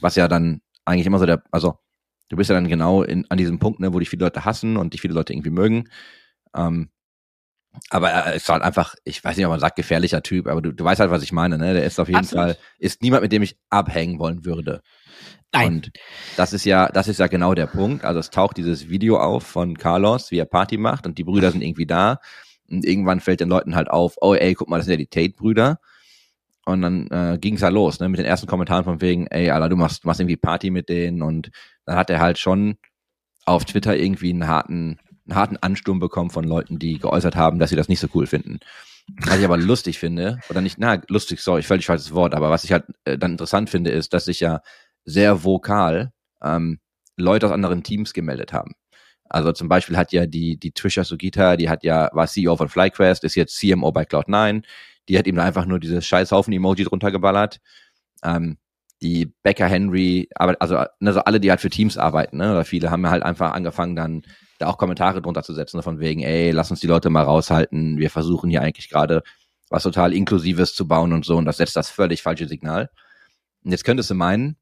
Was 0.00 0.16
ja 0.16 0.28
dann 0.28 0.60
eigentlich 0.84 1.06
immer 1.06 1.18
so 1.18 1.26
der, 1.26 1.42
also 1.50 1.78
du 2.28 2.36
bist 2.36 2.48
ja 2.48 2.54
dann 2.54 2.68
genau 2.68 3.02
in, 3.02 3.26
an 3.28 3.38
diesem 3.38 3.58
Punkt, 3.58 3.80
ne, 3.80 3.92
wo 3.92 3.98
dich 3.98 4.08
viele 4.08 4.24
Leute 4.24 4.44
hassen 4.44 4.76
und 4.76 4.94
dich 4.94 5.00
viele 5.00 5.14
Leute 5.14 5.32
irgendwie 5.32 5.50
mögen. 5.50 5.88
Ähm, 6.54 6.88
aber 7.90 8.10
er 8.10 8.34
ist 8.34 8.48
halt 8.48 8.62
einfach, 8.62 8.94
ich 9.04 9.22
weiß 9.22 9.36
nicht, 9.36 9.46
ob 9.46 9.50
man 9.50 9.60
sagt, 9.60 9.76
gefährlicher 9.76 10.22
Typ, 10.22 10.46
aber 10.46 10.62
du, 10.62 10.72
du 10.72 10.84
weißt 10.84 11.00
halt, 11.00 11.10
was 11.10 11.22
ich 11.22 11.32
meine, 11.32 11.58
ne? 11.58 11.74
Der 11.74 11.84
ist 11.84 12.00
auf 12.00 12.08
jeden 12.08 12.20
Absolut. 12.20 12.44
Fall, 12.44 12.56
ist 12.78 13.02
niemand, 13.02 13.22
mit 13.22 13.32
dem 13.32 13.42
ich 13.42 13.56
abhängen 13.70 14.18
wollen 14.18 14.44
würde. 14.44 14.82
Nein. 15.52 15.68
Und 15.68 15.90
das 16.36 16.52
ist 16.52 16.64
ja, 16.64 16.88
das 16.88 17.08
ist 17.08 17.18
ja 17.18 17.26
genau 17.26 17.54
der 17.54 17.66
Punkt. 17.66 18.04
Also 18.04 18.20
es 18.20 18.30
taucht 18.30 18.56
dieses 18.56 18.88
Video 18.88 19.18
auf 19.18 19.44
von 19.44 19.76
Carlos, 19.76 20.30
wie 20.30 20.38
er 20.38 20.44
Party 20.44 20.76
macht 20.76 21.06
und 21.06 21.18
die 21.18 21.24
Brüder 21.24 21.50
sind 21.50 21.62
irgendwie 21.62 21.86
da. 21.86 22.18
Und 22.68 22.84
irgendwann 22.84 23.20
fällt 23.20 23.40
den 23.40 23.48
Leuten 23.48 23.76
halt 23.76 23.88
auf, 23.88 24.16
oh 24.20 24.34
ey, 24.34 24.54
guck 24.54 24.68
mal, 24.68 24.78
das 24.78 24.86
sind 24.86 24.92
ja 24.92 24.98
die 24.98 25.06
Tate-Brüder. 25.06 25.78
Und 26.64 26.82
dann 26.82 27.06
äh, 27.08 27.38
ging 27.40 27.54
es 27.54 27.62
halt 27.62 27.74
los, 27.74 28.00
ne, 28.00 28.08
mit 28.08 28.18
den 28.18 28.26
ersten 28.26 28.48
Kommentaren 28.48 28.82
von 28.82 29.00
wegen, 29.00 29.28
ey, 29.28 29.50
Alter, 29.50 29.68
du 29.68 29.76
machst, 29.76 30.02
du 30.02 30.08
machst 30.08 30.20
irgendwie 30.20 30.36
Party 30.36 30.70
mit 30.70 30.88
denen. 30.88 31.22
Und 31.22 31.50
dann 31.84 31.96
hat 31.96 32.10
er 32.10 32.18
halt 32.18 32.38
schon 32.38 32.76
auf 33.44 33.64
Twitter 33.64 33.96
irgendwie 33.96 34.30
einen 34.30 34.48
harten, 34.48 34.98
einen 35.26 35.36
harten 35.36 35.56
Ansturm 35.56 35.98
bekommen 35.98 36.30
von 36.30 36.44
Leuten, 36.44 36.78
die 36.78 36.98
geäußert 36.98 37.36
haben, 37.36 37.58
dass 37.58 37.70
sie 37.70 37.76
das 37.76 37.88
nicht 37.88 38.00
so 38.00 38.08
cool 38.14 38.26
finden. 38.26 38.60
Was 39.08 39.38
ich 39.38 39.44
aber 39.44 39.56
lustig 39.58 39.98
finde, 39.98 40.40
oder 40.48 40.60
nicht, 40.60 40.78
na, 40.78 41.00
lustig, 41.08 41.40
sorry, 41.40 41.62
völlig 41.62 41.86
falsches 41.86 42.12
Wort, 42.12 42.34
aber 42.34 42.50
was 42.50 42.64
ich 42.64 42.72
halt 42.72 42.84
äh, 43.04 43.18
dann 43.18 43.32
interessant 43.32 43.70
finde, 43.70 43.90
ist, 43.90 44.12
dass 44.12 44.24
sich 44.24 44.40
ja 44.40 44.60
sehr 45.04 45.44
vokal 45.44 46.12
ähm, 46.42 46.80
Leute 47.16 47.46
aus 47.46 47.52
anderen 47.52 47.82
Teams 47.82 48.12
gemeldet 48.12 48.52
haben. 48.52 48.72
Also 49.28 49.52
zum 49.52 49.68
Beispiel 49.68 49.96
hat 49.96 50.12
ja 50.12 50.26
die, 50.26 50.56
die 50.56 50.72
Trisha 50.72 51.04
Sugita, 51.04 51.56
die 51.56 51.68
hat 51.68 51.82
ja, 51.82 52.10
war 52.12 52.26
CEO 52.26 52.56
von 52.56 52.68
FlyQuest, 52.68 53.24
ist 53.24 53.34
jetzt 53.34 53.56
CMO 53.56 53.90
bei 53.92 54.04
Cloud9, 54.04 54.62
die 55.08 55.18
hat 55.18 55.26
da 55.26 55.42
einfach 55.42 55.66
nur 55.66 55.80
dieses 55.80 56.06
Scheißhaufen-Emoji 56.06 56.84
drunter 56.84 57.10
geballert. 57.10 57.60
Ähm, 58.22 58.58
die 59.02 59.32
Becker 59.42 59.66
Henry, 59.66 60.28
aber 60.34 60.56
also, 60.60 60.76
also 61.00 61.20
alle, 61.20 61.40
die 61.40 61.50
halt 61.50 61.60
für 61.60 61.70
Teams 61.70 61.98
arbeiten, 61.98 62.38
ne, 62.38 62.52
oder 62.52 62.64
viele 62.64 62.90
haben 62.90 63.08
halt 63.08 63.22
einfach 63.22 63.52
angefangen, 63.52 63.94
dann 63.94 64.22
da 64.58 64.68
auch 64.68 64.78
Kommentare 64.78 65.22
drunter 65.22 65.42
zu 65.42 65.54
setzen, 65.54 65.82
von 65.82 66.00
wegen, 66.00 66.22
ey, 66.22 66.50
lass 66.50 66.70
uns 66.70 66.80
die 66.80 66.86
Leute 66.86 67.10
mal 67.10 67.24
raushalten, 67.24 67.98
wir 67.98 68.10
versuchen 68.10 68.50
hier 68.50 68.62
eigentlich 68.62 68.88
gerade 68.88 69.22
was 69.68 69.82
total 69.82 70.12
Inklusives 70.12 70.74
zu 70.74 70.86
bauen 70.86 71.12
und 71.12 71.24
so, 71.24 71.36
und 71.36 71.44
das 71.44 71.56
setzt 71.56 71.76
das 71.76 71.90
völlig 71.90 72.22
falsche 72.22 72.46
Signal. 72.46 72.90
Und 73.64 73.72
jetzt 73.72 73.84
könntest 73.84 74.10
du 74.10 74.14
meinen, 74.14 74.56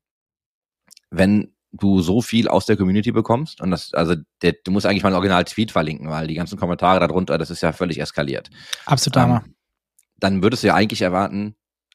wenn 1.11 1.55
du 1.73 2.01
so 2.01 2.23
viel 2.23 2.49
aus 2.49 2.67
der 2.67 2.77
Community 2.77 3.13
bekommst, 3.13 3.61
und 3.61 3.71
das, 3.71 3.93
also 3.95 4.15
der, 4.43 4.55
du 4.65 4.71
musst 4.71 4.87
eigentlich 4.87 5.03
mal 5.03 5.09
einen 5.09 5.17
Original-Tweet 5.17 5.73
verlinken, 5.73 6.09
weil 6.09 6.27
die 6.27 6.35
ganzen 6.35 6.59
Kommentare 6.59 7.01
darunter, 7.01 7.37
das 7.37 7.51
ist 7.51 7.63
ja 7.63 7.73
völlig 7.73 8.01
eskaliert. 8.01 8.49
Absolut 8.87 9.17
Ähm, 9.17 9.23
Hammer. 9.23 9.45
dann 10.19 10.43
würdest 10.43 10.63
du 10.63 10.69
ja 10.69 10.75
eigentlich 10.75 11.03
erwarten, 11.03 11.55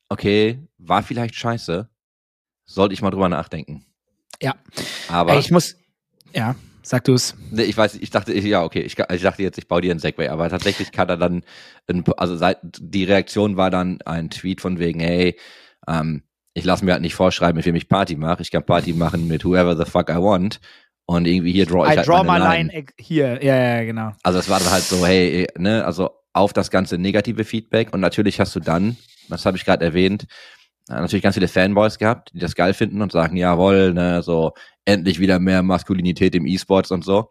okay, 0.10 0.60
war 0.78 1.02
vielleicht 1.02 1.36
scheiße, 1.36 1.90
sollte 2.66 2.94
ich 2.94 3.02
mal 3.02 3.12
drüber 3.12 3.30
nachdenken. 3.30 3.86
Ja. 4.42 4.56
Aber 5.08 5.38
ich 5.40 5.50
muss, 5.50 5.76
ja, 6.34 6.56
sag 6.82 7.04
du 7.04 7.14
es. 7.14 7.36
Nee, 7.52 7.64
ich 7.64 7.76
weiß, 7.78 7.96
ich 7.96 8.10
dachte, 8.10 8.34
ich- 8.34 8.46
ja, 8.46 8.64
okay, 8.64 8.82
ich, 8.82 8.98
ich 8.98 9.22
dachte 9.22 9.44
jetzt, 9.44 9.58
ich 9.58 9.68
baue 9.68 9.82
dir 9.82 9.92
einen 9.92 10.00
Segway, 10.00 10.28
aber 10.30 10.50
tatsächlich 10.50 10.92
kann 10.92 11.10
er 11.10 11.18
dann, 11.18 11.44
ein, 11.88 12.04
also 12.18 12.36
seit, 12.36 12.60
die 12.64 13.04
Reaktion 13.04 13.58
war 13.58 13.70
dann 13.70 14.02
ein 14.06 14.30
Tweet 14.30 14.62
von 14.62 14.80
wegen, 14.80 15.00
hey, 15.00 15.38
ähm, 15.88 16.24
ich 16.54 16.66
lasse 16.66 16.84
mir 16.84 16.94
halt 16.94 17.02
nicht 17.02 17.16
vorschreiben, 17.16 17.56
mit 17.58 17.66
wem 17.66 17.76
ich 17.76 17.88
Party 17.88 18.16
mache. 18.16 18.42
Ich 18.42 18.52
kann 18.52 18.66
Party 18.66 18.94
machen 18.94 19.28
mit 19.28 19.46
whoever 19.46 19.78
the 19.78 19.90
fuck 19.90 20.10
I 20.10 20.16
want. 20.16 20.60
Und 21.06 21.26
irgendwie 21.26 21.52
hier 21.54 21.66
draw 21.66 21.86
ich 21.88 21.94
I 21.94 21.98
halt 21.98 22.08
draw 22.08 22.24
meine 22.24 22.44
my 22.46 22.52
line. 22.52 22.72
line 22.72 22.86
hier. 23.00 23.44
Ja, 23.44 23.56
ja, 23.56 23.84
genau. 23.84 24.12
Also 24.24 24.40
es 24.40 24.50
war 24.50 24.60
dann 24.60 24.72
halt 24.72 24.84
so, 24.84 25.06
hey, 25.06 25.48
ne, 25.58 25.86
also 25.86 26.10
auf 26.34 26.54
das 26.54 26.70
ganze 26.70 26.98
negative 26.98 27.44
Feedback 27.46 27.94
und 27.94 28.00
natürlich 28.00 28.40
hast 28.40 28.56
du 28.56 28.60
dann, 28.60 28.98
das 29.30 29.46
habe 29.46 29.58
ich 29.58 29.66
gerade 29.66 29.84
erwähnt, 29.86 30.24
äh, 30.24 30.26
natürlich 30.90 31.24
ganz 31.24 31.36
viele 31.36 31.48
Fanboys 31.48 31.98
gehabt, 31.98 32.32
die 32.34 32.40
das 32.40 32.56
geil 32.56 32.74
finden 32.74 33.02
und 33.02 33.12
sagen, 33.12 33.38
jawohl, 33.38 33.94
ne, 33.94 34.24
so 34.24 34.54
endlich 34.86 35.20
wieder 35.20 35.40
mehr 35.40 35.62
Maskulinität 35.62 36.36
im 36.36 36.48
E-Sports 36.48 36.92
und 36.92 37.06
so, 37.06 37.30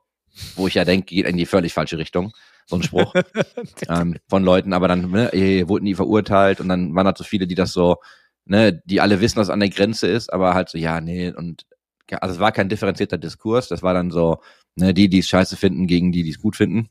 wo 0.55 0.69
ich 0.69 0.75
ja 0.75 0.85
denke, 0.85 1.07
geht 1.07 1.27
in 1.27 1.37
die 1.37 1.47
völlig 1.47 1.73
falsche 1.73 1.99
Richtung, 1.99 2.33
so 2.67 2.77
ein 2.77 2.83
Spruch 2.83 3.15
ähm, 3.89 4.17
von 4.29 4.45
Leuten, 4.45 4.73
aber 4.73 4.87
dann 4.87 5.11
ne, 5.11 5.33
eh, 5.33 5.69
wurden 5.69 5.87
die 5.87 5.97
verurteilt 5.97 6.61
und 6.61 6.69
dann 6.69 6.95
waren 6.95 7.07
halt 7.07 7.19
so 7.19 7.25
viele, 7.25 7.47
die 7.49 7.57
das 7.57 7.73
so, 7.73 7.97
ne, 8.45 8.81
die 8.85 9.01
alle 9.01 9.21
wissen, 9.21 9.37
was 9.37 9.51
an 9.51 9.61
der 9.61 9.71
Grenze 9.71 10.07
ist, 10.07 10.33
aber 10.33 10.55
halt 10.55 10.69
so, 10.69 10.79
ja, 10.79 11.01
nee, 11.01 11.31
und 11.31 11.67
also 12.21 12.37
es 12.37 12.41
war 12.41 12.53
kein 12.53 12.69
differenzierter 12.69 13.19
Diskurs, 13.19 13.69
das 13.69 13.83
war 13.83 13.93
dann 13.93 14.11
so, 14.11 14.41
ne, 14.77 14.95
die, 14.95 15.09
die 15.09 15.19
es 15.19 15.29
scheiße 15.29 15.57
finden, 15.57 15.87
gegen 15.89 16.13
die, 16.13 16.23
die 16.23 16.31
es 16.31 16.41
gut 16.41 16.57
finden. 16.57 16.89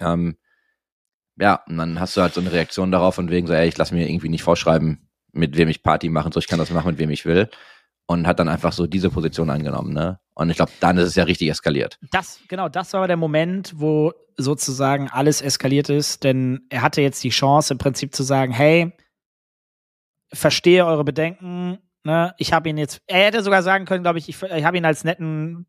Ähm, 0.00 0.36
ja, 1.36 1.62
und 1.68 1.78
dann 1.78 2.00
hast 2.00 2.16
du 2.16 2.22
halt 2.22 2.34
so 2.34 2.40
eine 2.40 2.52
Reaktion 2.52 2.90
darauf 2.90 3.14
von 3.14 3.30
wegen 3.30 3.46
so, 3.46 3.52
ey, 3.54 3.68
ich 3.68 3.78
lass 3.78 3.92
mir 3.92 4.08
irgendwie 4.08 4.28
nicht 4.28 4.42
vorschreiben, 4.42 5.09
mit 5.32 5.56
wem 5.56 5.68
ich 5.68 5.82
Party 5.82 6.08
machen 6.08 6.32
soll, 6.32 6.40
ich 6.40 6.48
kann 6.48 6.58
das 6.58 6.70
machen, 6.70 6.88
mit 6.88 6.98
wem 6.98 7.10
ich 7.10 7.24
will. 7.24 7.48
Und 8.06 8.26
hat 8.26 8.40
dann 8.40 8.48
einfach 8.48 8.72
so 8.72 8.88
diese 8.88 9.08
Position 9.08 9.50
eingenommen, 9.50 9.92
ne? 9.92 10.18
Und 10.34 10.50
ich 10.50 10.56
glaube, 10.56 10.72
dann 10.80 10.98
ist 10.98 11.06
es 11.06 11.14
ja 11.14 11.24
richtig 11.24 11.48
eskaliert. 11.48 11.98
Das, 12.10 12.40
genau, 12.48 12.68
das 12.68 12.92
war 12.92 13.06
der 13.06 13.16
Moment, 13.16 13.74
wo 13.76 14.12
sozusagen 14.36 15.08
alles 15.08 15.42
eskaliert 15.42 15.90
ist, 15.90 16.24
denn 16.24 16.66
er 16.70 16.82
hatte 16.82 17.02
jetzt 17.02 17.22
die 17.22 17.28
Chance 17.28 17.74
im 17.74 17.78
Prinzip 17.78 18.14
zu 18.14 18.24
sagen, 18.24 18.52
hey, 18.52 18.92
verstehe 20.32 20.86
eure 20.86 21.04
Bedenken, 21.04 21.78
ne? 22.02 22.34
Ich 22.38 22.52
habe 22.52 22.68
ihn 22.68 22.78
jetzt, 22.78 23.00
er 23.06 23.26
hätte 23.26 23.42
sogar 23.42 23.62
sagen 23.62 23.84
können, 23.84 24.02
glaube 24.02 24.18
ich, 24.18 24.28
ich, 24.28 24.42
ich 24.42 24.64
habe 24.64 24.76
ihn 24.76 24.84
als 24.84 25.04
netten, 25.04 25.66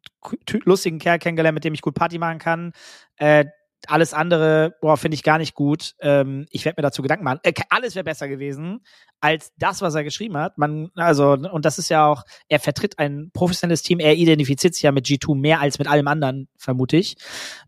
lustigen 0.64 1.00
Kerl 1.00 1.20
kennengelernt, 1.20 1.56
mit 1.56 1.64
dem 1.64 1.74
ich 1.74 1.82
gut 1.82 1.96
Party 1.96 2.18
machen 2.18 2.40
kann. 2.40 2.74
Äh, 3.18 3.46
alles 3.88 4.14
andere, 4.14 4.76
boah, 4.82 4.98
finde 4.98 5.16
ich 5.16 5.24
gar 5.24 5.38
nicht 5.38 5.56
gut. 5.56 5.96
Ähm, 6.00 6.46
ich 6.52 6.66
werde 6.66 6.80
mir 6.80 6.84
dazu 6.84 7.02
Gedanken 7.02 7.24
machen. 7.24 7.40
Äh, 7.44 7.54
alles 7.70 7.96
wäre 7.96 8.04
besser 8.04 8.28
gewesen 8.28 8.82
als 9.20 9.54
das, 9.58 9.82
was 9.82 9.96
er 9.96 10.04
geschrieben 10.04 10.38
hat. 10.38 10.58
Man, 10.58 10.90
also, 10.96 11.32
und 11.32 11.66
das 11.66 11.78
ist 11.78 11.90
ja 11.90 12.06
auch, 12.06 12.24
er 12.48 12.60
vertritt 12.60 13.00
ein 13.00 13.32
professionelles 13.34 13.82
Team. 13.82 14.00
Er 14.00 14.16
identifiziert 14.16 14.74
sich 14.74 14.84
ja 14.84 14.92
mit 14.92 15.06
G2 15.06 15.36
mehr 15.36 15.62
als 15.62 15.80
mit 15.80 15.88
allem 15.88 16.08
anderen, 16.08 16.48
vermute 16.58 16.98
ich. 16.98 17.16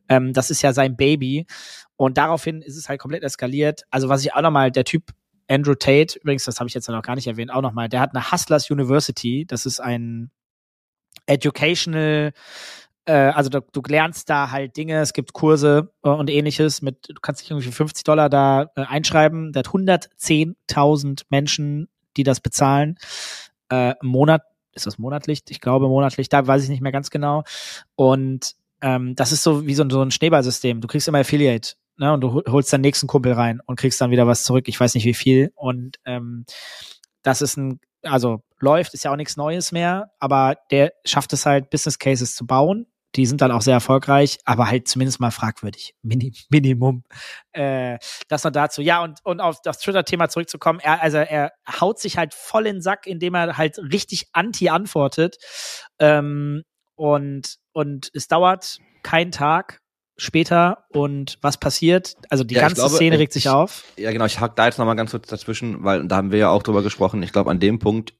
Ähm, 0.09 0.33
das 0.33 0.51
ist 0.51 0.61
ja 0.61 0.73
sein 0.73 0.95
Baby. 0.95 1.45
Und 1.95 2.17
daraufhin 2.17 2.61
ist 2.61 2.77
es 2.77 2.89
halt 2.89 2.99
komplett 2.99 3.23
eskaliert. 3.23 3.83
Also, 3.89 4.09
was 4.09 4.23
ich 4.23 4.33
auch 4.33 4.41
nochmal, 4.41 4.71
der 4.71 4.83
Typ 4.83 5.11
Andrew 5.47 5.75
Tate, 5.75 6.19
übrigens, 6.19 6.45
das 6.45 6.59
habe 6.59 6.67
ich 6.67 6.73
jetzt 6.73 6.87
noch 6.89 7.01
gar 7.01 7.15
nicht 7.15 7.27
erwähnt, 7.27 7.51
auch 7.51 7.61
nochmal, 7.61 7.89
der 7.89 7.99
hat 7.99 8.15
eine 8.15 8.31
Hustlers 8.31 8.69
University. 8.69 9.45
Das 9.47 9.65
ist 9.65 9.79
ein 9.79 10.31
educational 11.25 12.33
also 13.11 13.49
du, 13.49 13.61
du 13.71 13.81
lernst 13.87 14.29
da 14.29 14.51
halt 14.51 14.77
Dinge, 14.77 14.99
es 15.01 15.13
gibt 15.13 15.33
Kurse 15.33 15.91
äh, 16.03 16.09
und 16.09 16.29
ähnliches 16.29 16.81
mit, 16.81 17.09
du 17.09 17.19
kannst 17.21 17.41
dich 17.41 17.51
irgendwie 17.51 17.67
für 17.67 17.73
50 17.73 18.03
Dollar 18.03 18.29
da 18.29 18.71
äh, 18.75 18.81
einschreiben. 18.83 19.51
Der 19.51 19.59
hat 19.61 19.67
110.000 19.67 21.23
Menschen, 21.29 21.87
die 22.17 22.23
das 22.23 22.39
bezahlen. 22.39 22.97
Äh, 23.69 23.95
im 24.01 24.07
Monat, 24.07 24.43
ist 24.73 24.85
das 24.85 24.97
monatlich? 24.97 25.41
Ich 25.49 25.61
glaube 25.61 25.87
monatlich, 25.87 26.29
da 26.29 26.45
weiß 26.45 26.63
ich 26.63 26.69
nicht 26.69 26.81
mehr 26.81 26.91
ganz 26.91 27.09
genau. 27.09 27.43
Und 27.95 28.53
ähm, 28.81 29.15
das 29.15 29.31
ist 29.31 29.43
so 29.43 29.65
wie 29.67 29.75
so 29.75 29.83
ein, 29.83 29.89
so 29.89 30.01
ein 30.01 30.11
Schneeballsystem. 30.11 30.81
Du 30.81 30.87
kriegst 30.87 31.07
immer 31.07 31.19
Affiliate, 31.19 31.73
ne? 31.97 32.13
Und 32.13 32.21
du 32.21 32.33
hol- 32.33 32.43
holst 32.49 32.73
deinen 32.73 32.81
nächsten 32.81 33.07
Kumpel 33.07 33.33
rein 33.33 33.61
und 33.65 33.77
kriegst 33.79 34.01
dann 34.01 34.11
wieder 34.11 34.27
was 34.27 34.43
zurück. 34.43 34.67
Ich 34.67 34.79
weiß 34.79 34.95
nicht 34.95 35.05
wie 35.05 35.13
viel. 35.13 35.51
Und 35.55 35.97
ähm, 36.05 36.45
das 37.21 37.41
ist 37.41 37.57
ein, 37.57 37.79
also 38.01 38.43
läuft, 38.59 38.93
ist 38.93 39.03
ja 39.05 39.11
auch 39.11 39.15
nichts 39.15 39.37
Neues 39.37 39.71
mehr, 39.71 40.11
aber 40.19 40.57
der 40.71 40.93
schafft 41.05 41.33
es 41.33 41.45
halt, 41.45 41.69
Business 41.69 41.99
Cases 41.99 42.35
zu 42.35 42.45
bauen. 42.45 42.87
Die 43.15 43.25
sind 43.25 43.41
dann 43.41 43.51
auch 43.51 43.61
sehr 43.61 43.75
erfolgreich, 43.75 44.39
aber 44.45 44.67
halt 44.69 44.87
zumindest 44.87 45.19
mal 45.19 45.31
fragwürdig. 45.31 45.93
Mini, 46.01 46.33
Minimum. 46.49 47.03
Äh, 47.51 47.97
das 48.27 48.43
noch 48.43 48.51
dazu. 48.51 48.81
Ja, 48.81 49.03
und, 49.03 49.19
und 49.23 49.39
auf 49.39 49.61
das 49.61 49.79
Twitter-Thema 49.79 50.29
zurückzukommen, 50.29 50.79
er, 50.79 51.01
also 51.01 51.17
er 51.17 51.51
haut 51.79 51.99
sich 51.99 52.17
halt 52.17 52.33
voll 52.33 52.65
in 52.67 52.77
den 52.77 52.81
Sack, 52.81 53.05
indem 53.07 53.35
er 53.35 53.57
halt 53.57 53.77
richtig 53.77 54.27
anti 54.33 54.69
antwortet. 54.69 55.37
Ähm, 55.99 56.63
und, 56.95 57.55
und 57.71 58.09
es 58.13 58.27
dauert 58.27 58.77
kein 59.03 59.31
Tag, 59.31 59.79
später 60.15 60.85
und 60.89 61.39
was 61.41 61.57
passiert? 61.57 62.15
Also 62.29 62.43
die 62.43 62.53
Ja, 62.53 62.61
ich 62.61 62.67
ganze 62.67 62.75
glaube, 62.81 62.95
Szene 62.95 63.15
ich- 63.15 63.21
regt 63.21 63.33
sich 63.33 63.49
auf. 63.49 63.83
Ja, 63.97 64.11
genau, 64.11 64.25
ich 64.25 64.39
hack 64.39 64.55
da 64.55 64.67
jetzt 64.67 64.77
nochmal 64.77 64.95
ganz 64.95 65.09
kurz 65.11 65.27
dazwischen, 65.27 65.83
weil 65.83 66.07
da 66.07 66.17
haben 66.17 66.31
wir 66.31 66.37
ja 66.37 66.49
auch 66.49 66.61
drüber 66.61 66.83
gesprochen. 66.83 67.23
Ich 67.23 67.31
glaube, 67.33 67.49
an 67.49 67.59
dem 67.59 67.79
Punkt 67.79 68.13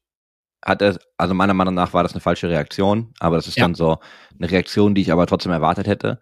hat 0.64 0.82
er, 0.82 0.98
also 1.18 1.34
meiner 1.34 1.54
Meinung 1.54 1.74
nach 1.74 1.92
war 1.92 2.02
das 2.02 2.12
eine 2.12 2.20
falsche 2.20 2.48
Reaktion, 2.48 3.12
aber 3.20 3.36
das 3.36 3.46
ist 3.46 3.56
Ja. 3.56 3.64
dann 3.64 3.74
so 3.74 3.98
eine 4.38 4.50
Reaktion, 4.50 4.94
die 4.94 5.02
ich 5.02 5.12
aber 5.12 5.26
trotzdem 5.26 5.52
erwartet 5.52 5.86
hätte, 5.86 6.20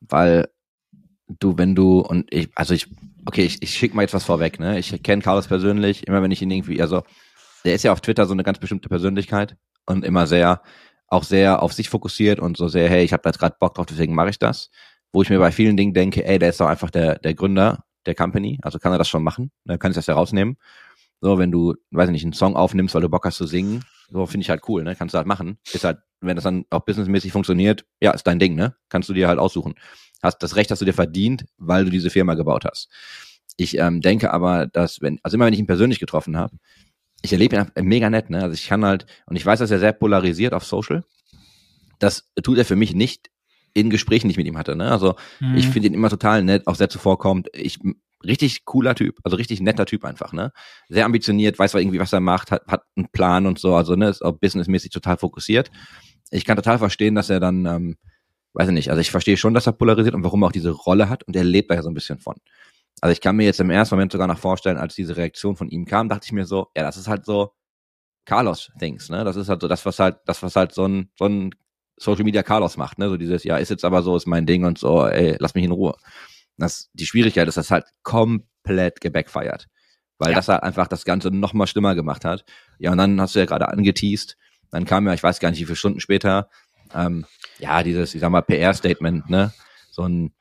weil 0.00 0.48
du, 1.28 1.56
wenn 1.58 1.74
du, 1.74 2.00
und 2.00 2.32
ich, 2.32 2.50
also 2.54 2.74
ich, 2.74 2.86
okay, 3.26 3.44
ich, 3.44 3.62
ich 3.62 3.74
schicke 3.74 3.94
mal 3.96 4.02
jetzt 4.02 4.14
was 4.14 4.24
vorweg, 4.24 4.58
ne? 4.60 4.78
Ich 4.78 5.02
kenne 5.02 5.22
Carlos 5.22 5.46
persönlich, 5.48 6.06
immer 6.06 6.22
wenn 6.22 6.30
ich 6.30 6.42
ihn 6.42 6.50
irgendwie, 6.50 6.80
also 6.80 7.02
der 7.64 7.74
ist 7.74 7.84
ja 7.84 7.92
auf 7.92 8.00
Twitter 8.00 8.26
so 8.26 8.32
eine 8.32 8.42
ganz 8.42 8.58
bestimmte 8.58 8.88
Persönlichkeit 8.88 9.56
und 9.86 10.04
immer 10.04 10.26
sehr, 10.26 10.62
auch 11.08 11.22
sehr 11.24 11.62
auf 11.62 11.72
sich 11.72 11.88
fokussiert 11.88 12.40
und 12.40 12.56
so 12.56 12.68
sehr, 12.68 12.88
hey, 12.88 13.04
ich 13.04 13.12
habe 13.12 13.22
da 13.22 13.30
jetzt 13.30 13.38
gerade 13.38 13.56
Bock 13.60 13.74
drauf, 13.74 13.86
deswegen 13.86 14.14
mache 14.14 14.30
ich 14.30 14.38
das. 14.38 14.70
Wo 15.12 15.22
ich 15.22 15.28
mir 15.30 15.38
bei 15.38 15.52
vielen 15.52 15.76
Dingen 15.76 15.92
denke, 15.92 16.24
ey, 16.24 16.38
der 16.38 16.48
ist 16.48 16.60
doch 16.60 16.66
einfach 16.68 16.90
der, 16.90 17.18
der 17.18 17.34
Gründer 17.34 17.84
der 18.06 18.14
Company, 18.14 18.58
also 18.62 18.78
kann 18.78 18.92
er 18.92 18.98
das 18.98 19.08
schon 19.08 19.22
machen, 19.22 19.52
dann 19.64 19.78
kann 19.78 19.90
ich 19.92 19.94
das 19.94 20.06
ja 20.06 20.14
rausnehmen. 20.14 20.56
So, 21.24 21.38
wenn 21.38 21.52
du, 21.52 21.74
weiß 21.92 22.08
ich 22.08 22.12
nicht, 22.12 22.24
einen 22.24 22.32
Song 22.32 22.56
aufnimmst, 22.56 22.94
weil 22.96 23.00
du 23.02 23.08
Bock 23.08 23.24
hast 23.24 23.36
zu 23.36 23.46
singen, 23.46 23.84
so 24.10 24.26
finde 24.26 24.42
ich 24.42 24.50
halt 24.50 24.62
cool, 24.68 24.82
ne? 24.82 24.96
Kannst 24.96 25.14
du 25.14 25.18
halt 25.18 25.28
machen. 25.28 25.56
Ist 25.72 25.84
halt, 25.84 25.98
wenn 26.20 26.34
das 26.36 26.42
dann 26.42 26.64
auch 26.68 26.80
businessmäßig 26.80 27.30
funktioniert, 27.30 27.84
ja, 28.00 28.10
ist 28.10 28.24
dein 28.26 28.40
Ding, 28.40 28.56
ne? 28.56 28.74
Kannst 28.88 29.08
du 29.08 29.14
dir 29.14 29.28
halt 29.28 29.38
aussuchen. 29.38 29.74
Hast 30.20 30.42
das 30.42 30.56
Recht 30.56 30.72
hast 30.72 30.80
du 30.80 30.84
dir 30.84 30.92
verdient, 30.92 31.44
weil 31.58 31.84
du 31.84 31.92
diese 31.92 32.10
Firma 32.10 32.34
gebaut 32.34 32.64
hast. 32.64 32.88
Ich 33.56 33.78
ähm, 33.78 34.00
denke 34.00 34.32
aber, 34.32 34.66
dass 34.66 35.00
wenn, 35.00 35.20
also 35.22 35.36
immer 35.36 35.46
wenn 35.46 35.52
ich 35.54 35.60
ihn 35.60 35.66
persönlich 35.68 36.00
getroffen 36.00 36.36
habe, 36.36 36.56
ich 37.22 37.32
erlebe 37.32 37.56
ihn 37.76 37.84
mega 37.86 38.10
nett, 38.10 38.28
ne? 38.28 38.42
Also 38.42 38.54
ich 38.54 38.66
kann 38.66 38.84
halt, 38.84 39.06
und 39.26 39.36
ich 39.36 39.46
weiß, 39.46 39.60
dass 39.60 39.70
er 39.70 39.78
sehr 39.78 39.92
polarisiert 39.92 40.54
auf 40.54 40.64
Social. 40.64 41.04
Das 42.00 42.28
tut 42.42 42.58
er 42.58 42.64
für 42.64 42.74
mich 42.76 42.94
nicht 42.96 43.30
in 43.74 43.90
Gesprächen, 43.90 44.26
die 44.26 44.32
ich 44.32 44.38
mit 44.38 44.46
ihm 44.48 44.58
hatte, 44.58 44.74
ne? 44.74 44.90
Also 44.90 45.14
Mhm. 45.38 45.56
ich 45.56 45.68
finde 45.68 45.86
ihn 45.88 45.94
immer 45.94 46.10
total 46.10 46.42
nett, 46.42 46.66
auch 46.66 46.74
sehr 46.74 46.88
zuvorkommt. 46.88 47.48
Ich 47.54 47.78
richtig 48.24 48.64
cooler 48.64 48.94
Typ, 48.94 49.18
also 49.24 49.36
richtig 49.36 49.60
netter 49.60 49.86
Typ 49.86 50.04
einfach, 50.04 50.32
ne? 50.32 50.52
Sehr 50.88 51.04
ambitioniert, 51.04 51.58
weiß 51.58 51.74
irgendwie, 51.74 51.98
was 52.00 52.12
er 52.12 52.20
macht, 52.20 52.50
hat, 52.50 52.62
hat 52.66 52.82
einen 52.96 53.08
Plan 53.10 53.46
und 53.46 53.58
so, 53.58 53.74
also 53.74 53.96
ne, 53.96 54.08
ist 54.08 54.22
auch 54.22 54.32
businessmäßig 54.32 54.90
total 54.90 55.16
fokussiert. 55.16 55.70
Ich 56.30 56.44
kann 56.44 56.56
total 56.56 56.78
verstehen, 56.78 57.14
dass 57.14 57.30
er 57.30 57.40
dann, 57.40 57.66
ähm, 57.66 57.96
weiß 58.54 58.68
ich 58.68 58.74
nicht, 58.74 58.90
also 58.90 59.00
ich 59.00 59.10
verstehe 59.10 59.36
schon, 59.36 59.54
dass 59.54 59.66
er 59.66 59.72
polarisiert 59.72 60.14
und 60.14 60.24
warum 60.24 60.42
er 60.42 60.48
auch 60.48 60.52
diese 60.52 60.70
Rolle 60.70 61.08
hat 61.08 61.24
und 61.24 61.36
er 61.36 61.44
lebt 61.44 61.70
da 61.70 61.74
ja 61.74 61.82
so 61.82 61.90
ein 61.90 61.94
bisschen 61.94 62.18
von. 62.18 62.36
Also 63.00 63.12
ich 63.12 63.20
kann 63.20 63.36
mir 63.36 63.44
jetzt 63.44 63.60
im 63.60 63.70
ersten 63.70 63.96
Moment 63.96 64.12
sogar 64.12 64.28
noch 64.28 64.38
vorstellen, 64.38 64.78
als 64.78 64.94
diese 64.94 65.16
Reaktion 65.16 65.56
von 65.56 65.68
ihm 65.68 65.86
kam, 65.86 66.08
dachte 66.08 66.26
ich 66.26 66.32
mir 66.32 66.44
so, 66.46 66.68
ja, 66.76 66.82
das 66.82 66.96
ist 66.96 67.08
halt 67.08 67.24
so 67.24 67.52
Carlos-Things, 68.26 69.10
ne? 69.10 69.24
Das 69.24 69.36
ist 69.36 69.48
halt 69.48 69.60
so 69.60 69.68
das, 69.68 69.84
was 69.84 69.98
halt, 69.98 70.18
das, 70.26 70.42
was 70.42 70.54
halt 70.56 70.72
so 70.72 70.86
ein, 70.86 71.10
so 71.18 71.26
ein 71.26 71.50
Social 71.96 72.24
Media 72.24 72.42
Carlos 72.42 72.76
macht, 72.76 72.98
ne? 72.98 73.08
So 73.08 73.16
dieses, 73.16 73.44
ja, 73.44 73.56
ist 73.56 73.70
jetzt 73.70 73.84
aber 73.84 74.02
so, 74.02 74.16
ist 74.16 74.26
mein 74.26 74.46
Ding 74.46 74.64
und 74.64 74.78
so, 74.78 75.06
ey, 75.06 75.36
lass 75.40 75.54
mich 75.54 75.64
in 75.64 75.72
Ruhe. 75.72 75.96
Das, 76.58 76.90
die 76.92 77.06
Schwierigkeit 77.06 77.48
ist, 77.48 77.56
dass 77.56 77.70
halt 77.70 77.86
komplett 78.02 79.00
gebackfeiert. 79.00 79.68
Weil 80.18 80.30
Ja. 80.30 80.36
das 80.36 80.48
halt 80.48 80.62
einfach 80.62 80.86
das 80.86 81.04
Ganze 81.04 81.30
noch 81.30 81.52
mal 81.52 81.66
schlimmer 81.66 81.94
gemacht 81.94 82.24
hat. 82.24 82.44
Ja, 82.78 82.92
und 82.92 82.98
dann 82.98 83.20
hast 83.20 83.34
du 83.34 83.38
ja 83.40 83.46
gerade 83.46 83.68
angeteased, 83.68 84.36
dann 84.70 84.84
kam 84.84 85.06
ja, 85.06 85.14
ich 85.14 85.22
weiß 85.22 85.40
gar 85.40 85.50
nicht, 85.50 85.60
wie 85.60 85.64
viele 85.66 85.76
Stunden 85.76 86.00
später, 86.00 86.48
ähm, 86.94 87.26
ja, 87.58 87.82
dieses, 87.82 88.14
ich 88.14 88.20
sag 88.20 88.30
mal, 88.30 88.42
PR-Statement, 88.42 89.28
ne? 89.30 89.52
So 89.90 90.02
ein, 90.06 90.32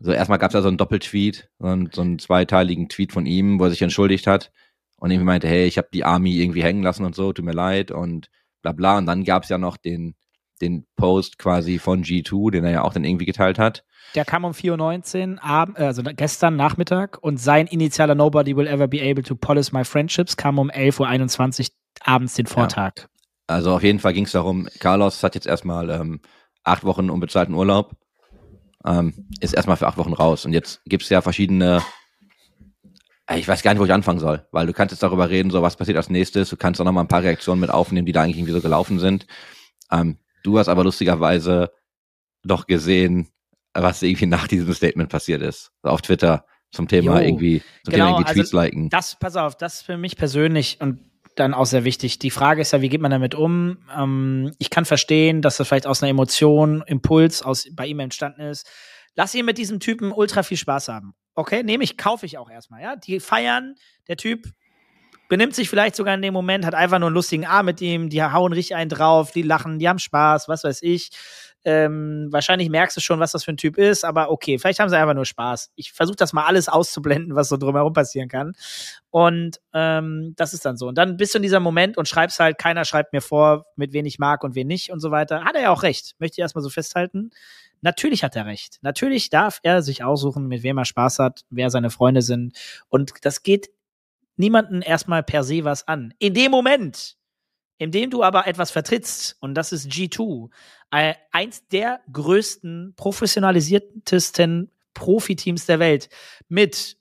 so 0.00 0.12
erstmal 0.12 0.38
gab's 0.38 0.54
ja 0.54 0.62
so 0.62 0.68
einen 0.68 0.76
Doppeltweet, 0.78 1.48
so 1.58 1.66
einen, 1.66 1.90
so 1.92 2.00
einen 2.02 2.18
zweiteiligen 2.18 2.88
Tweet 2.88 3.12
von 3.12 3.26
ihm, 3.26 3.58
wo 3.58 3.64
er 3.64 3.70
sich 3.70 3.82
entschuldigt 3.82 4.26
hat 4.26 4.50
und 4.96 5.10
irgendwie 5.10 5.26
meinte, 5.26 5.48
hey, 5.48 5.66
ich 5.66 5.78
habe 5.78 5.88
die 5.92 6.04
Army 6.04 6.36
irgendwie 6.40 6.62
hängen 6.62 6.82
lassen 6.82 7.04
und 7.04 7.14
so, 7.14 7.32
tut 7.32 7.44
mir 7.44 7.52
leid 7.52 7.90
und 7.90 8.30
bla 8.62 8.72
bla. 8.72 8.98
Und 8.98 9.06
dann 9.06 9.24
gab's 9.24 9.48
ja 9.48 9.58
noch 9.58 9.76
den, 9.76 10.14
den 10.60 10.86
Post 10.96 11.38
quasi 11.38 11.78
von 11.78 12.02
G2, 12.04 12.50
den 12.50 12.64
er 12.64 12.70
ja 12.70 12.82
auch 12.82 12.92
dann 12.92 13.04
irgendwie 13.04 13.26
geteilt 13.26 13.58
hat. 13.58 13.84
Der 14.14 14.24
kam 14.24 14.44
um 14.44 14.52
4.19 14.52 15.34
Uhr, 15.36 15.78
äh, 15.78 15.84
also 15.84 16.02
gestern 16.02 16.56
Nachmittag 16.56 17.18
und 17.22 17.38
sein 17.38 17.66
initialer 17.66 18.14
Nobody 18.14 18.56
will 18.56 18.66
ever 18.66 18.88
be 18.88 19.00
able 19.00 19.22
to 19.22 19.34
polish 19.34 19.72
my 19.72 19.84
friendships 19.84 20.36
kam 20.36 20.58
um 20.58 20.70
11.21 20.70 21.60
Uhr 21.60 21.74
abends 22.02 22.34
den 22.34 22.46
Vortag. 22.46 23.08
Also 23.46 23.74
auf 23.74 23.82
jeden 23.82 23.98
Fall 23.98 24.12
ging's 24.12 24.32
darum, 24.32 24.68
Carlos 24.78 25.22
hat 25.22 25.34
jetzt 25.34 25.46
erstmal 25.46 25.90
ähm, 25.90 26.20
acht 26.64 26.84
Wochen 26.84 27.10
unbezahlten 27.10 27.54
Urlaub, 27.54 27.96
ähm, 28.84 29.28
ist 29.40 29.54
erstmal 29.54 29.76
für 29.76 29.86
acht 29.86 29.98
Wochen 29.98 30.12
raus. 30.12 30.44
Und 30.44 30.52
jetzt 30.52 30.82
gibt's 30.84 31.08
ja 31.08 31.20
verschiedene, 31.20 31.82
äh, 33.26 33.38
ich 33.38 33.48
weiß 33.48 33.62
gar 33.62 33.72
nicht, 33.72 33.80
wo 33.80 33.84
ich 33.84 33.92
anfangen 33.92 34.20
soll, 34.20 34.46
weil 34.52 34.66
du 34.66 34.72
kannst 34.72 34.92
jetzt 34.92 35.02
darüber 35.02 35.30
reden, 35.30 35.50
so 35.50 35.62
was 35.62 35.76
passiert 35.76 35.96
als 35.96 36.10
nächstes, 36.10 36.50
du 36.50 36.56
kannst 36.56 36.80
auch 36.80 36.84
noch 36.84 36.92
mal 36.92 37.02
ein 37.02 37.08
paar 37.08 37.22
Reaktionen 37.22 37.60
mit 37.60 37.70
aufnehmen, 37.70 38.06
die 38.06 38.12
da 38.12 38.22
eigentlich 38.22 38.38
irgendwie 38.38 38.54
so 38.54 38.60
gelaufen 38.60 38.98
sind. 38.98 39.26
Ähm, 39.90 40.18
du 40.42 40.58
hast 40.58 40.68
aber 40.68 40.84
lustigerweise 40.84 41.72
doch 42.44 42.66
gesehen, 42.66 43.28
was 43.74 44.02
irgendwie 44.02 44.26
nach 44.26 44.48
diesem 44.48 44.72
Statement 44.72 45.08
passiert 45.08 45.42
ist. 45.42 45.72
Auf 45.82 46.02
Twitter 46.02 46.44
zum 46.70 46.88
Thema 46.88 47.20
Jo. 47.20 47.26
irgendwie, 47.26 47.62
zum 47.84 47.92
Genau, 47.92 48.06
Thema 48.06 48.08
irgendwie 48.08 48.28
also 48.28 48.40
Tweets 48.40 48.52
liken. 48.52 48.90
Das, 48.90 49.16
pass 49.18 49.36
auf, 49.36 49.56
das 49.56 49.74
ist 49.76 49.82
für 49.82 49.96
mich 49.96 50.16
persönlich 50.16 50.78
und 50.80 51.00
dann 51.36 51.54
auch 51.54 51.66
sehr 51.66 51.84
wichtig. 51.84 52.18
Die 52.18 52.30
Frage 52.30 52.60
ist 52.60 52.72
ja, 52.72 52.80
wie 52.82 52.88
geht 52.88 53.00
man 53.00 53.10
damit 53.10 53.34
um? 53.34 53.78
Ähm, 53.96 54.52
ich 54.58 54.70
kann 54.70 54.84
verstehen, 54.84 55.42
dass 55.42 55.56
das 55.56 55.68
vielleicht 55.68 55.86
aus 55.86 56.02
einer 56.02 56.10
Emotion, 56.10 56.82
Impuls 56.86 57.42
aus, 57.42 57.66
bei 57.72 57.86
ihm 57.86 58.00
entstanden 58.00 58.42
ist. 58.42 58.68
Lass 59.16 59.34
ihn 59.34 59.44
mit 59.44 59.58
diesem 59.58 59.80
Typen 59.80 60.12
ultra 60.12 60.42
viel 60.42 60.56
Spaß 60.56 60.88
haben. 60.88 61.14
Okay, 61.34 61.62
nehme 61.62 61.84
ich, 61.84 61.96
kaufe 61.96 62.26
ich 62.26 62.38
auch 62.38 62.50
erstmal, 62.50 62.82
ja. 62.82 62.96
Die 62.96 63.20
feiern, 63.20 63.74
der 64.08 64.16
Typ 64.16 64.46
benimmt 65.30 65.54
sich 65.54 65.70
vielleicht 65.70 65.96
sogar 65.96 66.14
in 66.14 66.22
dem 66.22 66.34
Moment, 66.34 66.66
hat 66.66 66.74
einfach 66.74 66.98
nur 66.98 67.06
einen 67.06 67.14
lustigen 67.14 67.46
Arm 67.46 67.66
mit 67.66 67.80
ihm, 67.80 68.10
die 68.10 68.22
hauen 68.22 68.52
richtig 68.52 68.74
einen 68.74 68.90
drauf, 68.90 69.30
die 69.30 69.42
lachen, 69.42 69.78
die 69.78 69.88
haben 69.88 70.00
Spaß, 70.00 70.48
was 70.48 70.64
weiß 70.64 70.82
ich. 70.82 71.10
Ähm, 71.62 72.28
wahrscheinlich 72.30 72.68
merkst 72.70 72.96
du 72.96 73.00
schon, 73.00 73.20
was 73.20 73.32
das 73.32 73.44
für 73.44 73.52
ein 73.52 73.56
Typ 73.56 73.78
ist, 73.78 74.04
aber 74.04 74.30
okay, 74.30 74.58
vielleicht 74.58 74.80
haben 74.80 74.88
sie 74.88 74.98
einfach 74.98 75.14
nur 75.14 75.26
Spaß. 75.26 75.70
Ich 75.76 75.92
versuche 75.92 76.16
das 76.16 76.32
mal 76.32 76.46
alles 76.46 76.68
auszublenden, 76.68 77.36
was 77.36 77.48
so 77.48 77.58
drumherum 77.58 77.92
passieren 77.92 78.28
kann. 78.28 78.54
Und 79.10 79.60
ähm, 79.72 80.34
das 80.36 80.52
ist 80.52 80.64
dann 80.64 80.76
so. 80.76 80.88
Und 80.88 80.98
dann 80.98 81.16
bist 81.16 81.34
du 81.34 81.38
in 81.38 81.42
dieser 81.42 81.60
Moment 81.60 81.96
und 81.96 82.08
schreibst 82.08 82.40
halt, 82.40 82.58
keiner 82.58 82.84
schreibt 82.84 83.12
mir 83.12 83.20
vor, 83.20 83.66
mit 83.76 83.92
wen 83.92 84.06
ich 84.06 84.18
mag 84.18 84.42
und 84.42 84.54
wen 84.54 84.66
nicht 84.66 84.90
und 84.90 85.00
so 85.00 85.10
weiter. 85.10 85.44
Hat 85.44 85.54
er 85.54 85.62
ja 85.62 85.70
auch 85.70 85.82
recht, 85.84 86.14
möchte 86.18 86.34
ich 86.34 86.42
erstmal 86.42 86.64
so 86.64 86.70
festhalten. 86.70 87.30
Natürlich 87.82 88.24
hat 88.24 88.34
er 88.36 88.46
recht. 88.46 88.78
Natürlich 88.82 89.30
darf 89.30 89.60
er 89.62 89.82
sich 89.82 90.02
aussuchen, 90.02 90.48
mit 90.48 90.62
wem 90.62 90.78
er 90.78 90.84
Spaß 90.84 91.18
hat, 91.18 91.42
wer 91.50 91.70
seine 91.70 91.90
Freunde 91.90 92.22
sind. 92.22 92.56
Und 92.88 93.12
das 93.22 93.42
geht 93.42 93.68
niemanden 94.40 94.82
erstmal 94.82 95.22
per 95.22 95.44
se 95.44 95.64
was 95.64 95.86
an. 95.86 96.12
In 96.18 96.34
dem 96.34 96.50
Moment, 96.50 97.16
in 97.78 97.92
dem 97.92 98.10
du 98.10 98.22
aber 98.24 98.46
etwas 98.46 98.70
vertrittst, 98.70 99.36
und 99.40 99.54
das 99.54 99.72
ist 99.72 99.88
G2, 99.88 100.50
äh, 100.90 101.14
eins 101.30 101.66
der 101.68 102.00
größten, 102.12 102.94
professionalisiertesten 102.96 104.72
Profiteams 104.94 105.66
der 105.66 105.78
Welt 105.78 106.08
mit, 106.48 106.96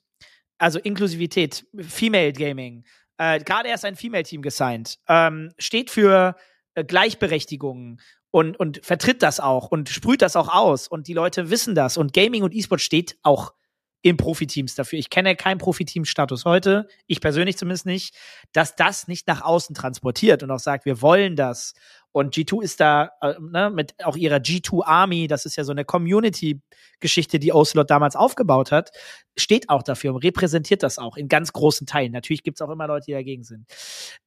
also 0.58 0.78
Inklusivität, 0.80 1.65
Female 1.80 2.34
Gaming, 2.34 2.86
äh, 3.17 3.39
gerade 3.39 3.69
erst 3.69 3.86
ein 3.86 3.95
Female-Team 3.95 4.41
gesigned, 4.41 4.99
ähm, 5.08 5.52
steht 5.58 5.89
für 5.89 6.36
äh, 6.75 6.84
Gleichberechtigung 6.84 7.99
und, 8.32 8.60
und 8.60 8.86
vertritt 8.86 9.23
das 9.23 9.39
auch 9.39 9.71
und 9.71 9.89
sprüht 9.89 10.21
das 10.21 10.36
auch 10.36 10.47
aus 10.47 10.88
und 10.88 11.08
die 11.08 11.13
Leute 11.13 11.49
wissen 11.49 11.75
das 11.75 11.97
und 11.97 12.13
Gaming 12.13 12.43
und 12.43 12.54
E-Sport 12.54 12.82
steht 12.82 13.17
auch 13.23 13.54
in 14.01 14.17
Profiteams 14.17 14.75
dafür. 14.75 14.97
Ich 14.97 15.09
kenne 15.09 15.35
keinen 15.35 15.57
Profiteam-Status 15.57 16.45
heute, 16.45 16.88
ich 17.05 17.19
persönlich 17.19 17.57
zumindest 17.57 17.85
nicht, 17.85 18.15
dass 18.53 18.75
das 18.75 19.07
nicht 19.07 19.27
nach 19.27 19.41
außen 19.41 19.75
transportiert 19.75 20.41
und 20.41 20.51
auch 20.51 20.59
sagt, 20.59 20.85
wir 20.85 21.01
wollen 21.01 21.35
das. 21.35 21.73
Und 22.12 22.33
G2 22.33 22.63
ist 22.63 22.79
da 22.79 23.12
äh, 23.21 23.35
ne, 23.39 23.69
mit 23.69 23.93
auch 24.03 24.15
ihrer 24.15 24.38
G2 24.38 24.83
Army, 24.85 25.27
das 25.27 25.45
ist 25.45 25.57
ja 25.57 25.63
so 25.63 25.71
eine 25.71 25.85
Community-Geschichte, 25.85 27.39
die 27.39 27.51
Ocelot 27.51 27.89
damals 27.89 28.15
aufgebaut 28.15 28.71
hat, 28.71 28.91
steht 29.38 29.69
auch 29.69 29.83
dafür 29.83 30.13
und 30.13 30.23
repräsentiert 30.23 30.81
das 30.81 30.97
auch 30.97 31.17
in 31.17 31.27
ganz 31.27 31.51
großen 31.51 31.85
Teilen. 31.85 32.13
Natürlich 32.13 32.43
gibt 32.43 32.57
es 32.59 32.62
auch 32.65 32.71
immer 32.71 32.88
Leute, 32.88 33.05
die 33.07 33.12
dagegen 33.12 33.43
sind. 33.43 33.65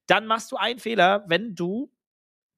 Dann 0.07 0.27
machst 0.27 0.51
du 0.51 0.55
einen 0.55 0.79
Fehler, 0.79 1.25
wenn 1.27 1.55
du 1.55 1.91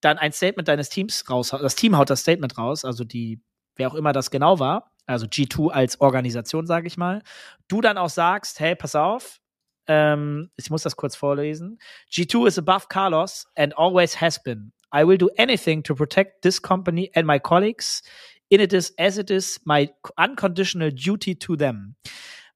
dann 0.01 0.17
ein 0.17 0.33
Statement 0.33 0.67
deines 0.67 0.89
Teams 0.89 1.27
raus, 1.29 1.49
das 1.49 1.75
Team 1.75 1.97
haut 1.97 2.09
das 2.09 2.21
Statement 2.21 2.57
raus, 2.57 2.85
also 2.85 3.03
die, 3.03 3.41
wer 3.77 3.89
auch 3.89 3.95
immer 3.95 4.13
das 4.13 4.29
genau 4.29 4.59
war, 4.59 4.91
also 5.05 5.25
G2 5.25 5.71
als 5.71 6.01
Organisation, 6.01 6.65
sage 6.65 6.87
ich 6.87 6.97
mal, 6.97 7.21
du 7.67 7.81
dann 7.81 7.97
auch 7.97 8.09
sagst, 8.09 8.59
hey, 8.59 8.75
pass 8.75 8.95
auf, 8.95 9.39
ähm, 9.87 10.49
ich 10.57 10.69
muss 10.69 10.83
das 10.83 10.95
kurz 10.95 11.15
vorlesen. 11.15 11.79
G2 12.11 12.47
is 12.47 12.57
above 12.57 12.87
Carlos 12.89 13.47
and 13.55 13.77
always 13.77 14.19
has 14.19 14.41
been. 14.41 14.71
I 14.93 15.05
will 15.05 15.17
do 15.17 15.29
anything 15.37 15.83
to 15.83 15.95
protect 15.95 16.41
this 16.41 16.61
company 16.61 17.11
and 17.13 17.27
my 17.27 17.39
colleagues 17.39 18.01
in 18.49 18.61
it 18.61 18.73
is 18.73 18.93
as 18.97 19.17
it 19.17 19.29
is 19.29 19.59
my 19.65 19.89
unconditional 20.17 20.91
duty 20.91 21.35
to 21.35 21.55
them. 21.55 21.95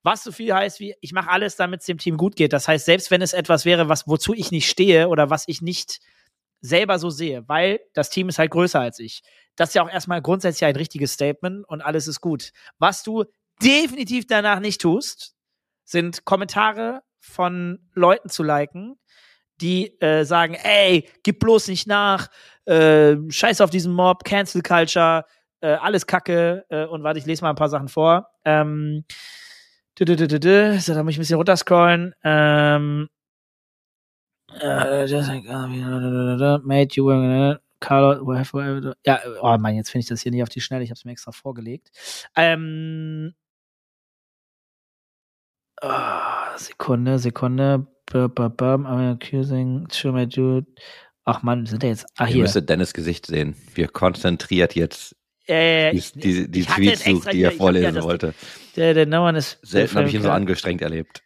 Was 0.03 0.23
so 0.23 0.31
viel 0.31 0.53
heißt 0.53 0.79
wie, 0.79 0.95
ich 1.01 1.11
mache 1.11 1.29
alles, 1.29 1.57
damit 1.57 1.81
es 1.81 1.85
dem 1.85 1.97
Team 1.97 2.15
gut 2.15 2.35
geht. 2.35 2.53
Das 2.53 2.67
heißt, 2.67 2.85
selbst 2.85 3.11
wenn 3.11 3.21
es 3.21 3.33
etwas 3.33 3.65
wäre, 3.65 3.89
was, 3.89 4.07
wozu 4.07 4.33
ich 4.33 4.51
nicht 4.51 4.69
stehe 4.69 5.09
oder 5.09 5.29
was 5.29 5.43
ich 5.47 5.61
nicht 5.61 5.99
selber 6.61 6.99
so 6.99 7.09
sehe, 7.09 7.47
weil 7.47 7.79
das 7.93 8.09
Team 8.09 8.29
ist 8.29 8.39
halt 8.39 8.51
größer 8.51 8.79
als 8.79 8.99
ich. 8.99 9.21
Das 9.55 9.69
ist 9.69 9.75
ja 9.75 9.83
auch 9.83 9.89
erstmal 9.89 10.21
grundsätzlich 10.21 10.65
ein 10.65 10.75
richtiges 10.75 11.13
Statement 11.13 11.67
und 11.67 11.81
alles 11.81 12.07
ist 12.07 12.21
gut. 12.21 12.51
Was 12.77 13.03
du 13.03 13.25
definitiv 13.61 14.27
danach 14.27 14.59
nicht 14.59 14.81
tust, 14.81 15.35
sind 15.83 16.25
Kommentare 16.25 17.01
von 17.19 17.79
Leuten 17.93 18.29
zu 18.29 18.43
liken, 18.43 18.99
die 19.61 19.99
äh, 20.01 20.23
sagen, 20.23 20.53
ey, 20.53 21.09
gib 21.23 21.39
bloß 21.39 21.67
nicht 21.67 21.87
nach, 21.87 22.29
äh, 22.65 23.17
scheiß 23.27 23.61
auf 23.61 23.69
diesen 23.69 23.93
Mob, 23.93 24.23
Cancel 24.23 24.61
Culture, 24.61 25.25
äh, 25.61 25.73
alles 25.73 26.07
Kacke 26.07 26.65
äh, 26.69 26.85
und 26.85 27.03
warte, 27.03 27.19
ich 27.19 27.25
lese 27.25 27.43
mal 27.43 27.49
ein 27.49 27.55
paar 27.55 27.69
Sachen 27.69 27.89
vor. 27.89 28.29
Ähm. 28.45 29.03
So, 29.97 30.05
da 30.05 30.13
muss 31.03 31.13
ich 31.13 31.17
ein 31.17 31.19
bisschen 31.19 31.35
runterscrollen. 31.35 32.15
Ähm, 32.23 33.09
just 35.07 35.29
like, 35.29 35.47
uh, 35.49 35.67
mate, 36.63 36.95
you 36.97 37.05
were 37.05 37.59
Carlo, 37.79 38.25
whatever, 38.25 38.93
ja, 39.05 39.19
oh 39.41 39.57
Mann, 39.57 39.75
jetzt 39.75 39.89
finde 39.89 40.01
ich 40.03 40.09
das 40.09 40.21
hier 40.21 40.31
nicht 40.31 40.43
auf 40.43 40.49
die 40.49 40.59
Schnelle, 40.61 40.83
ich 40.83 40.89
habe 40.89 40.97
es 40.97 41.05
mir 41.05 41.11
extra 41.13 41.31
vorgelegt. 41.31 41.91
Ähm, 42.35 43.33
oh, 45.81 46.57
Sekunde, 46.57 47.19
Sekunde. 47.19 47.87
I'm 48.11 49.11
accusing, 49.11 49.87
show 49.91 50.11
my 50.11 50.25
dude. 50.25 50.65
Ach 51.25 51.43
man, 51.43 51.65
sind 51.67 51.83
da 51.83 51.87
jetzt, 51.87 52.05
ah 52.17 52.25
Ihr 52.25 52.33
hier. 52.33 52.41
müsstet 52.41 52.67
Dennis 52.69 52.93
Gesicht 52.93 53.27
sehen. 53.27 53.55
Wir 53.75 53.87
konzentriert 53.87 54.73
jetzt 54.75 55.15
Äh, 55.45 55.91
die, 55.93 56.01
die, 56.19 56.51
die 56.51 56.65
Tweets 56.65 57.05
sucht, 57.05 57.31
die 57.31 57.43
er 57.43 57.51
ja 57.51 57.57
vorlesen 57.57 58.01
wollte. 58.01 58.33
Der, 58.75 58.93
der 58.95 59.05
no 59.05 59.27
one 59.27 59.37
is 59.37 59.57
Selten 59.61 59.95
habe 59.95 60.07
ich 60.07 60.15
ihn 60.15 60.21
so 60.23 60.29
Ja. 60.29 60.33
angestrengt 60.33 60.81
erlebt. 60.81 61.21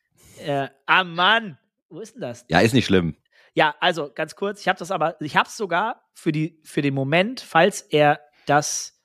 Äh, 0.46 0.68
ah 0.86 1.04
Mann, 1.06 1.58
wo 1.94 2.00
ist 2.00 2.16
denn 2.16 2.22
das? 2.22 2.46
Ja, 2.50 2.60
ist 2.60 2.74
nicht 2.74 2.86
schlimm. 2.86 3.16
Ja, 3.54 3.76
also 3.80 4.12
ganz 4.14 4.36
kurz, 4.36 4.62
ich 4.62 4.68
habe 4.68 4.80
das 4.80 4.90
aber, 4.90 5.20
ich 5.22 5.38
habe 5.38 5.48
es 5.48 5.56
sogar 5.56 6.02
für 6.14 6.32
die 6.32 6.60
für 6.64 6.82
den 6.82 6.96
Moment, 6.96 7.40
falls 7.40 7.82
er 7.82 8.20
das, 8.48 9.00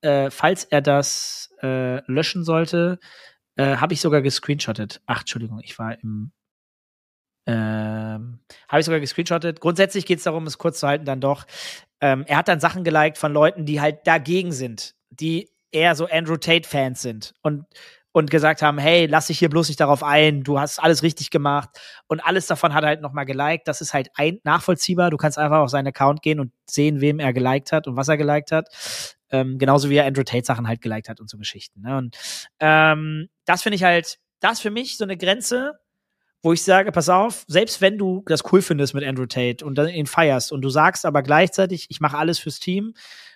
äh, 0.00 0.30
falls 0.30 0.64
er 0.64 0.80
das 0.80 1.52
äh, 1.60 2.00
löschen 2.10 2.44
sollte, 2.44 3.00
äh, 3.56 3.76
habe 3.76 3.94
ich 3.94 4.00
sogar 4.00 4.22
gescreenshottet. 4.22 5.02
Ach, 5.06 5.20
Entschuldigung, 5.20 5.60
ich 5.62 5.78
war 5.78 6.00
im 6.00 6.32
ähm, 7.46 8.38
habe 8.68 8.80
ich 8.80 8.84
sogar 8.84 9.00
gescreenshottet. 9.00 9.60
Grundsätzlich 9.60 10.06
geht 10.06 10.18
es 10.18 10.24
darum, 10.24 10.46
es 10.46 10.58
kurz 10.58 10.78
zu 10.78 10.86
halten, 10.86 11.04
dann 11.04 11.20
doch. 11.20 11.46
Ähm, 12.00 12.24
er 12.28 12.36
hat 12.36 12.48
dann 12.48 12.60
Sachen 12.60 12.84
geliked 12.84 13.18
von 13.18 13.32
Leuten, 13.32 13.66
die 13.66 13.80
halt 13.80 14.06
dagegen 14.06 14.52
sind, 14.52 14.94
die 15.10 15.50
eher 15.72 15.96
so 15.96 16.06
Andrew 16.06 16.36
Tate-Fans 16.36 17.02
sind 17.02 17.34
und, 17.42 17.66
und 18.12 18.30
gesagt 18.30 18.62
haben, 18.62 18.78
hey, 18.78 19.06
lass 19.06 19.28
dich 19.28 19.38
hier 19.38 19.48
bloß 19.48 19.68
nicht 19.68 19.80
darauf 19.80 20.02
ein, 20.02 20.42
du 20.42 20.58
hast 20.58 20.78
alles 20.80 21.02
richtig 21.02 21.30
gemacht. 21.30 21.68
Und 22.08 22.20
alles 22.20 22.46
davon 22.46 22.74
hat 22.74 22.82
er 22.82 22.88
halt 22.88 23.02
nochmal 23.02 23.24
geliked. 23.24 23.68
Das 23.68 23.80
ist 23.80 23.94
halt 23.94 24.08
ein 24.14 24.38
nachvollziehbar. 24.42 25.10
Du 25.10 25.16
kannst 25.16 25.38
einfach 25.38 25.58
auf 25.58 25.70
seinen 25.70 25.88
Account 25.88 26.22
gehen 26.22 26.40
und 26.40 26.52
sehen, 26.68 27.00
wem 27.00 27.20
er 27.20 27.32
geliked 27.32 27.70
hat 27.72 27.86
und 27.86 27.96
was 27.96 28.08
er 28.08 28.16
geliked 28.16 28.50
hat. 28.50 28.68
Ähm, 29.30 29.58
genauso 29.58 29.90
wie 29.90 29.96
er 29.96 30.06
Andrew 30.06 30.24
Tate 30.24 30.44
Sachen 30.44 30.66
halt 30.66 30.80
geliked 30.80 31.08
hat 31.08 31.20
und 31.20 31.30
so 31.30 31.38
Geschichten. 31.38 31.82
Ne? 31.82 31.96
Und 31.96 32.18
ähm, 32.58 33.28
das 33.44 33.62
finde 33.62 33.76
ich 33.76 33.84
halt, 33.84 34.18
das 34.40 34.60
für 34.60 34.70
mich 34.70 34.96
so 34.96 35.04
eine 35.04 35.16
Grenze, 35.16 35.78
wo 36.42 36.52
ich 36.52 36.64
sage, 36.64 36.90
pass 36.90 37.08
auf, 37.08 37.44
selbst 37.46 37.80
wenn 37.80 37.98
du 37.98 38.22
das 38.26 38.42
cool 38.50 38.62
findest 38.62 38.94
mit 38.94 39.04
Andrew 39.04 39.26
Tate 39.26 39.64
und 39.64 39.76
dann 39.76 39.88
ihn 39.88 40.06
feierst 40.06 40.52
und 40.52 40.62
du 40.62 40.70
sagst 40.70 41.04
aber 41.04 41.22
gleichzeitig, 41.22 41.86
ich 41.90 42.00
mache 42.00 42.16
alles 42.16 42.38
fürs 42.38 42.58
Team, 42.58 42.94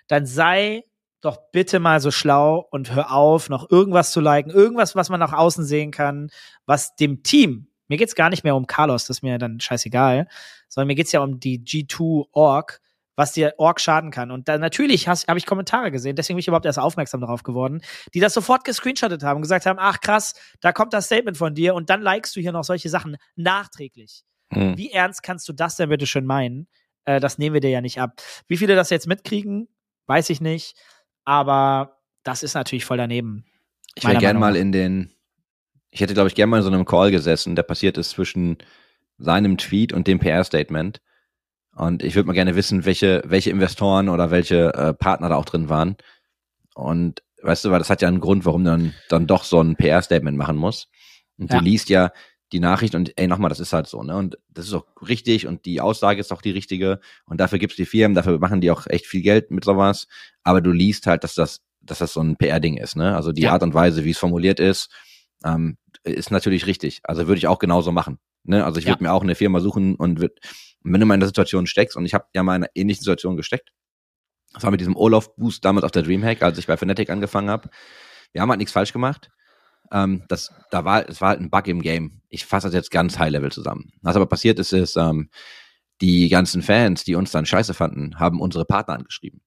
dann 0.09 0.27
sei 0.27 0.83
doch 1.25 1.39
bitte 1.53 1.81
mal 1.81 2.01
so 2.01 2.11
schlau 2.11 2.67
und 2.71 2.95
hör 2.95 3.13
auf, 3.13 3.49
noch 3.49 3.71
irgendwas 3.71 4.13
zu 4.13 4.21
liken, 4.21 4.51
irgendwas, 4.51 4.95
was 4.95 5.09
man 5.09 5.21
nach 5.21 5.33
außen 5.33 5.65
sehen 5.65 5.91
kann, 5.91 6.31
was 6.67 6.97
dem 6.97 7.23
Team, 7.23 7.69
mir 7.89 7.99
geht's 7.99 8.15
gar 8.15 8.31
nicht 8.31 8.45
mehr 8.45 8.57
um 8.57 8.67
Carlos, 8.67 9.07
das 9.07 9.19
ist 9.19 9.23
mir 9.23 9.39
dann 9.39 9.61
scheißegal, 9.61 10.29
sondern 10.69 10.89
mir 10.89 10.95
geht's 10.95 11.13
ja 11.13 11.21
um 11.21 11.41
die 11.41 11.63
G2 11.63 12.27
Org, 12.33 12.81
was 13.17 13.33
dir 13.33 13.55
Org 13.59 13.81
schaden 13.81 14.11
kann. 14.11 14.31
Und 14.31 14.49
dann 14.49 14.61
natürlich 14.61 15.07
habe 15.09 15.39
ich 15.39 15.47
Kommentare 15.47 15.91
gesehen, 15.91 16.17
deswegen 16.17 16.37
bin 16.37 16.41
ich 16.41 16.49
überhaupt 16.49 16.67
erst 16.67 16.79
aufmerksam 16.79 17.21
darauf 17.21 17.43
geworden, 17.43 17.81
die 18.13 18.21
das 18.21 18.35
sofort 18.35 18.65
gescreenshottet 18.65 19.23
haben 19.23 19.37
und 19.37 19.43
gesagt 19.43 19.67
haben, 19.67 19.79
ach 19.81 20.01
krass, 20.01 20.35
da 20.61 20.73
kommt 20.73 20.93
das 20.93 21.07
Statement 21.07 21.37
von 21.37 21.55
dir 21.55 21.75
und 21.75 21.91
dann 21.91 22.03
likest 22.03 22.35
du 22.37 22.41
hier 22.41 22.53
noch 22.53 22.65
solche 22.65 22.89
Sachen 22.89 23.17
nachträglich. 23.37 24.25
Hm. 24.53 24.77
Wie 24.77 24.91
ernst 24.91 25.23
kannst 25.23 25.49
du 25.49 25.53
das 25.53 25.77
denn 25.77 25.89
bitte 25.89 26.07
schön 26.07 26.27
meinen? 26.27 26.69
Äh, 27.05 27.21
das 27.21 27.39
nehmen 27.39 27.55
wir 27.55 27.61
dir 27.61 27.71
ja 27.71 27.81
nicht 27.81 28.01
ab. 28.01 28.21
Wie 28.49 28.57
viele 28.57 28.75
das 28.75 28.91
jetzt 28.91 29.07
mitkriegen, 29.07 29.69
weiß 30.07 30.31
ich 30.31 30.41
nicht. 30.41 30.77
Aber 31.25 31.99
das 32.23 32.43
ist 32.43 32.55
natürlich 32.55 32.85
voll 32.85 32.97
daneben. 32.99 33.45
Ich 33.95 34.05
wäre 34.05 34.19
gern 34.19 34.39
Meinung 34.39 34.41
mal 34.41 34.57
in 34.57 34.73
den, 34.73 35.13
ich 35.91 36.01
hätte, 36.01 36.15
glaube 36.15 36.29
ich, 36.29 36.35
gern 36.35 36.49
mal 36.49 36.59
in 36.59 36.63
so 36.63 36.71
einem 36.71 36.85
Call 36.85 37.11
gesessen, 37.11 37.57
der 37.57 37.63
passiert 37.63 37.97
ist 37.99 38.11
zwischen 38.11 38.59
seinem 39.19 39.59
Tweet 39.59 39.93
und 39.93 40.07
dem 40.07 40.19
PR-Statement. 40.19 41.01
Und 41.77 42.03
ich 42.03 42.15
würde 42.15 42.27
mal 42.27 42.33
gerne 42.35 42.57
wissen, 42.57 42.85
welche, 42.85 43.23
welche 43.25 43.51
Investoren 43.51 44.09
oder 44.09 44.31
welche 44.31 44.73
äh, 44.75 44.95
Partner 44.95 45.29
da 45.29 45.37
auch 45.37 45.45
drin 45.45 45.69
waren. 45.69 45.97
Und 46.75 47.23
weißt 47.43 47.65
du, 47.65 47.71
weil 47.71 47.79
das 47.79 47.91
hat 47.91 48.03
ja 48.03 48.09
einen 48.09 48.21
Grund, 48.21 48.45
warum 48.45 48.63
man 48.63 48.95
dann 49.09 49.27
doch 49.27 49.45
so 49.45 49.61
ein 49.61 49.77
PR-Statement 49.77 50.37
machen 50.37 50.57
muss. 50.57 50.89
Und 51.39 51.53
Ja. 51.53 51.59
du 51.59 51.65
liest 51.65 51.89
ja 51.89 52.11
die 52.55 52.61
Nachricht 52.61 52.95
und 52.95 53.13
ey, 53.19 53.27
nochmal, 53.27 53.51
das 53.51 53.61
ist 53.61 53.73
halt 53.75 53.87
so, 53.87 54.03
ne? 54.03 54.17
Und 54.17 54.39
das 54.49 54.67
ist 54.67 54.73
auch 54.73 54.87
richtig 55.07 55.47
und 55.47 55.67
die 55.67 55.81
Aussage 55.81 56.21
ist 56.21 56.33
auch 56.33 56.41
die 56.41 56.53
richtige. 56.53 57.01
Und 57.27 57.39
dafür 57.41 57.59
gibt's 57.59 57.77
die 57.77 57.85
Firmen, 57.85 58.15
dafür 58.15 58.39
machen 58.39 58.61
die 58.63 58.71
auch 58.71 58.87
echt 58.87 59.07
viel 59.07 59.21
Geld 59.23 59.51
mit 59.51 59.65
sowas. 59.65 60.07
Aber 60.45 60.61
du 60.63 60.71
liest 60.71 61.07
halt, 61.07 61.25
dass 61.25 61.35
das, 61.35 61.61
dass 61.83 61.99
das 61.99 62.15
so 62.15 62.21
ein 62.23 62.37
PR-Ding 62.37 62.77
ist, 62.79 62.97
ne? 62.97 63.15
Also 63.15 63.33
die 63.33 63.43
Ja. 63.43 63.53
Art 63.53 63.63
und 63.63 63.75
Weise, 63.75 64.05
wie 64.05 64.11
es 64.13 64.19
formuliert 64.19 64.61
ist, 64.61 64.91
ähm, 65.45 65.77
ist 66.05 66.31
natürlich 66.31 66.67
richtig. 66.67 67.01
Also 67.03 67.27
würde 67.27 67.39
ich 67.39 67.47
auch 67.49 67.59
genauso 67.59 67.93
machen. 67.93 68.19
Ne? 68.45 68.65
Also 68.65 68.79
ich 68.79 68.85
Ja. 68.85 68.93
würde 68.93 69.03
mir 69.05 69.13
auch 69.13 69.23
eine 69.23 69.35
Firma 69.35 69.61
suchen 69.61 69.95
und 69.97 70.21
würd, 70.21 70.39
wenn 70.83 71.01
du 71.01 71.07
mal 71.07 71.15
in 71.15 71.21
der 71.21 71.29
Situation 71.29 71.67
steckst, 71.67 71.97
und 71.97 72.07
ich 72.07 72.15
habe 72.15 72.27
ja 72.35 72.43
mal 72.43 72.57
in 72.57 72.63
einer 72.63 72.71
ähnlichen 72.75 73.03
Situation 73.03 73.37
gesteckt, 73.37 73.73
das 74.53 74.63
war 74.63 74.71
mit 74.71 74.81
diesem 74.81 74.97
Olaf-Boost 74.97 75.65
damals 75.65 75.85
auf 75.85 75.91
der 75.91 76.03
Dreamhack, 76.03 76.43
als 76.43 76.59
ich 76.59 76.67
bei 76.67 76.77
Fnatic 76.77 77.11
angefangen 77.11 77.51
habe. 77.51 77.69
Wir 78.33 78.41
haben 78.43 78.51
halt 78.51 78.59
nichts 78.59 78.73
falsch 78.73 78.93
gemacht. 78.93 79.31
Ähm, 79.93 80.25
das, 80.29 80.53
da 80.71 80.85
war, 80.85 81.09
es 81.09 81.21
war 81.21 81.31
halt 81.31 81.41
ein 81.41 81.51
Bug 81.51 81.67
im 81.69 81.83
Game. 81.83 82.23
Ich 82.29 82.45
fasse 82.47 82.69
das 82.69 82.75
jetzt 82.75 82.91
ganz 82.91 83.19
High-Level 83.19 83.53
zusammen. 83.53 83.93
Was 84.03 84.17
aber 84.17 84.27
passiert 84.27 84.59
ist, 84.59 84.73
ist, 84.73 84.97
ähm, 84.97 85.31
die 86.01 86.29
ganzen 86.29 86.63
Fans, 86.63 87.05
die 87.05 87.15
uns 87.15 87.31
dann 87.31 87.47
scheiße 87.47 87.75
fanden, 87.75 88.19
haben 88.19 88.41
unsere 88.41 88.65
Partner 88.65 88.95
angeschrieben. 88.95 89.41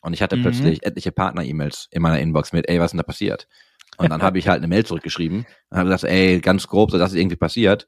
Und 0.00 0.12
ich 0.12 0.22
hatte 0.22 0.36
Mhm. 0.36 0.42
plötzlich 0.42 0.84
etliche 0.84 1.12
Partner-E-Mails 1.12 1.88
in 1.90 2.02
meiner 2.02 2.18
Inbox 2.20 2.52
mit, 2.52 2.68
ey, 2.68 2.78
was 2.80 2.86
ist 2.86 2.92
denn 2.92 2.98
da 2.98 3.04
passiert? 3.04 3.48
Und 3.96 4.10
dann 4.10 4.22
habe 4.22 4.38
ich 4.38 4.48
halt 4.48 4.58
eine 4.58 4.68
Mail 4.68 4.84
zurückgeschrieben 4.86 5.46
und 5.70 5.76
habe 5.78 5.88
gesagt, 5.88 6.04
ey, 6.04 6.40
ganz 6.40 6.66
grob, 6.68 6.90
so 6.90 6.98
dass 6.98 7.10
es 7.12 7.16
irgendwie 7.16 7.36
passiert. 7.36 7.86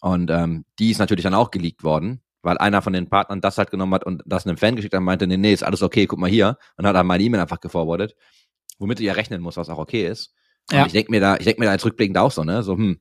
Und 0.00 0.30
ähm, 0.30 0.64
die 0.78 0.90
ist 0.90 0.98
natürlich 0.98 1.24
dann 1.24 1.34
auch 1.34 1.50
geleakt 1.50 1.82
worden, 1.82 2.22
weil 2.42 2.58
einer 2.58 2.82
von 2.82 2.92
den 2.92 3.08
Partnern 3.08 3.40
das 3.40 3.58
halt 3.58 3.70
genommen 3.70 3.94
hat 3.94 4.04
und 4.04 4.22
das 4.26 4.46
einem 4.46 4.56
Fan 4.56 4.76
geschickt 4.76 4.94
hat 4.94 4.98
und 5.00 5.04
meinte, 5.04 5.26
nee, 5.26 5.36
nee, 5.36 5.52
ist 5.52 5.62
alles 5.62 5.82
okay, 5.82 6.06
guck 6.06 6.18
mal 6.18 6.30
hier. 6.30 6.58
Und 6.76 6.86
hat 6.86 6.94
dann 6.94 7.06
meine 7.06 7.22
E-Mail 7.24 7.40
einfach 7.40 7.60
geforwardet, 7.60 8.14
womit 8.78 8.98
du 8.98 9.02
ja 9.04 9.14
rechnen 9.14 9.40
musst, 9.42 9.56
was 9.56 9.68
auch 9.70 9.78
okay 9.78 10.06
ist. 10.06 10.34
Und 10.70 10.76
Ja. 10.78 10.86
ich 10.86 10.92
denke 10.92 11.10
mir 11.10 11.20
da, 11.20 11.36
ich 11.36 11.44
denke 11.44 11.60
mir 11.60 11.66
da 11.66 11.72
jetzt 11.72 11.84
rückblickend 11.84 12.16
auch 12.18 12.32
so, 12.32 12.42
ne, 12.44 12.62
so, 12.62 12.74
hm, 12.76 12.98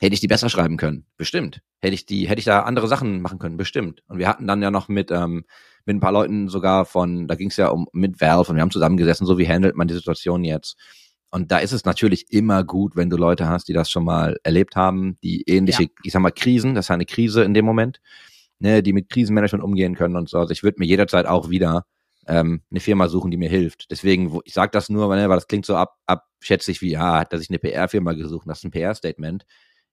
hätte 0.00 0.14
ich 0.14 0.20
die 0.20 0.28
besser 0.28 0.48
schreiben 0.50 0.76
können? 0.76 1.06
Bestimmt. 1.16 1.60
Hätte 1.80 1.94
ich 1.94 2.06
die, 2.06 2.28
hätte 2.28 2.38
ich 2.38 2.44
da 2.44 2.60
andere 2.60 2.88
Sachen 2.88 3.20
machen 3.22 3.38
können? 3.38 3.56
Bestimmt. 3.56 4.02
Und 4.08 4.18
wir 4.18 4.28
hatten 4.28 4.46
dann 4.46 4.60
ja 4.62 4.70
noch 4.70 4.88
mit, 4.88 5.10
ähm, 5.10 5.44
mit 5.86 5.96
ein 5.96 6.00
paar 6.00 6.12
Leuten 6.12 6.48
sogar 6.48 6.84
von, 6.84 7.28
da 7.28 7.34
ging 7.34 7.48
es 7.48 7.56
ja 7.56 7.68
um 7.68 7.86
mit 7.92 8.20
Valve 8.20 8.50
und 8.50 8.56
wir 8.56 8.62
haben 8.62 8.70
zusammengesessen, 8.70 9.26
so 9.26 9.38
wie 9.38 9.48
handelt 9.48 9.76
man 9.76 9.88
die 9.88 9.94
Situation 9.94 10.44
jetzt. 10.44 10.76
Und 11.30 11.50
da 11.50 11.58
ist 11.58 11.72
es 11.72 11.84
natürlich 11.84 12.30
immer 12.30 12.62
gut, 12.64 12.96
wenn 12.96 13.10
du 13.10 13.16
Leute 13.16 13.48
hast, 13.48 13.66
die 13.68 13.72
das 13.72 13.90
schon 13.90 14.04
mal 14.04 14.36
erlebt 14.44 14.76
haben, 14.76 15.16
die 15.22 15.42
ähnliche, 15.48 15.82
Ja. 15.84 15.88
ich 16.04 16.12
sag 16.12 16.20
mal, 16.22 16.30
Krisen, 16.30 16.74
das 16.74 16.86
ist 16.86 16.90
eine 16.90 17.06
Krise 17.06 17.42
in 17.42 17.54
dem 17.54 17.64
Moment, 17.64 18.00
ne, 18.60 18.82
die 18.82 18.92
mit 18.92 19.08
Krisenmanagement 19.10 19.64
umgehen 19.64 19.94
können 19.96 20.16
und 20.16 20.28
so. 20.28 20.38
Also 20.38 20.52
ich 20.52 20.62
würde 20.62 20.76
mir 20.78 20.86
jederzeit 20.86 21.26
auch 21.26 21.50
wieder 21.50 21.86
ähm, 22.26 22.62
eine 22.70 22.80
Firma 22.80 23.08
suchen, 23.08 23.30
die 23.30 23.36
mir 23.36 23.48
hilft. 23.48 23.90
Deswegen, 23.90 24.32
wo, 24.32 24.42
ich 24.44 24.54
sage 24.54 24.70
das 24.72 24.88
nur, 24.88 25.08
weil, 25.08 25.20
ne, 25.20 25.28
weil 25.28 25.36
das 25.36 25.46
klingt 25.46 25.66
so 25.66 25.76
ab, 25.76 25.96
abschätzig 26.06 26.80
wie, 26.80 26.90
ja, 26.90 27.20
hat 27.20 27.32
er 27.32 27.38
sich 27.38 27.50
eine 27.50 27.58
PR-Firma 27.58 28.12
gesucht, 28.12 28.48
das 28.48 28.58
ist 28.58 28.64
ein 28.64 28.70
PR-Statement. 28.70 29.44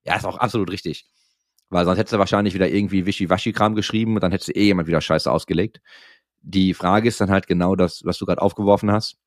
Ja, 0.03 0.15
ist 0.15 0.25
auch 0.25 0.37
absolut 0.37 0.71
richtig. 0.71 1.05
Weil 1.69 1.85
sonst 1.85 1.97
hättest 1.97 2.13
du 2.13 2.19
wahrscheinlich 2.19 2.53
wieder 2.53 2.69
irgendwie 2.69 3.05
Wischi-Waschi-Kram 3.05 3.75
geschrieben 3.75 4.15
und 4.15 4.23
dann 4.23 4.31
hättest 4.31 4.49
du 4.49 4.53
eh 4.53 4.65
jemand 4.65 4.87
wieder 4.87 5.01
Scheiße 5.01 5.31
ausgelegt. 5.31 5.81
Die 6.41 6.73
Frage 6.73 7.07
ist 7.07 7.21
dann 7.21 7.29
halt 7.29 7.47
genau 7.47 7.75
das, 7.75 8.01
was 8.03 8.17
du 8.17 8.25
gerade 8.25 8.41
aufgeworfen 8.41 8.91
hast. 8.91 9.17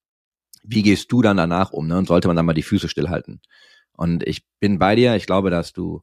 Wie 0.62 0.82
gehst 0.82 1.10
du 1.12 1.22
dann 1.22 1.36
danach 1.36 1.72
um? 1.72 1.86
Ne? 1.86 1.96
Und 1.96 2.06
sollte 2.06 2.28
man 2.28 2.36
dann 2.36 2.46
mal 2.46 2.54
die 2.54 2.62
Füße 2.62 2.88
stillhalten? 2.88 3.40
Und 3.92 4.26
ich 4.26 4.44
bin 4.60 4.78
bei 4.78 4.96
dir. 4.96 5.14
Ich 5.14 5.26
glaube, 5.26 5.50
dass 5.50 5.72
du, 5.72 6.02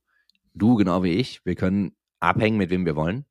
du 0.53 0.75
genau 0.75 1.03
wie 1.03 1.13
ich, 1.13 1.45
wir 1.45 1.55
können 1.55 1.95
abhängen, 2.19 2.57
mit 2.57 2.69
wem 2.69 2.85
wir 2.85 2.95
wollen. 2.95 3.25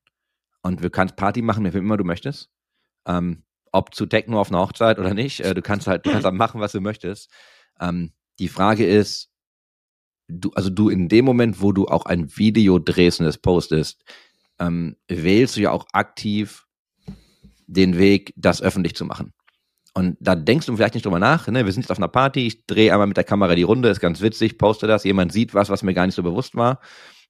Und 0.63 0.83
wir 0.83 0.91
kannst 0.91 1.17
Party 1.17 1.43
machen, 1.43 1.63
mit 1.63 1.73
wem 1.75 1.85
immer 1.85 1.97
du 1.97 2.05
möchtest. 2.05 2.51
Ähm, 3.07 3.45
ob 3.73 3.95
zu 3.95 4.07
Techno 4.07 4.41
auf 4.41 4.51
einer 4.51 4.61
Hochzeit 4.61 4.99
oder 4.99 5.15
nicht. 5.15 5.41
Äh, 5.41 5.55
du 5.55 5.63
kannst 5.63 5.87
halt, 5.87 6.07
du 6.07 6.11
kannst 6.11 6.25
halt 6.27 6.35
machen, 6.35 6.61
was 6.61 6.73
du 6.73 6.81
möchtest. 6.81 7.31
Ähm, 7.81 8.13
die 8.39 8.49
Frage 8.49 8.87
ist, 8.87 9.31
du, 10.29 10.51
also 10.55 10.71
du 10.71 10.89
in 10.89 11.09
dem 11.09 11.25
Moment, 11.25 11.61
wo 11.61 11.73
du 11.73 11.87
auch 11.87 12.07
ein 12.07 12.37
Video 12.37 12.79
drehst 12.79 13.21
und 13.21 13.27
es 13.27 13.39
postest, 13.39 14.05
ähm, 14.59 14.97
wählst 15.09 15.57
du 15.57 15.61
ja 15.61 15.71
auch 15.71 15.87
aktiv 15.93 16.67
den 17.67 17.99
Weg, 17.99 18.33
das 18.37 18.63
öffentlich 18.63 18.95
zu 18.95 19.05
machen. 19.05 19.33
Und 19.95 20.17
da 20.21 20.37
denkst 20.37 20.67
du 20.67 20.77
vielleicht 20.77 20.95
nicht 20.95 21.05
drüber 21.05 21.19
nach, 21.19 21.49
ne? 21.49 21.65
Wir 21.65 21.73
sind 21.73 21.83
jetzt 21.83 21.91
auf 21.91 21.99
einer 21.99 22.09
Party, 22.09 22.47
ich 22.47 22.67
drehe 22.67 22.93
einmal 22.93 23.09
mit 23.09 23.17
der 23.17 23.25
Kamera 23.25 23.55
die 23.55 23.65
Runde, 23.65 23.89
ist 23.89 24.01
ganz 24.01 24.21
witzig, 24.21 24.57
poste 24.57 24.87
das, 24.87 25.05
jemand 25.05 25.33
sieht 25.33 25.53
was, 25.53 25.69
was 25.69 25.83
mir 25.83 25.95
gar 25.95 26.07
nicht 26.07 26.15
so 26.15 26.23
bewusst 26.23 26.55
war. 26.55 26.81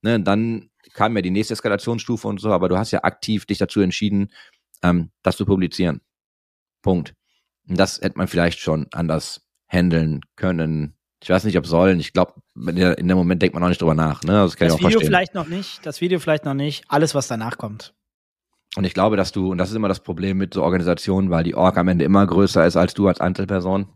Ne? 0.02 0.20
Dann 0.20 0.70
kam 0.92 1.16
ja 1.16 1.22
die 1.22 1.30
nächste 1.30 1.54
Eskalationsstufe 1.54 2.28
und 2.28 2.40
so, 2.40 2.52
aber 2.52 2.68
du 2.68 2.76
hast 2.76 2.90
ja 2.90 3.02
aktiv 3.02 3.46
dich 3.46 3.58
dazu 3.58 3.80
entschieden, 3.80 4.30
ähm, 4.82 5.10
das 5.22 5.36
zu 5.36 5.46
publizieren. 5.46 6.00
Punkt. 6.82 7.14
Und 7.68 7.78
das 7.78 8.00
hätte 8.00 8.18
man 8.18 8.28
vielleicht 8.28 8.58
schon 8.58 8.86
anders 8.92 9.42
handeln 9.68 10.20
können. 10.36 10.96
Ich 11.22 11.28
weiß 11.28 11.44
nicht, 11.44 11.58
ob 11.58 11.66
sollen. 11.66 12.00
Ich 12.00 12.12
glaube, 12.12 12.34
in, 12.56 13.08
dem 13.08 13.16
Moment 13.16 13.42
denkt 13.42 13.54
man 13.54 13.62
auch 13.62 13.68
nicht 13.68 13.80
drüber 13.80 13.94
nach. 13.94 14.22
Ne? 14.22 14.32
Das 14.32 14.56
kann 14.56 14.68
Das 14.68 14.76
ich 14.76 14.80
auch 14.80 14.88
Video 14.88 14.90
verstehen. 15.00 15.06
vielleicht 15.08 15.34
noch 15.34 15.46
nicht, 15.48 15.84
das 15.84 16.00
Video 16.00 16.18
vielleicht 16.18 16.44
noch 16.44 16.54
nicht, 16.54 16.84
alles, 16.88 17.14
was 17.14 17.28
danach 17.28 17.58
kommt. 17.58 17.94
Und 18.76 18.84
ich 18.84 18.94
glaube, 18.94 19.16
dass 19.16 19.32
du, 19.32 19.50
und 19.50 19.58
das 19.58 19.70
ist 19.70 19.76
immer 19.76 19.88
das 19.88 20.00
Problem 20.00 20.38
mit 20.38 20.54
so 20.54 20.62
Organisationen, 20.62 21.30
weil 21.30 21.44
die 21.44 21.54
Org 21.54 21.76
am 21.76 21.88
Ende 21.88 22.04
immer 22.04 22.26
größer 22.26 22.64
ist 22.66 22.76
als 22.76 22.94
du 22.94 23.08
als 23.08 23.20
Einzelperson. 23.20 23.88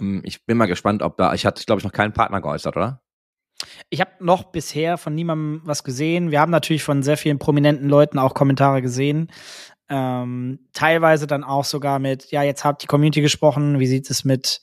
Ähm, 0.00 0.22
ich 0.24 0.44
bin 0.46 0.56
mal 0.56 0.66
gespannt, 0.66 1.02
ob 1.02 1.16
da, 1.16 1.34
ich 1.34 1.44
hatte, 1.44 1.64
glaube 1.64 1.80
ich, 1.80 1.84
noch 1.84 1.92
keinen 1.92 2.12
Partner 2.12 2.40
geäußert, 2.40 2.76
oder? 2.76 3.02
Ich 3.90 4.00
habe 4.00 4.12
noch 4.20 4.44
bisher 4.44 4.98
von 4.98 5.14
niemandem 5.14 5.60
was 5.64 5.84
gesehen. 5.84 6.30
Wir 6.30 6.40
haben 6.40 6.50
natürlich 6.50 6.82
von 6.82 7.02
sehr 7.02 7.16
vielen 7.16 7.38
prominenten 7.38 7.88
Leuten 7.88 8.18
auch 8.18 8.34
Kommentare 8.34 8.82
gesehen. 8.82 9.30
Ähm, 9.88 10.68
teilweise 10.72 11.26
dann 11.26 11.44
auch 11.44 11.64
sogar 11.64 11.98
mit, 11.98 12.30
ja, 12.30 12.42
jetzt 12.42 12.64
habt 12.64 12.82
die 12.82 12.86
Community 12.86 13.20
gesprochen, 13.20 13.78
wie 13.78 13.86
sieht 13.86 14.08
es 14.10 14.24
mit, 14.24 14.62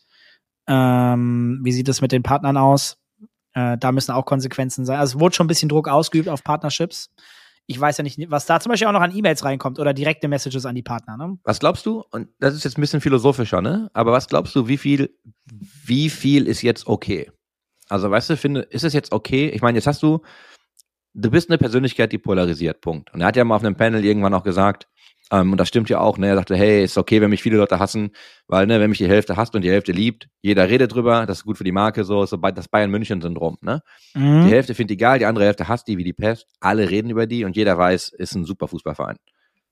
ähm, 0.68 1.60
wie 1.64 1.72
sieht 1.72 1.90
es 1.90 2.02
mit 2.02 2.12
den 2.12 2.24
Partnern 2.24 2.58
aus? 2.58 2.98
Äh, 3.54 3.78
da 3.78 3.92
müssen 3.92 4.12
auch 4.12 4.26
Konsequenzen 4.26 4.86
sein. 4.86 5.00
Also 5.00 5.18
es 5.18 5.20
wurde 5.20 5.36
schon 5.36 5.46
ein 5.46 5.48
bisschen 5.48 5.70
Druck 5.70 5.88
ausgeübt 5.88 6.30
auf 6.30 6.44
Partnerships. 6.44 7.12
Ich 7.68 7.80
weiß 7.80 7.98
ja 7.98 8.04
nicht, 8.04 8.20
was 8.32 8.48
da 8.48 8.60
zum 8.60 8.72
Beispiel 8.72 8.88
auch 8.88 8.94
noch 8.94 9.02
an 9.02 9.16
E-Mails 9.16 9.46
reinkommt 9.46 9.78
oder 9.78 9.94
direkte 9.94 10.28
Messages 10.28 10.66
an 10.66 10.74
die 10.74 10.82
Partner. 10.82 11.18
Ne? 11.18 11.38
Was 11.44 11.60
glaubst 11.60 11.86
du? 11.86 12.04
Und 12.10 12.30
das 12.40 12.56
ist 12.56 12.64
jetzt 12.64 12.80
ein 12.80 12.82
bisschen 12.82 13.02
philosophischer, 13.02 13.62
ne? 13.62 13.92
Aber 13.94 14.12
was 14.12 14.28
glaubst 14.28 14.56
du, 14.56 14.68
wie 14.68 14.78
viel, 14.78 15.16
wie 15.86 16.10
viel 16.10 16.48
ist 16.48 16.64
jetzt 16.64 16.88
okay? 16.88 17.32
Also, 17.88 18.10
weißt 18.10 18.32
du, 18.32 18.38
finde, 18.38 18.62
ist 18.62 18.84
es 18.84 18.94
jetzt 18.94 19.12
okay? 19.12 19.50
Ich 19.50 19.62
meine, 19.62 19.78
jetzt 19.78 19.86
hast 19.86 20.02
du, 20.02 20.22
du 21.14 21.30
bist 21.30 21.50
eine 21.50 21.60
Persönlichkeit, 21.60 22.12
die 22.12 22.18
polarisiert, 22.18 22.82
Punkt. 22.82 23.14
Und 23.14 23.22
er 23.22 23.28
hat 23.28 23.36
ja 23.36 23.44
mal 23.44 23.56
auf 23.56 23.64
einem 23.64 23.76
Panel 23.76 24.04
irgendwann 24.04 24.34
auch 24.34 24.44
gesagt, 24.44 24.88
ähm, 25.32 25.52
und 25.52 25.58
das 25.60 25.68
stimmt 25.68 25.90
ja 25.90 26.00
auch, 26.00 26.18
ne? 26.18 26.28
Er 26.28 26.36
sagte, 26.36 26.56
hey, 26.56 26.84
ist 26.84 26.98
okay, 26.98 27.22
wenn 27.22 27.30
mich 27.30 27.44
viele 27.44 27.58
Leute 27.58 27.80
hassen, 27.80 28.12
weil, 28.48 28.66
ne, 28.66 28.80
wenn 28.80 28.90
mich 28.90 28.98
die 28.98 29.08
Hälfte 29.08 29.38
hasst 29.38 29.56
und 29.56 29.62
die 29.62 29.70
Hälfte 29.70 29.92
liebt, 29.92 30.30
jeder 30.42 30.70
redet 30.70 30.94
drüber, 30.94 31.26
das 31.26 31.40
ist 31.40 31.44
gut 31.46 31.58
für 31.58 31.64
die 31.64 31.72
Marke, 31.72 32.04
so, 32.04 32.26
so 32.26 32.38
das 32.38 32.68
Bayern-München-Syndrom, 32.68 33.58
ne? 33.62 33.82
Mhm. 34.14 34.46
Die 34.46 34.52
Hälfte 34.52 34.74
findet 34.76 34.92
die 34.92 34.98
geil, 34.98 35.20
die 35.20 35.26
andere 35.26 35.46
Hälfte 35.46 35.68
hasst 35.68 35.88
die 35.88 35.98
wie 35.98 36.04
die 36.04 36.14
Pest, 36.14 36.48
alle 36.60 36.90
reden 36.90 37.10
über 37.10 37.28
die 37.28 37.46
und 37.46 37.56
jeder 37.56 37.78
weiß, 37.78 38.10
ist 38.10 38.36
ein 38.36 38.46
super 38.46 38.68
Fußballverein. 38.68 39.18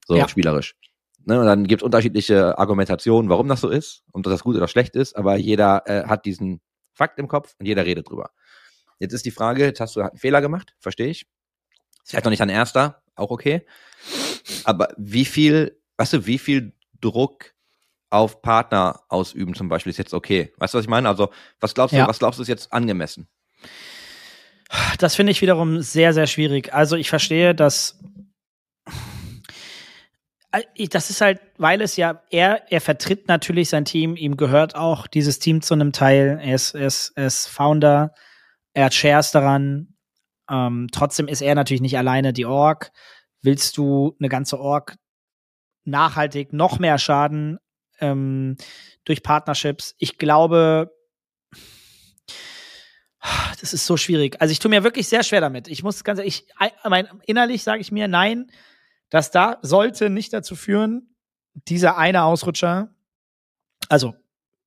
So, 0.05 0.16
Ja. 0.16 0.28
spielerisch. 0.28 0.76
Ne, 1.26 1.39
und 1.39 1.45
dann 1.45 1.68
gibt 1.68 1.82
es 1.82 1.86
unterschiedliche 1.86 2.58
Argumentationen, 2.58 3.30
warum 3.30 3.49
das 3.49 3.60
so 3.60 3.70
ist 3.70 4.03
und 4.14 4.26
ob 4.26 4.32
das 4.32 4.43
gut 4.43 4.55
oder 4.55 4.68
schlecht 4.70 4.95
ist, 4.95 5.18
aber 5.18 5.36
jeder 5.36 5.84
äh, 5.86 6.05
hat 6.05 6.26
diesen 6.26 6.62
Fakt 6.93 7.20
im 7.20 7.28
Kopf 7.28 7.53
und 7.60 7.66
jeder 7.66 7.86
redet 7.86 8.10
drüber. 8.10 8.30
Jetzt 8.99 9.14
ist 9.14 9.26
die 9.26 9.32
Frage, 9.32 9.66
jetzt 9.66 9.80
hast 9.80 9.95
du 9.95 10.01
einen 10.01 10.18
Fehler 10.18 10.39
gemacht, 10.41 10.74
verstehe 10.80 11.08
ich. 11.08 11.28
Ist 12.03 12.12
vielleicht 12.12 12.24
noch 12.26 12.30
nicht 12.30 12.39
dein 12.39 12.49
erster, 12.49 13.01
auch 13.16 13.30
okay. 13.30 13.66
Aber 14.64 14.89
wie 14.98 15.26
viel, 15.26 15.80
weißt 15.98 16.14
du, 16.14 16.26
wie 16.26 16.38
viel 16.38 16.74
Druck 17.02 17.54
auf 18.10 18.41
Partner 18.41 19.02
ausüben 19.10 19.54
zum 19.54 19.70
Beispiel 19.70 19.89
ist 19.91 19.98
jetzt 19.98 20.14
okay? 20.14 20.54
Weißt 20.58 20.74
du, 20.74 20.78
was 20.78 20.86
ich 20.86 20.89
meine? 20.89 21.10
Also, 21.10 21.30
was 21.60 21.74
glaubst 21.74 21.93
du, 21.93 21.98
Ja. 21.98 22.08
was 22.08 22.20
glaubst 22.20 22.39
du 22.39 22.41
ist 22.43 22.48
jetzt 22.48 22.72
angemessen? 22.72 23.28
Das 25.00 25.16
finde 25.16 25.32
ich 25.32 25.41
wiederum 25.41 25.82
sehr, 25.82 26.14
sehr 26.14 26.28
schwierig. 26.28 26.74
Also 26.74 26.95
ich 26.95 27.10
verstehe, 27.10 27.56
dass 27.56 28.00
das 30.89 31.10
ist 31.10 31.22
halt, 31.22 31.39
weil 31.58 31.82
es 31.82 31.98
ja, 31.98 32.22
er, 32.30 32.72
er 32.72 32.82
vertritt 32.82 33.28
natürlich 33.28 33.70
sein 33.70 33.86
Team, 33.86 34.16
ihm 34.16 34.38
gehört 34.38 34.76
auch 34.76 35.08
dieses 35.08 35.39
Team 35.39 35.62
zu 35.62 35.74
einem 35.74 35.91
Teil. 35.91 36.39
Er 36.41 36.56
ist, 36.56 36.74
er 36.74 36.88
ist, 36.88 37.14
er 37.16 37.28
ist 37.28 37.48
Founder, 37.48 38.14
er 38.74 38.86
hat 38.86 38.93
Shares 38.93 39.32
daran. 39.32 39.95
Ähm, 40.50 40.88
trotzdem 40.91 41.28
ist 41.28 41.41
er 41.41 41.56
natürlich 41.56 41.82
nicht 41.82 41.98
alleine 41.98 42.34
die 42.34 42.45
Org. 42.45 42.91
Willst 43.41 43.77
du 43.77 44.15
eine 44.19 44.29
ganze 44.29 44.59
Org 44.59 44.95
nachhaltig 45.85 46.53
noch 46.53 46.79
mehr 46.79 46.97
schaden 46.97 47.59
ähm, 47.99 48.57
durch 49.05 49.23
Partnerships? 49.23 49.95
Ich 49.97 50.17
glaube, 50.17 50.91
das 53.61 53.73
ist 53.73 53.85
so 53.85 53.97
schwierig. 53.97 54.41
Also 54.41 54.51
ich 54.51 54.59
tue 54.59 54.69
mir 54.69 54.83
wirklich 54.83 55.07
sehr 55.07 55.23
schwer 55.23 55.41
damit. 55.41 55.67
Ich 55.67 55.83
muss 55.83 56.03
ganz 56.03 56.19
ich 56.19 56.47
mein, 56.83 57.07
innerlich 57.25 57.63
sage 57.63 57.81
ich 57.81 57.91
mir 57.91 58.07
nein, 58.07 58.51
das 59.09 59.31
da 59.31 59.57
sollte 59.61 60.09
nicht 60.09 60.33
dazu 60.33 60.55
führen, 60.55 61.15
dieser 61.53 61.97
eine 61.97 62.23
Ausrutscher, 62.23 62.93
also 63.89 64.15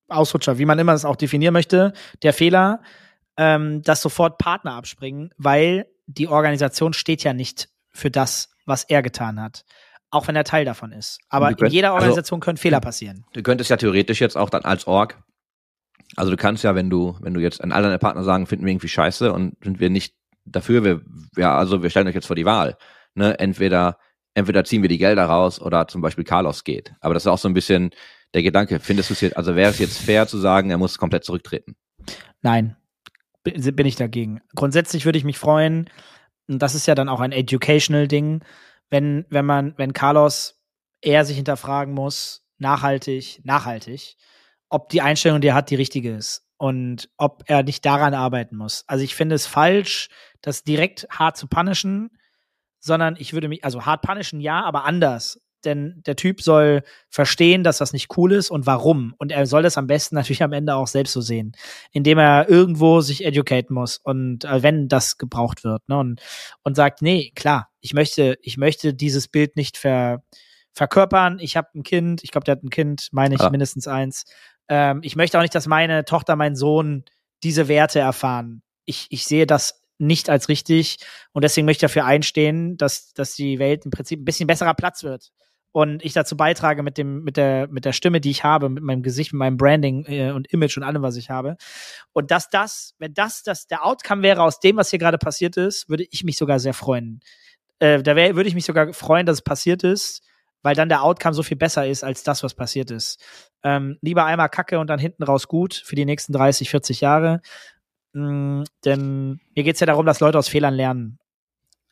Ausrutscher, 0.07 0.57
wie 0.57 0.65
man 0.65 0.79
immer 0.79 0.91
das 0.91 1.05
auch 1.05 1.15
definieren 1.15 1.53
möchte, 1.53 1.93
der 2.21 2.33
Fehler, 2.33 2.81
ähm, 3.37 3.81
dass 3.81 4.01
sofort 4.01 4.37
Partner 4.37 4.73
abspringen, 4.73 5.33
weil 5.37 5.87
die 6.07 6.27
Organisation 6.27 6.93
steht 6.93 7.23
ja 7.23 7.33
nicht 7.33 7.69
für 7.91 8.11
das, 8.11 8.50
was 8.65 8.83
er 8.83 9.01
getan 9.01 9.39
hat. 9.41 9.63
Auch 10.09 10.27
wenn 10.27 10.35
er 10.35 10.43
Teil 10.43 10.65
davon 10.65 10.91
ist. 10.91 11.19
Aber 11.29 11.47
Du 11.47 11.51
in 11.53 11.57
könnt- 11.57 11.73
jeder 11.73 11.89
also- 11.93 12.01
Organisation 12.03 12.39
können 12.41 12.57
Fehler 12.57 12.81
passieren. 12.81 13.25
Du 13.33 13.41
könntest 13.41 13.69
ja 13.69 13.77
theoretisch 13.77 14.19
jetzt 14.19 14.35
auch 14.37 14.49
dann 14.49 14.63
als 14.65 14.85
Org, 14.87 15.17
also 16.17 16.31
du 16.31 16.37
kannst 16.37 16.63
ja, 16.65 16.75
wenn 16.75 16.89
du, 16.89 17.17
wenn 17.21 17.33
du 17.33 17.39
jetzt 17.39 17.61
an 17.63 17.71
all 17.71 17.81
deine 17.83 17.97
Partner 17.99 18.23
sagen, 18.23 18.45
finden 18.47 18.65
wir 18.65 18.71
irgendwie 18.73 18.89
scheiße 18.89 19.31
und 19.31 19.55
sind 19.63 19.79
wir 19.79 19.89
nicht 19.89 20.13
dafür, 20.43 20.83
wir, 20.83 21.01
ja, 21.37 21.57
also 21.57 21.81
wir 21.83 21.89
stellen 21.89 22.07
euch 22.07 22.15
jetzt 22.15 22.27
vor 22.27 22.35
die 22.35 22.45
Wahl. 22.45 22.77
Ne? 23.15 23.39
Entweder, 23.39 23.97
entweder 24.33 24.65
ziehen 24.65 24.81
wir 24.81 24.89
die 24.89 24.97
Gelder 24.97 25.25
raus 25.25 25.61
oder 25.61 25.87
zum 25.87 26.01
Beispiel 26.01 26.25
Carlos 26.25 26.65
geht. 26.65 26.93
Aber 26.99 27.13
das 27.13 27.23
ist 27.23 27.27
auch 27.27 27.37
so 27.37 27.47
ein 27.47 27.53
bisschen 27.53 27.91
der 28.33 28.43
Gedanke, 28.43 28.79
findest 28.81 29.09
du 29.09 29.13
es 29.13 29.21
jetzt, 29.21 29.37
also 29.37 29.55
wäre 29.55 29.71
es 29.71 29.79
jetzt 29.79 29.97
fair 29.99 30.27
zu 30.27 30.37
sagen, 30.37 30.69
er 30.71 30.77
muss 30.77 30.97
komplett 30.97 31.23
zurücktreten? 31.23 31.75
Nein, 32.41 32.75
bi- 33.43 33.71
bin 33.71 33.85
ich 33.85 33.95
dagegen. 33.95 34.41
Grundsätzlich 34.55 35.05
würde 35.05 35.17
ich 35.17 35.23
mich 35.23 35.37
freuen, 35.37 35.89
und 36.47 36.59
das 36.59 36.75
ist 36.75 36.87
ja 36.87 36.95
dann 36.95 37.09
auch 37.09 37.19
ein 37.19 37.31
educational 37.31 38.07
Ding, 38.07 38.43
wenn, 38.89 39.25
wenn 39.29 39.45
man, 39.45 39.73
wenn 39.77 39.93
Carlos 39.93 40.59
eher 41.01 41.25
sich 41.25 41.37
hinterfragen 41.37 41.93
muss, 41.93 42.43
nachhaltig, 42.57 43.41
nachhaltig, 43.43 44.17
ob 44.69 44.89
die 44.89 45.01
Einstellung, 45.01 45.41
die 45.41 45.49
er 45.49 45.55
hat, 45.55 45.69
die 45.69 45.75
richtige 45.75 46.15
ist 46.15 46.45
und 46.57 47.09
ob 47.17 47.43
er 47.47 47.63
nicht 47.63 47.85
daran 47.85 48.13
arbeiten 48.13 48.55
muss. 48.55 48.83
Also 48.87 49.03
ich 49.03 49.15
finde 49.15 49.35
es 49.35 49.47
falsch, 49.47 50.09
das 50.41 50.63
direkt 50.63 51.07
hart 51.09 51.35
zu 51.35 51.47
punishen, 51.47 52.11
sondern 52.79 53.15
ich 53.17 53.33
würde 53.33 53.47
mich, 53.47 53.65
also 53.65 53.85
hart 53.85 54.01
punishen 54.01 54.39
ja, 54.39 54.63
aber 54.63 54.85
anders. 54.85 55.40
Denn 55.65 56.01
der 56.05 56.15
Typ 56.15 56.41
soll 56.41 56.83
verstehen, 57.09 57.63
dass 57.63 57.77
das 57.77 57.93
nicht 57.93 58.17
cool 58.17 58.31
ist 58.31 58.49
und 58.49 58.65
warum. 58.65 59.13
Und 59.17 59.31
er 59.31 59.45
soll 59.45 59.63
das 59.63 59.77
am 59.77 59.87
besten 59.87 60.15
natürlich 60.15 60.43
am 60.43 60.53
Ende 60.53 60.75
auch 60.75 60.87
selbst 60.87 61.13
so 61.13 61.21
sehen, 61.21 61.53
indem 61.91 62.17
er 62.17 62.49
irgendwo 62.49 63.01
sich 63.01 63.25
educaten 63.25 63.73
muss 63.73 63.97
und 63.97 64.45
äh, 64.45 64.63
wenn 64.63 64.87
das 64.87 65.17
gebraucht 65.17 65.63
wird, 65.63 65.87
ne? 65.87 65.97
Und, 65.97 66.21
und 66.63 66.75
sagt, 66.75 67.01
nee, 67.01 67.31
klar, 67.35 67.69
ich 67.79 67.93
möchte, 67.93 68.37
ich 68.41 68.57
möchte 68.57 68.93
dieses 68.93 69.27
Bild 69.27 69.55
nicht 69.55 69.77
ver, 69.77 70.23
verkörpern. 70.73 71.39
Ich 71.39 71.57
habe 71.57 71.67
ein 71.75 71.83
Kind, 71.83 72.23
ich 72.23 72.31
glaube, 72.31 72.45
der 72.45 72.53
hat 72.53 72.63
ein 72.63 72.69
Kind, 72.69 73.09
meine 73.11 73.35
ich, 73.35 73.41
Ja. 73.41 73.49
mindestens 73.49 73.87
eins. 73.87 74.25
Ähm, 74.69 75.01
ich 75.03 75.15
möchte 75.15 75.37
auch 75.37 75.41
nicht, 75.41 75.55
dass 75.55 75.67
meine 75.67 76.05
Tochter, 76.05 76.35
mein 76.35 76.55
Sohn 76.55 77.03
diese 77.43 77.67
Werte 77.67 77.99
erfahren. 77.99 78.61
Ich, 78.85 79.07
ich 79.09 79.25
sehe 79.25 79.45
das 79.45 79.81
nicht 79.97 80.29
als 80.29 80.49
richtig 80.49 80.97
und 81.31 81.43
deswegen 81.43 81.65
möchte 81.65 81.85
ich 81.85 81.91
dafür 81.91 82.05
einstehen, 82.05 82.77
dass, 82.77 83.13
dass 83.13 83.35
die 83.35 83.59
Welt 83.59 83.85
im 83.85 83.91
Prinzip 83.91 84.19
ein 84.19 84.25
bisschen 84.25 84.47
besserer 84.47 84.73
Platz 84.73 85.03
wird 85.03 85.31
und 85.71 86.03
ich 86.03 86.13
dazu 86.13 86.35
beitrage 86.35 86.83
mit 86.83 86.97
dem 86.97 87.23
mit 87.23 87.37
der 87.37 87.67
mit 87.67 87.85
der 87.85 87.93
Stimme, 87.93 88.19
die 88.19 88.31
ich 88.31 88.43
habe, 88.43 88.69
mit 88.69 88.83
meinem 88.83 89.03
Gesicht, 89.03 89.31
mit 89.33 89.39
meinem 89.39 89.57
Branding 89.57 90.05
äh, 90.05 90.31
und 90.31 90.51
Image 90.51 90.77
und 90.77 90.83
allem, 90.83 91.01
was 91.01 91.15
ich 91.15 91.29
habe. 91.29 91.55
Und 92.13 92.31
dass 92.31 92.49
das, 92.49 92.95
wenn 92.99 93.13
das 93.13 93.43
das 93.43 93.67
der 93.67 93.85
Outcome 93.85 94.21
wäre 94.21 94.43
aus 94.43 94.59
dem, 94.59 94.77
was 94.77 94.89
hier 94.89 94.99
gerade 94.99 95.17
passiert 95.17 95.57
ist, 95.57 95.89
würde 95.89 96.05
ich 96.09 96.23
mich 96.23 96.37
sogar 96.37 96.59
sehr 96.59 96.73
freuen. 96.73 97.21
Äh, 97.79 98.03
da 98.03 98.15
wär, 98.15 98.35
würde 98.35 98.49
ich 98.49 98.55
mich 98.55 98.65
sogar 98.65 98.93
freuen, 98.93 99.25
dass 99.25 99.37
es 99.37 99.43
passiert 99.43 99.83
ist, 99.83 100.21
weil 100.61 100.75
dann 100.75 100.89
der 100.89 101.03
Outcome 101.03 101.33
so 101.33 101.43
viel 101.43 101.57
besser 101.57 101.87
ist 101.87 102.03
als 102.03 102.23
das, 102.23 102.43
was 102.43 102.53
passiert 102.53 102.91
ist. 102.91 103.19
Ähm, 103.63 103.97
lieber 104.01 104.25
einmal 104.25 104.49
Kacke 104.49 104.79
und 104.79 104.87
dann 104.87 104.99
hinten 104.99 105.23
raus 105.23 105.47
gut 105.47 105.73
für 105.73 105.95
die 105.95 106.05
nächsten 106.05 106.33
30, 106.33 106.69
40 106.69 107.01
Jahre. 107.01 107.41
Mm, 108.13 108.63
denn 108.85 109.39
mir 109.55 109.63
geht's 109.63 109.79
ja 109.79 109.87
darum, 109.87 110.05
dass 110.05 110.19
Leute 110.19 110.37
aus 110.37 110.49
Fehlern 110.49 110.73
lernen. 110.73 111.17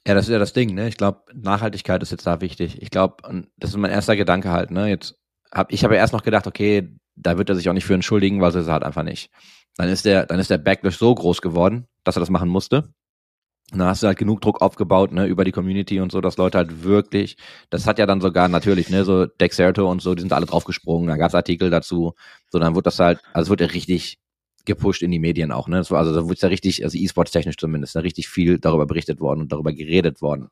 Ja, 0.09 0.15
das 0.15 0.25
ist 0.25 0.31
ja 0.31 0.39
das 0.39 0.53
Ding, 0.53 0.73
ne? 0.73 0.87
Ich 0.87 0.97
glaube, 0.97 1.21
Nachhaltigkeit 1.35 2.01
ist 2.01 2.09
jetzt 2.09 2.25
da 2.25 2.41
wichtig. 2.41 2.81
Ich 2.81 2.89
glaube, 2.89 3.17
das 3.57 3.69
ist 3.69 3.77
mein 3.77 3.91
erster 3.91 4.15
Gedanke 4.15 4.49
halt, 4.49 4.71
ne? 4.71 4.87
Jetzt 4.89 5.19
hab 5.51 5.71
ich 5.71 5.83
habe 5.83 5.93
ja 5.93 5.99
erst 5.99 6.13
noch 6.13 6.23
gedacht, 6.23 6.47
okay, 6.47 6.95
da 7.15 7.37
wird 7.37 7.47
er 7.49 7.55
sich 7.55 7.69
auch 7.69 7.73
nicht 7.73 7.85
für 7.85 7.93
entschuldigen, 7.93 8.41
weil 8.41 8.49
es 8.49 8.55
ist 8.55 8.69
halt 8.69 8.81
einfach 8.81 9.03
nicht. 9.03 9.29
Dann 9.77 9.87
ist 9.87 10.05
der, 10.05 10.25
dann 10.25 10.39
ist 10.39 10.49
der 10.49 10.57
Backlash 10.57 10.97
so 10.97 11.13
groß 11.13 11.43
geworden, 11.43 11.85
dass 12.03 12.17
er 12.17 12.21
das 12.21 12.31
machen 12.31 12.49
musste. 12.49 12.91
Und 13.71 13.77
dann 13.77 13.87
hast 13.87 14.01
du 14.01 14.07
halt 14.07 14.17
genug 14.17 14.41
Druck 14.41 14.63
aufgebaut, 14.63 15.11
ne, 15.11 15.27
über 15.27 15.43
die 15.45 15.51
Community 15.51 15.99
und 15.99 16.11
so, 16.11 16.21
dass 16.21 16.37
Leute 16.37 16.57
halt 16.57 16.83
wirklich, 16.83 17.37
das 17.69 17.85
hat 17.85 17.99
ja 17.99 18.07
dann 18.07 18.19
sogar 18.19 18.47
natürlich, 18.47 18.89
ne, 18.89 19.05
so 19.05 19.27
Dexerto 19.27 19.91
und 19.91 20.01
so, 20.01 20.15
die 20.15 20.21
sind 20.21 20.33
alle 20.33 20.47
draufgesprungen, 20.47 21.07
da 21.07 21.17
gab's 21.17 21.35
Artikel 21.35 21.69
dazu, 21.69 22.15
so 22.49 22.57
dann 22.57 22.73
wurde 22.73 22.85
das 22.85 22.97
halt, 22.99 23.19
also 23.31 23.47
es 23.47 23.49
wurde 23.51 23.65
ja 23.65 23.69
richtig 23.71 24.17
gepusht 24.65 25.01
in 25.01 25.11
die 25.11 25.19
Medien 25.19 25.51
auch, 25.51 25.67
ne, 25.67 25.77
das 25.77 25.91
war, 25.91 25.99
also 25.99 26.13
da 26.13 26.23
wurde 26.27 26.39
ja 26.41 26.47
richtig, 26.49 26.83
also 26.83 26.97
E-Sports 26.97 27.31
technisch 27.31 27.57
zumindest, 27.57 27.95
da 27.95 28.01
richtig 28.01 28.29
viel 28.29 28.59
darüber 28.59 28.85
berichtet 28.85 29.19
worden 29.19 29.41
und 29.41 29.51
darüber 29.51 29.73
geredet 29.73 30.21
worden. 30.21 30.49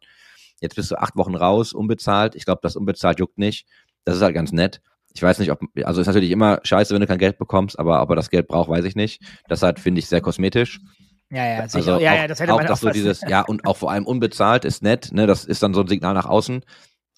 Jetzt 0.62 0.76
bist 0.76 0.90
du 0.92 0.96
acht 0.96 1.16
Wochen 1.16 1.36
raus, 1.36 1.74
unbezahlt, 1.74 2.36
ich 2.36 2.46
glaube, 2.46 2.60
das 2.64 2.76
unbezahlt 2.76 3.20
juckt 3.20 3.38
nicht, 3.38 3.68
das 4.06 4.16
ist 4.16 4.22
halt 4.22 4.34
ganz 4.34 4.52
nett. 4.52 4.82
Ich 5.14 5.22
weiß 5.22 5.40
nicht, 5.40 5.52
ob, 5.52 5.62
also 5.84 6.00
ist 6.00 6.08
natürlich 6.08 6.32
immer 6.32 6.60
scheiße, 6.64 6.94
wenn 6.94 7.02
du 7.02 7.08
kein 7.08 7.18
Geld 7.18 7.38
bekommst, 7.38 7.78
aber 7.80 8.02
ob 8.02 8.10
er 8.12 8.16
das 8.16 8.30
Geld 8.30 8.48
braucht, 8.48 8.70
weiß 8.70 8.86
ich 8.86 8.96
nicht. 8.96 9.22
Das 9.48 9.64
halt, 9.64 9.80
finde 9.80 10.00
ich, 10.00 10.08
sehr 10.08 10.22
kosmetisch. 10.22 10.80
Ja, 11.32 11.46
ja, 11.46 11.60
Also 11.60 11.80
sicher. 11.80 12.00
ja, 12.00 12.12
auch, 12.12 12.16
ja, 12.16 12.28
das 12.28 12.40
hätte 12.40 12.54
auch 12.54 12.58
man 12.58 12.68
dass 12.68 12.82
so 12.82 12.90
dieses, 12.90 13.22
ja, 13.22 13.42
und 13.42 13.66
auch 13.66 13.78
vor 13.78 13.92
allem 13.92 14.06
unbezahlt 14.06 14.64
ist 14.64 14.84
nett, 14.84 15.12
ne, 15.12 15.28
das 15.28 15.44
ist 15.44 15.62
dann 15.64 15.74
so 15.74 15.82
ein 15.82 15.88
Signal 15.88 16.14
nach 16.14 16.26
außen. 16.26 16.64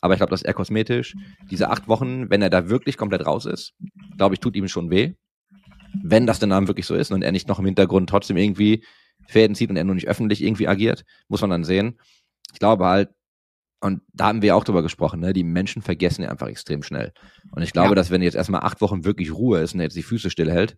Aber 0.01 0.13
ich 0.13 0.19
glaube, 0.19 0.31
das 0.31 0.41
ist 0.41 0.47
eher 0.47 0.53
kosmetisch. 0.53 1.15
Diese 1.51 1.69
acht 1.69 1.87
Wochen, 1.87 2.29
wenn 2.29 2.41
er 2.41 2.49
da 2.49 2.69
wirklich 2.69 2.97
komplett 2.97 3.25
raus 3.25 3.45
ist, 3.45 3.73
glaube 4.17 4.33
ich, 4.33 4.39
tut 4.39 4.55
ihm 4.55 4.67
schon 4.67 4.89
weh. 4.89 5.13
Wenn 6.03 6.25
das 6.27 6.39
denn 6.39 6.49
dann 6.51 6.67
wirklich 6.67 6.85
so 6.85 6.95
ist 6.95 7.11
und 7.11 7.21
er 7.21 7.31
nicht 7.31 7.47
noch 7.47 7.59
im 7.59 7.65
Hintergrund 7.65 8.09
trotzdem 8.09 8.37
irgendwie 8.37 8.83
Fäden 9.27 9.55
zieht 9.55 9.69
und 9.69 9.77
er 9.77 9.83
nur 9.83 9.95
nicht 9.95 10.07
öffentlich 10.07 10.43
irgendwie 10.43 10.67
agiert, 10.67 11.05
muss 11.27 11.41
man 11.41 11.49
dann 11.49 11.63
sehen. 11.63 11.99
Ich 12.53 12.59
glaube 12.59 12.85
halt, 12.85 13.09
und 13.81 14.01
da 14.13 14.27
haben 14.27 14.41
wir 14.41 14.55
auch 14.55 14.63
drüber 14.65 14.83
gesprochen, 14.83 15.21
ne? 15.21 15.31
die 15.33 15.43
Menschen 15.43 15.81
vergessen 15.81 16.23
ja 16.23 16.29
einfach 16.29 16.47
extrem 16.47 16.83
schnell. 16.83 17.13
Und 17.51 17.61
ich 17.63 17.71
glaube, 17.71 17.89
Ja. 17.89 17.95
dass 17.95 18.11
wenn 18.11 18.21
jetzt 18.21 18.35
erstmal 18.35 18.61
acht 18.61 18.81
Wochen 18.81 19.05
wirklich 19.05 19.33
Ruhe 19.33 19.61
ist 19.61 19.73
und 19.73 19.79
er 19.79 19.85
jetzt 19.85 19.95
die 19.95 20.03
Füße 20.03 20.29
stillhält, 20.29 20.77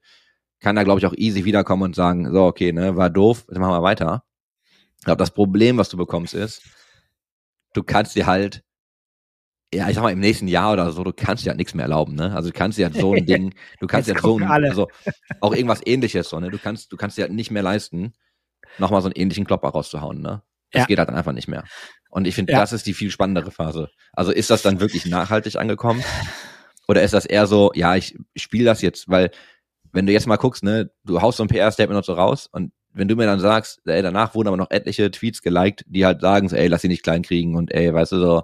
kann 0.59 0.77
er, 0.77 0.83
glaube 0.83 0.99
ich, 0.99 1.07
auch 1.07 1.13
easy 1.15 1.43
wiederkommen 1.43 1.83
und 1.83 1.95
sagen, 1.95 2.31
so, 2.31 2.43
okay, 2.45 2.71
ne, 2.71 2.95
war 2.95 3.09
doof, 3.09 3.45
jetzt 3.49 3.57
machen 3.57 3.73
wir 3.73 3.81
weiter. 3.81 4.23
Ich 4.99 5.05
glaube, 5.05 5.17
das 5.17 5.31
Problem, 5.31 5.77
was 5.77 5.89
du 5.89 5.97
bekommst, 5.97 6.35
ist, 6.35 6.61
du 7.73 7.81
kannst 7.81 8.15
dir 8.15 8.27
halt, 8.27 8.63
ja, 9.73 9.89
ich 9.89 9.95
sag 9.95 10.01
mal, 10.03 10.11
im 10.11 10.19
nächsten 10.19 10.47
Jahr 10.47 10.73
oder 10.73 10.91
so, 10.91 11.03
du 11.03 11.13
kannst 11.13 11.45
dir 11.45 11.49
halt 11.49 11.57
nichts 11.57 11.73
mehr 11.73 11.83
erlauben, 11.83 12.15
ne? 12.15 12.35
Also 12.35 12.49
du 12.49 12.57
kannst 12.57 12.77
dir 12.77 12.85
halt 12.85 12.95
so 12.95 13.13
ein 13.13 13.25
Ding, 13.25 13.53
du 13.79 13.87
kannst 13.87 14.07
dir 14.09 14.13
halt 14.15 14.23
so 14.23 14.37
ein, 14.39 14.43
also 14.49 14.89
auch 15.39 15.53
irgendwas 15.53 15.81
ähnliches, 15.85 16.29
so, 16.29 16.39
ne? 16.39 16.51
Du 16.51 16.59
kannst, 16.59 16.91
du 16.91 16.97
kannst 16.97 17.17
dir 17.17 17.23
halt 17.23 17.31
nicht 17.33 17.51
mehr 17.51 17.63
leisten, 17.63 18.13
nochmal 18.77 19.01
so 19.01 19.07
einen 19.07 19.15
ähnlichen 19.15 19.45
Klopper 19.45 19.69
rauszuhauen, 19.69 20.21
ne? 20.21 20.41
Das 20.71 20.81
Ja. 20.81 20.85
geht 20.87 20.99
halt 20.99 21.09
dann 21.09 21.15
einfach 21.15 21.33
nicht 21.33 21.47
mehr. 21.47 21.65
Und 22.09 22.27
ich 22.27 22.35
finde, 22.35 22.53
Ja. 22.53 22.59
das 22.59 22.73
ist 22.73 22.85
die 22.85 22.93
viel 22.93 23.11
spannendere 23.11 23.51
Phase. 23.51 23.89
Also 24.13 24.31
ist 24.31 24.49
das 24.49 24.61
dann 24.61 24.79
wirklich 24.79 25.05
nachhaltig 25.05 25.55
angekommen? 25.57 26.03
Oder 26.87 27.03
ist 27.03 27.13
das 27.13 27.25
eher 27.25 27.47
so, 27.47 27.71
ja, 27.73 27.95
ich 27.95 28.17
spiele 28.35 28.65
das 28.65 28.81
jetzt, 28.81 29.09
weil 29.09 29.31
wenn 29.93 30.05
du 30.05 30.13
jetzt 30.13 30.27
mal 30.27 30.37
guckst, 30.37 30.63
ne, 30.63 30.91
du 31.05 31.21
haust 31.21 31.37
so 31.37 31.43
ein 31.43 31.47
PR-Statement 31.49 31.97
und 31.97 32.05
so 32.05 32.13
raus 32.13 32.47
und 32.51 32.71
wenn 32.93 33.07
du 33.07 33.15
mir 33.15 33.25
dann 33.25 33.39
sagst, 33.39 33.81
ey, 33.85 34.01
danach 34.01 34.35
wurden 34.35 34.49
aber 34.49 34.57
noch 34.57 34.71
etliche 34.71 35.09
Tweets 35.11 35.41
geliked, 35.41 35.85
die 35.87 36.05
halt 36.05 36.21
sagen, 36.21 36.49
so, 36.49 36.55
ey, 36.57 36.67
lass 36.67 36.81
sie 36.81 36.87
nicht 36.89 37.03
klein 37.03 37.21
kriegen 37.21 37.55
und 37.55 37.71
ey, 37.73 37.93
weißt 37.93 38.11
du 38.13 38.19
so. 38.19 38.43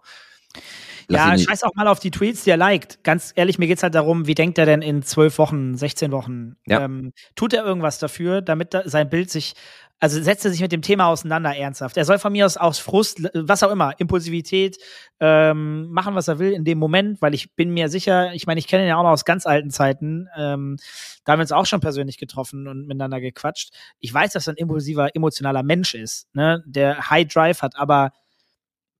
Lass 1.08 1.22
Ja, 1.22 1.32
nicht, 1.34 1.50
scheiß 1.50 1.64
auch 1.64 1.76
mal 1.76 1.88
auf 1.88 2.00
die 2.00 2.12
Tweets, 2.12 2.44
die 2.44 2.50
er 2.50 2.58
liked. 2.58 3.04
Ganz 3.04 3.32
ehrlich, 3.36 3.60
mir 3.60 3.68
geht's 3.68 3.84
halt 3.84 3.96
darum, 3.96 4.28
wie 4.28 4.36
denkt 4.36 4.58
er 4.58 4.66
denn 4.66 4.82
in 4.82 5.04
zwölf 5.04 5.38
Wochen, 5.38 5.76
16 5.76 6.12
Wochen? 6.12 6.56
Ja. 6.66 6.84
Ähm, 6.84 7.14
tut 7.36 7.54
er 7.54 7.64
irgendwas 7.66 8.00
dafür, 8.00 8.42
damit 8.42 8.74
da 8.74 8.88
sein 8.88 9.10
Bild 9.10 9.30
sich, 9.30 9.54
also 10.00 10.22
setzt 10.22 10.46
er 10.46 10.52
sich 10.52 10.62
mit 10.62 10.72
dem 10.72 10.82
Thema 10.82 11.08
auseinander 11.08 11.56
ernsthaft. 11.56 11.98
Er 11.98 12.06
soll 12.06 12.20
von 12.20 12.32
mir 12.32 12.46
aus 12.46 12.56
aus 12.58 12.78
Frust, 12.78 13.24
was 13.34 13.64
auch 13.64 13.72
immer, 13.72 14.00
Impulsivität, 14.00 14.78
ähm, 15.20 15.88
machen, 15.90 16.14
was 16.14 16.28
er 16.28 16.38
will 16.38 16.52
in 16.52 16.66
dem 16.66 16.78
Moment, 16.78 17.22
weil 17.22 17.34
ich 17.34 17.56
bin 17.56 17.72
mir 17.72 17.90
sicher, 17.90 18.34
ich 18.34 18.46
meine, 18.46 18.60
ich 18.60 18.68
kenne 18.68 18.84
ihn 18.84 18.90
ja 18.90 18.98
auch 18.98 19.04
noch 19.04 19.10
aus 19.10 19.26
ganz 19.26 19.48
alten 19.48 19.72
Zeiten, 19.72 20.28
ähm, 20.38 20.78
da 21.26 21.32
haben 21.32 21.40
wir 21.40 21.44
uns 21.44 21.52
auch 21.52 21.66
schon 21.66 21.80
persönlich 21.80 22.18
getroffen 22.18 22.68
und 22.68 22.86
miteinander 22.86 23.20
gequatscht. 23.20 23.74
Ich 24.00 24.14
weiß, 24.14 24.34
dass 24.34 24.48
er 24.48 24.54
ein 24.54 24.58
impulsiver, 24.58 25.16
emotionaler 25.16 25.64
Mensch 25.64 25.96
ist, 25.96 26.28
ne, 26.34 26.64
der 26.68 27.10
High 27.10 27.28
Drive 27.28 27.62
hat, 27.64 27.76
aber 27.76 28.12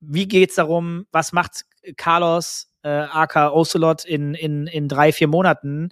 wie 0.00 0.28
geht's 0.28 0.56
darum, 0.56 1.06
was 1.12 1.32
macht 1.32 1.64
Carlos 1.96 2.70
äh, 2.82 2.88
aka 2.88 3.50
Ocelot 3.50 4.04
in, 4.04 4.34
in, 4.34 4.66
in 4.66 4.88
drei, 4.88 5.12
vier 5.12 5.28
Monaten, 5.28 5.90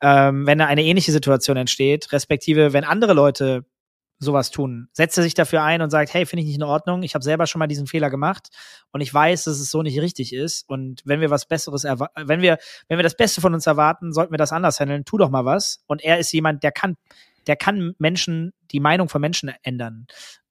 ähm, 0.00 0.46
wenn 0.46 0.58
da 0.58 0.66
eine 0.66 0.84
ähnliche 0.84 1.12
Situation 1.12 1.56
entsteht, 1.56 2.12
respektive 2.12 2.72
wenn 2.72 2.84
andere 2.84 3.14
Leute 3.14 3.64
sowas 4.18 4.50
tun. 4.50 4.88
Setzt 4.92 5.18
er 5.18 5.22
sich 5.22 5.34
dafür 5.34 5.62
ein 5.62 5.82
und 5.82 5.90
sagt, 5.90 6.14
hey, 6.14 6.24
finde 6.24 6.40
ich 6.42 6.46
nicht 6.46 6.56
in 6.56 6.62
Ordnung, 6.62 7.02
ich 7.02 7.14
habe 7.14 7.22
selber 7.22 7.46
schon 7.46 7.58
mal 7.58 7.66
diesen 7.66 7.86
Fehler 7.86 8.08
gemacht 8.08 8.48
und 8.92 9.02
ich 9.02 9.12
weiß, 9.12 9.44
dass 9.44 9.58
es 9.58 9.70
so 9.70 9.82
nicht 9.82 10.00
richtig 10.00 10.32
ist 10.32 10.68
und 10.68 11.02
wenn 11.04 11.20
wir 11.20 11.28
was 11.30 11.46
Besseres 11.46 11.84
erwa- 11.84 12.08
wenn 12.14 12.40
wir 12.40 12.56
wenn 12.88 12.98
wir 12.98 13.02
das 13.02 13.16
Beste 13.16 13.42
von 13.42 13.52
uns 13.52 13.66
erwarten, 13.66 14.12
sollten 14.14 14.32
wir 14.32 14.38
das 14.38 14.52
anders 14.52 14.80
handeln. 14.80 15.04
Tu 15.04 15.18
doch 15.18 15.28
mal 15.28 15.44
was 15.44 15.82
und 15.86 16.02
er 16.02 16.18
ist 16.18 16.32
jemand, 16.32 16.62
der 16.62 16.72
kann 16.72 16.96
der 17.46 17.56
kann 17.56 17.94
Menschen 17.98 18.52
die 18.72 18.80
Meinung 18.80 19.08
von 19.08 19.20
Menschen 19.20 19.52
ändern. 19.62 20.06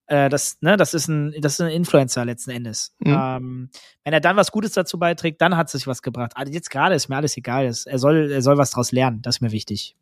Äh, 0.08 0.30
das 0.30 0.58
ne, 0.62 0.78
das 0.78 0.94
ist 0.94 1.08
ein 1.08 1.34
das 1.42 1.54
ist 1.54 1.62
ein 1.62 1.72
Influencer 1.72 2.26
letzten 2.26 2.52
Endes. 2.52 2.94
Mhm. 3.00 3.12
Ähm, 3.18 3.70
wenn 4.04 4.14
er 4.14 4.20
dann 4.22 4.36
was 4.38 4.52
Gutes 4.52 4.74
dazu 4.74 5.00
beiträgt, 5.00 5.42
dann 5.42 5.58
hat 5.58 5.68
es 5.68 5.72
sich 5.74 5.88
was 5.88 6.02
gebracht. 6.02 6.34
Also 6.36 6.52
jetzt 6.54 6.70
gerade 6.70 6.94
ist 6.96 7.10
mir 7.10 7.16
alles 7.16 7.36
egal. 7.38 7.66
Es- 7.66 7.86
Er 7.86 7.98
soll 8.00 8.32
er 8.32 8.42
soll 8.42 8.58
was 8.58 8.72
draus 8.72 8.92
lernen, 8.92 9.22
das 9.24 9.38
ist 9.38 9.42
mir 9.42 9.52
wichtig. 9.52 9.96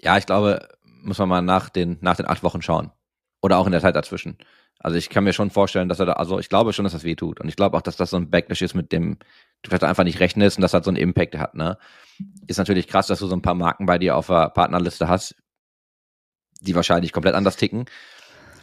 ja, 0.00 0.16
ich 0.18 0.26
glaube, 0.26 0.68
muss 1.02 1.18
man 1.18 1.28
mal 1.28 1.42
nach 1.42 1.68
den, 1.68 1.98
nach 2.00 2.16
den 2.16 2.26
acht 2.26 2.42
Wochen 2.42 2.62
schauen. 2.62 2.90
Oder 3.40 3.58
auch 3.58 3.66
in 3.66 3.72
der 3.72 3.80
Zeit 3.80 3.94
dazwischen. 3.96 4.38
Also 4.80 4.96
ich 4.96 5.10
kann 5.10 5.24
mir 5.24 5.32
schon 5.32 5.50
vorstellen, 5.50 5.88
dass 5.88 5.98
er 6.00 6.06
da, 6.06 6.12
also 6.14 6.38
ich 6.38 6.48
glaube 6.48 6.72
schon, 6.72 6.84
dass 6.84 6.92
das 6.92 7.04
weh 7.04 7.14
tut. 7.16 7.40
Und 7.40 7.48
ich 7.48 7.56
glaube 7.56 7.76
auch, 7.76 7.82
dass 7.82 7.96
das 7.96 8.10
so 8.10 8.16
ein 8.16 8.30
Backlash 8.30 8.62
ist, 8.62 8.74
mit 8.74 8.92
dem 8.92 9.18
du 9.62 9.70
vielleicht 9.70 9.84
einfach 9.84 10.04
nicht 10.04 10.20
rechnest 10.20 10.56
und 10.58 10.62
das 10.62 10.72
halt 10.74 10.84
so 10.84 10.90
einen 10.90 10.96
Impact 10.96 11.36
hat, 11.36 11.54
ne? 11.54 11.78
Ist 12.46 12.58
natürlich 12.58 12.86
krass, 12.88 13.06
dass 13.08 13.18
du 13.20 13.26
so 13.26 13.34
ein 13.36 13.42
paar 13.42 13.54
Marken 13.54 13.86
bei 13.86 13.98
dir 13.98 14.16
auf 14.16 14.26
der 14.28 14.50
Partnerliste 14.50 15.08
hast, 15.08 15.34
die 16.60 16.74
wahrscheinlich 16.74 17.12
komplett 17.12 17.34
anders 17.34 17.56
ticken. 17.56 17.86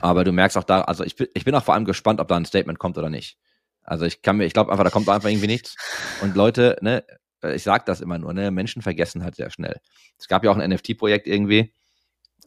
Aber 0.05 0.23
du 0.23 0.31
merkst 0.31 0.55
auch 0.55 0.63
da, 0.63 0.81
also 0.81 1.03
ich 1.03 1.15
bin, 1.15 1.27
ich 1.33 1.45
bin 1.45 1.55
auch 1.55 1.63
vor 1.63 1.73
allem 1.73 1.83
gespannt, 1.83 2.19
ob 2.19 2.27
da 2.27 2.35
ein 2.37 2.45
Statement 2.45 2.77
kommt 2.77 2.95
oder 2.99 3.09
nicht. 3.09 3.39
Also 3.81 4.05
ich 4.05 4.21
kann 4.21 4.37
mir, 4.37 4.45
ich 4.45 4.53
glaube 4.53 4.71
einfach, 4.71 4.83
da 4.83 4.91
kommt 4.91 5.09
einfach 5.09 5.29
irgendwie 5.29 5.47
nichts. 5.47 5.75
Und 6.21 6.35
Leute, 6.35 6.77
ne, 6.81 7.03
ich 7.41 7.63
sag 7.63 7.87
das 7.87 8.01
immer 8.01 8.19
nur, 8.19 8.31
ne, 8.31 8.51
Menschen 8.51 8.83
vergessen 8.83 9.23
halt 9.23 9.35
sehr 9.35 9.49
schnell. 9.49 9.79
Es 10.19 10.27
gab 10.27 10.43
ja 10.43 10.51
auch 10.51 10.57
ein 10.57 10.69
NFT-Projekt 10.69 11.25
irgendwie 11.25 11.73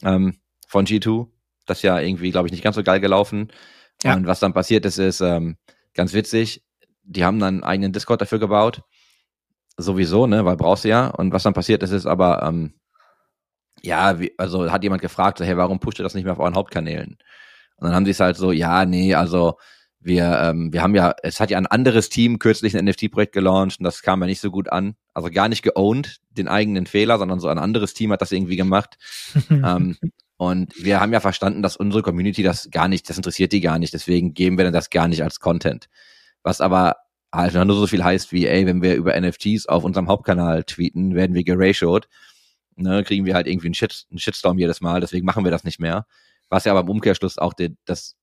ähm, 0.03 0.39
von 0.69 0.85
G2, 0.85 1.27
das 1.65 1.81
ja 1.81 1.99
irgendwie, 1.99 2.31
glaube 2.31 2.47
ich, 2.47 2.53
nicht 2.53 2.63
ganz 2.63 2.77
so 2.77 2.83
geil 2.83 3.01
gelaufen. 3.01 3.51
Ja. 4.03 4.15
Und 4.15 4.25
was 4.25 4.39
dann 4.39 4.53
passiert 4.53 4.85
ist, 4.85 4.97
ist 4.97 5.19
ähm, 5.19 5.57
ganz 5.93 6.13
witzig. 6.13 6.63
Die 7.03 7.25
haben 7.25 7.39
dann 7.39 7.55
einen 7.55 7.63
eigenen 7.65 7.91
Discord 7.91 8.21
dafür 8.21 8.39
gebaut. 8.39 8.83
Sowieso, 9.75 10.27
ne, 10.27 10.45
weil 10.45 10.55
brauchst 10.55 10.85
du 10.85 10.87
ja. 10.87 11.07
Und 11.07 11.33
was 11.33 11.43
dann 11.43 11.53
passiert 11.53 11.83
ist, 11.83 11.91
ist 11.91 12.05
aber, 12.05 12.41
ähm, 12.41 12.79
ja, 13.81 14.17
wie, 14.21 14.33
also 14.37 14.71
hat 14.71 14.83
jemand 14.83 15.01
gefragt, 15.01 15.39
so, 15.39 15.43
hey, 15.43 15.57
warum 15.57 15.81
pusht 15.81 15.99
ihr 15.99 16.03
das 16.03 16.13
nicht 16.13 16.23
mehr 16.23 16.33
auf 16.33 16.39
euren 16.39 16.55
Hauptkanälen? 16.55 17.17
Und 17.79 17.87
dann 17.87 17.95
haben 17.95 18.05
sie 18.05 18.11
es 18.11 18.19
halt 18.19 18.37
so, 18.37 18.51
ja, 18.51 18.85
nee, 18.85 19.15
also 19.15 19.57
wir, 20.01 20.39
ähm, 20.41 20.71
wir 20.71 20.81
haben 20.81 20.95
ja, 20.95 21.13
es 21.23 21.39
hat 21.39 21.51
ja 21.51 21.57
ein 21.57 21.67
anderes 21.67 22.09
Team 22.09 22.39
kürzlich 22.39 22.75
ein 22.77 22.85
NFT-Projekt 22.85 23.33
gelauncht 23.33 23.79
und 23.79 23.83
das 23.83 24.01
kam 24.01 24.21
ja 24.21 24.27
nicht 24.27 24.39
so 24.39 24.49
gut 24.49 24.71
an. 24.71 24.95
Also 25.13 25.29
gar 25.29 25.49
nicht 25.49 25.61
geowned, 25.61 26.19
den 26.31 26.47
eigenen 26.47 26.85
Fehler, 26.85 27.17
sondern 27.17 27.39
so 27.39 27.49
ein 27.49 27.57
anderes 27.59 27.93
Team 27.93 28.11
hat 28.11 28.21
das 28.21 28.31
irgendwie 28.31 28.55
gemacht. 28.55 28.97
ähm, 29.49 29.97
und 30.37 30.73
wir 30.81 31.01
haben 31.01 31.11
ja 31.11 31.19
verstanden, 31.19 31.61
dass 31.61 31.75
unsere 31.75 32.01
Community 32.01 32.43
das 32.43 32.69
gar 32.71 32.87
nicht, 32.87 33.09
das 33.09 33.17
interessiert 33.17 33.51
die 33.51 33.59
gar 33.59 33.77
nicht, 33.77 33.93
deswegen 33.93 34.33
geben 34.33 34.57
wir 34.57 34.63
dann 34.63 34.73
das 34.73 34.89
gar 34.89 35.09
nicht 35.09 35.21
als 35.21 35.41
Content. 35.41 35.89
Was 36.43 36.61
aber 36.61 36.95
halt 37.31 37.53
nur 37.53 37.75
so 37.75 37.87
viel 37.87 38.03
heißt 38.03 38.31
wie, 38.31 38.47
ey, 38.47 38.65
wenn 38.65 38.81
wir 38.81 38.95
über 38.95 39.19
NFTs 39.19 39.67
auf 39.67 39.83
unserem 39.83 40.07
Hauptkanal 40.07 40.63
tweeten, 40.63 41.13
werden 41.13 41.35
wir 41.35 41.43
geratiot. 41.43 42.07
Ne, 42.77 43.03
kriegen 43.03 43.25
wir 43.25 43.35
halt 43.35 43.47
irgendwie 43.47 43.67
einen, 43.67 43.73
Shit, 43.73 44.05
einen 44.09 44.19
Shitstorm 44.19 44.57
jedes 44.57 44.79
Mal, 44.79 45.01
deswegen 45.01 45.25
machen 45.25 45.43
wir 45.43 45.51
das 45.51 45.65
nicht 45.65 45.81
mehr. 45.81 46.05
Was 46.49 46.65
ja 46.65 46.71
aber 46.71 46.81
im 46.81 46.89
Umkehrschluss 46.89 47.37
auch 47.37 47.53
die, 47.53 47.75
das, 47.85 48.15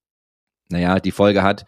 naja, 0.69 0.99
die 1.01 1.13
Folge 1.13 1.43
hat, 1.43 1.65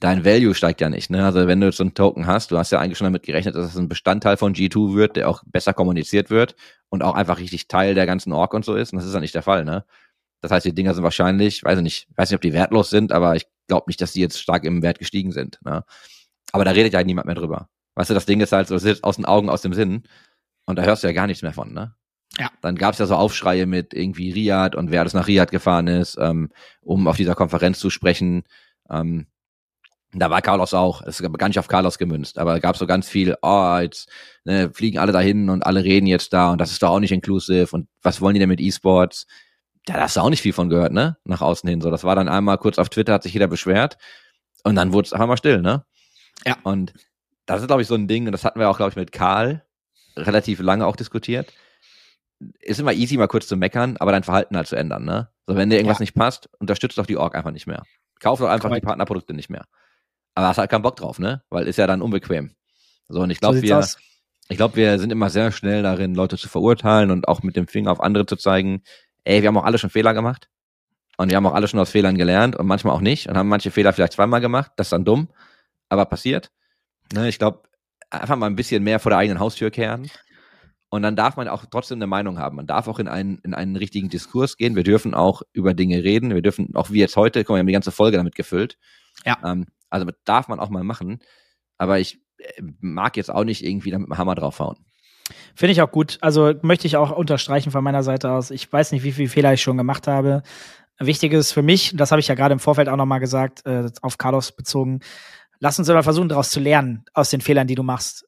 dein 0.00 0.24
Value 0.24 0.54
steigt 0.54 0.80
ja 0.80 0.88
nicht. 0.88 1.10
Ne? 1.10 1.24
Also 1.24 1.46
wenn 1.46 1.60
du 1.60 1.70
so 1.72 1.82
einen 1.82 1.94
Token 1.94 2.26
hast, 2.26 2.50
du 2.50 2.58
hast 2.58 2.72
ja 2.72 2.80
eigentlich 2.80 2.98
schon 2.98 3.06
damit 3.06 3.22
gerechnet, 3.22 3.54
dass 3.54 3.66
es 3.66 3.76
ein 3.76 3.88
Bestandteil 3.88 4.36
von 4.36 4.54
G2 4.54 4.94
wird, 4.94 5.16
der 5.16 5.28
auch 5.28 5.42
besser 5.46 5.74
kommuniziert 5.74 6.30
wird 6.30 6.56
und 6.88 7.02
auch 7.02 7.14
einfach 7.14 7.38
richtig 7.38 7.68
Teil 7.68 7.94
der 7.94 8.06
ganzen 8.06 8.32
Org 8.32 8.54
und 8.54 8.64
so 8.64 8.74
ist. 8.74 8.92
Und 8.92 8.98
das 8.98 9.06
ist 9.06 9.14
ja 9.14 9.20
nicht 9.20 9.34
der 9.34 9.42
Fall, 9.42 9.64
ne? 9.64 9.84
Das 10.40 10.50
heißt, 10.50 10.64
die 10.64 10.74
Dinger 10.74 10.94
sind 10.94 11.04
wahrscheinlich, 11.04 11.64
weiß 11.64 11.78
ich 11.78 11.82
nicht, 11.82 12.08
weiß 12.16 12.30
nicht, 12.30 12.36
ob 12.36 12.40
die 12.40 12.54
wertlos 12.54 12.88
sind, 12.88 13.12
aber 13.12 13.36
ich 13.36 13.46
glaube 13.68 13.84
nicht, 13.88 14.00
dass 14.00 14.12
die 14.12 14.20
jetzt 14.20 14.40
stark 14.40 14.64
im 14.64 14.82
Wert 14.82 14.98
gestiegen 14.98 15.32
sind. 15.32 15.58
Ne? 15.62 15.84
Aber 16.52 16.64
da 16.64 16.70
redet 16.70 16.94
ja 16.94 17.02
niemand 17.04 17.26
mehr 17.26 17.34
drüber. 17.34 17.68
Weißt 17.94 18.08
du, 18.08 18.14
das 18.14 18.24
Ding 18.24 18.40
ist 18.40 18.52
halt 18.52 18.68
so, 18.68 18.74
das 18.74 18.84
ist 18.84 19.04
aus 19.04 19.16
den 19.16 19.26
Augen, 19.26 19.50
aus 19.50 19.60
dem 19.60 19.74
Sinn. 19.74 20.04
Und 20.64 20.76
da 20.76 20.82
hörst 20.82 21.02
du 21.02 21.08
ja 21.08 21.12
gar 21.12 21.26
nichts 21.26 21.42
mehr 21.42 21.52
von, 21.52 21.74
ne? 21.74 21.94
Ja. 22.38 22.50
Dann 22.62 22.76
gab's 22.76 22.98
ja 22.98 23.06
so 23.06 23.16
Aufschreie 23.16 23.66
mit 23.66 23.92
irgendwie 23.92 24.32
Riyadh 24.32 24.76
und 24.76 24.90
wer 24.90 25.00
alles 25.00 25.14
nach 25.14 25.26
Riyadh 25.26 25.50
gefahren 25.50 25.88
ist, 25.88 26.16
ähm, 26.20 26.50
um 26.80 27.08
auf 27.08 27.16
dieser 27.16 27.34
Konferenz 27.34 27.78
zu 27.80 27.90
sprechen. 27.90 28.44
Ähm, 28.88 29.26
da 30.12 30.30
war 30.30 30.42
Carlos 30.42 30.74
auch, 30.74 31.02
es 31.02 31.20
ist 31.20 31.38
gar 31.38 31.48
nicht 31.48 31.58
auf 31.58 31.68
Carlos 31.68 31.98
gemünzt, 31.98 32.38
aber 32.38 32.58
gab 32.58 32.76
so 32.76 32.86
ganz 32.86 33.08
viel, 33.08 33.36
oh, 33.42 33.78
jetzt 33.80 34.08
ne, 34.44 34.70
fliegen 34.72 34.98
alle 34.98 35.12
dahin 35.12 35.50
und 35.50 35.64
alle 35.64 35.84
reden 35.84 36.06
jetzt 36.06 36.32
da 36.32 36.50
und 36.50 36.60
das 36.60 36.72
ist 36.72 36.82
doch 36.82 36.90
auch 36.90 37.00
nicht 37.00 37.12
inclusive 37.12 37.68
und 37.74 37.88
was 38.02 38.20
wollen 38.20 38.34
die 38.34 38.40
denn 38.40 38.48
mit 38.48 38.60
E-Sports? 38.60 39.26
Da 39.86 39.94
hast 39.94 40.16
du 40.16 40.20
auch 40.20 40.30
nicht 40.30 40.42
viel 40.42 40.52
von 40.52 40.68
gehört, 40.68 40.92
ne? 40.92 41.16
Nach 41.24 41.40
außen 41.40 41.68
hin. 41.68 41.80
So, 41.80 41.90
das 41.90 42.04
war 42.04 42.14
dann 42.14 42.28
einmal 42.28 42.58
kurz 42.58 42.78
auf 42.78 42.90
Twitter, 42.90 43.14
hat 43.14 43.22
sich 43.22 43.32
jeder 43.32 43.46
beschwert 43.46 43.98
und 44.64 44.74
dann 44.74 44.92
wurde 44.92 45.06
es 45.06 45.12
einfach 45.12 45.26
mal 45.28 45.36
still, 45.36 45.62
ne? 45.62 45.84
Ja. 46.44 46.56
Und 46.64 46.92
das 47.46 47.60
ist, 47.60 47.66
glaube 47.66 47.82
ich, 47.82 47.88
so 47.88 47.94
ein 47.94 48.08
Ding, 48.08 48.26
und 48.26 48.32
das 48.32 48.44
hatten 48.44 48.60
wir 48.60 48.68
auch, 48.68 48.76
glaube 48.76 48.90
ich, 48.90 48.96
mit 48.96 49.12
Karl 49.12 49.64
relativ 50.16 50.60
lange 50.60 50.86
auch 50.86 50.96
diskutiert. 50.96 51.52
Ist 52.60 52.80
immer 52.80 52.92
easy, 52.92 53.16
mal 53.16 53.28
kurz 53.28 53.46
zu 53.48 53.56
meckern, 53.56 53.96
aber 53.98 54.12
dein 54.12 54.22
Verhalten 54.22 54.56
halt 54.56 54.66
zu 54.66 54.76
ändern, 54.76 55.04
ne? 55.04 55.28
So, 55.46 55.56
wenn 55.56 55.68
dir 55.68 55.76
irgendwas 55.76 55.98
Ja. 55.98 56.02
nicht 56.04 56.14
passt, 56.14 56.48
unterstützt 56.58 56.96
doch 56.96 57.06
die 57.06 57.16
Org 57.18 57.34
einfach 57.34 57.50
nicht 57.50 57.66
mehr. 57.66 57.82
Kauf 58.20 58.38
doch 58.38 58.48
einfach 58.48 58.68
Korrekt. 58.68 58.82
die 58.84 58.86
Partnerprodukte 58.86 59.34
nicht 59.34 59.50
mehr. 59.50 59.64
Aber 60.34 60.48
hast 60.48 60.58
halt 60.58 60.70
keinen 60.70 60.82
Bock 60.82 60.96
drauf, 60.96 61.18
ne? 61.18 61.42
Weil 61.50 61.66
ist 61.66 61.76
ja 61.76 61.86
dann 61.86 62.00
unbequem. 62.02 62.54
So, 63.08 63.20
und 63.20 63.30
ich 63.30 63.38
So 63.38 63.40
glaube, 63.40 63.56
sieht's 63.56 63.68
wir, 63.68 63.78
aus. 63.78 63.96
ich 64.48 64.56
glaube, 64.56 64.76
wir 64.76 64.98
sind 64.98 65.10
immer 65.12 65.28
sehr 65.28 65.52
schnell 65.52 65.82
darin, 65.82 66.14
Leute 66.14 66.38
zu 66.38 66.48
verurteilen 66.48 67.10
und 67.10 67.28
auch 67.28 67.42
mit 67.42 67.56
dem 67.56 67.66
Finger 67.66 67.92
auf 67.92 68.00
andere 68.00 68.24
zu 68.26 68.36
zeigen, 68.36 68.82
ey, 69.24 69.42
wir 69.42 69.48
haben 69.48 69.58
auch 69.58 69.64
alle 69.64 69.78
schon 69.78 69.90
Fehler 69.90 70.14
gemacht. 70.14 70.48
Und 71.18 71.28
wir 71.28 71.36
haben 71.36 71.46
auch 71.46 71.52
alle 71.54 71.68
schon 71.68 71.80
aus 71.80 71.90
Fehlern 71.90 72.16
gelernt 72.16 72.56
und 72.56 72.66
manchmal 72.66 72.94
auch 72.94 73.02
nicht 73.02 73.28
und 73.28 73.36
haben 73.36 73.48
manche 73.48 73.70
Fehler 73.70 73.92
vielleicht 73.92 74.14
zweimal 74.14 74.40
gemacht. 74.40 74.72
Das 74.76 74.86
ist 74.86 74.92
dann 74.92 75.04
dumm, 75.04 75.28
aber 75.90 76.06
passiert. 76.06 76.50
Ne, 77.12 77.28
ich 77.28 77.38
glaube, 77.38 77.64
einfach 78.08 78.36
mal 78.36 78.46
ein 78.46 78.56
bisschen 78.56 78.82
mehr 78.82 78.98
vor 79.00 79.10
der 79.10 79.18
eigenen 79.18 79.38
Haustür 79.40 79.70
kehren. 79.70 80.10
Und 80.90 81.02
dann 81.02 81.14
darf 81.14 81.36
man 81.36 81.46
auch 81.46 81.64
trotzdem 81.70 81.98
eine 81.98 82.08
Meinung 82.08 82.38
haben. 82.38 82.56
Man 82.56 82.66
darf 82.66 82.88
auch 82.88 82.98
in 82.98 83.06
einen, 83.06 83.38
in 83.44 83.54
einen 83.54 83.76
richtigen 83.76 84.08
Diskurs 84.08 84.56
gehen. 84.56 84.74
Wir 84.74 84.82
dürfen 84.82 85.14
auch 85.14 85.42
über 85.52 85.72
Dinge 85.72 86.02
reden. 86.02 86.34
Wir 86.34 86.42
dürfen, 86.42 86.74
auch 86.74 86.90
wie 86.90 86.98
jetzt 86.98 87.16
heute, 87.16 87.44
guck 87.44 87.50
mal, 87.50 87.56
wir 87.56 87.60
haben 87.60 87.66
die 87.68 87.72
ganze 87.72 87.92
Folge 87.92 88.16
damit 88.16 88.34
gefüllt. 88.34 88.76
Ja. 89.24 89.38
Ähm, 89.44 89.66
also 89.88 90.04
das 90.04 90.16
darf 90.24 90.48
man 90.48 90.58
auch 90.58 90.68
mal 90.68 90.82
machen. 90.82 91.20
Aber 91.78 92.00
ich 92.00 92.18
äh, 92.38 92.62
mag 92.80 93.16
jetzt 93.16 93.30
auch 93.30 93.44
nicht 93.44 93.64
irgendwie 93.64 93.92
damit 93.92 94.08
mit 94.08 94.16
dem 94.16 94.18
Hammer 94.18 94.34
draufhauen. 94.34 94.84
Finde 95.54 95.72
ich 95.72 95.80
auch 95.80 95.92
gut. 95.92 96.18
Also 96.22 96.54
möchte 96.62 96.88
ich 96.88 96.96
auch 96.96 97.12
unterstreichen 97.12 97.70
von 97.70 97.84
meiner 97.84 98.02
Seite 98.02 98.32
aus. 98.32 98.50
Ich 98.50 98.70
weiß 98.72 98.90
nicht, 98.90 99.04
wie 99.04 99.12
viele 99.12 99.28
Fehler 99.28 99.52
ich 99.52 99.62
schon 99.62 99.76
gemacht 99.76 100.08
habe. 100.08 100.42
Wichtig 100.98 101.32
ist 101.32 101.52
für 101.52 101.62
mich, 101.62 101.92
das 101.94 102.10
habe 102.10 102.20
ich 102.20 102.26
ja 102.26 102.34
gerade 102.34 102.52
im 102.52 102.58
Vorfeld 102.58 102.88
auch 102.88 102.96
nochmal 102.96 103.20
gesagt, 103.20 103.64
äh, 103.64 103.88
auf 104.02 104.18
Carlos 104.18 104.52
bezogen, 104.52 105.00
lass 105.60 105.78
uns 105.78 105.88
immer 105.88 106.02
versuchen, 106.02 106.28
daraus 106.28 106.50
zu 106.50 106.60
lernen, 106.60 107.04
aus 107.14 107.30
den 107.30 107.40
Fehlern, 107.40 107.66
die 107.66 107.74
du 107.74 107.82
machst. 107.82 108.26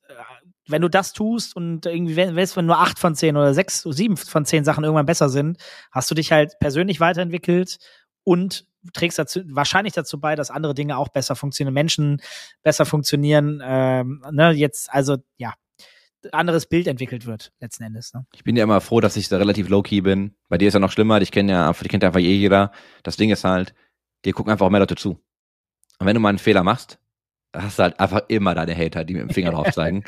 Wenn 0.68 0.82
du 0.82 0.88
das 0.88 1.12
tust 1.12 1.56
und 1.56 1.86
irgendwie, 1.86 2.16
wenn 2.16 2.38
es 2.38 2.56
nur 2.56 2.78
acht 2.78 2.98
von 2.98 3.14
zehn 3.14 3.36
oder 3.36 3.52
sechs, 3.52 3.82
sieben 3.82 4.16
von 4.16 4.44
zehn 4.44 4.64
Sachen 4.64 4.84
irgendwann 4.84 5.06
besser 5.06 5.28
sind, 5.28 5.58
hast 5.90 6.10
du 6.10 6.14
dich 6.14 6.30
halt 6.30 6.58
persönlich 6.60 7.00
weiterentwickelt 7.00 7.78
und 8.24 8.66
trägst 8.92 9.18
dazu, 9.18 9.40
wahrscheinlich 9.46 9.92
dazu 9.92 10.20
bei, 10.20 10.34
dass 10.34 10.50
andere 10.50 10.74
Dinge 10.74 10.96
auch 10.98 11.08
besser 11.08 11.36
funktionieren, 11.36 11.74
Menschen 11.74 12.20
besser 12.62 12.86
funktionieren. 12.86 13.60
Ähm, 13.64 14.24
ne, 14.30 14.52
jetzt, 14.52 14.92
also 14.92 15.18
ja, 15.36 15.54
anderes 16.30 16.66
Bild 16.66 16.86
entwickelt 16.86 17.26
wird, 17.26 17.52
letzten 17.60 17.84
Endes. 17.84 18.14
Ne? 18.14 18.24
Ich 18.34 18.44
bin 18.44 18.56
ja 18.56 18.64
immer 18.64 18.80
froh, 18.80 19.00
dass 19.00 19.16
ich 19.16 19.28
da 19.28 19.38
relativ 19.38 19.68
low-key 19.68 20.02
bin. 20.02 20.34
Bei 20.48 20.58
dir 20.58 20.68
ist 20.68 20.74
ja 20.74 20.80
noch 20.80 20.92
schlimmer, 20.92 21.18
dich 21.18 21.32
kennt 21.32 21.50
ja, 21.50 21.72
dich 21.72 21.88
kennt 21.88 22.02
ja 22.02 22.08
einfach 22.08 22.20
eh 22.20 22.36
jeder. 22.36 22.72
Das 23.02 23.16
Ding 23.16 23.30
ist 23.30 23.44
halt, 23.44 23.74
dir 24.24 24.32
gucken 24.32 24.52
einfach 24.52 24.66
auch 24.66 24.70
mehr 24.70 24.80
Leute 24.80 24.94
zu. 24.94 25.20
Und 25.98 26.06
wenn 26.06 26.14
du 26.14 26.20
mal 26.20 26.28
einen 26.28 26.38
Fehler 26.38 26.62
machst, 26.62 26.98
hast 27.54 27.78
du 27.78 27.82
halt 27.82 27.98
einfach 27.98 28.22
immer 28.28 28.54
deine 28.54 28.76
Hater, 28.76 29.04
die 29.04 29.14
mit 29.14 29.22
dem 29.22 29.30
Finger 29.30 29.50
drauf 29.52 29.72
zeigen. 29.72 30.04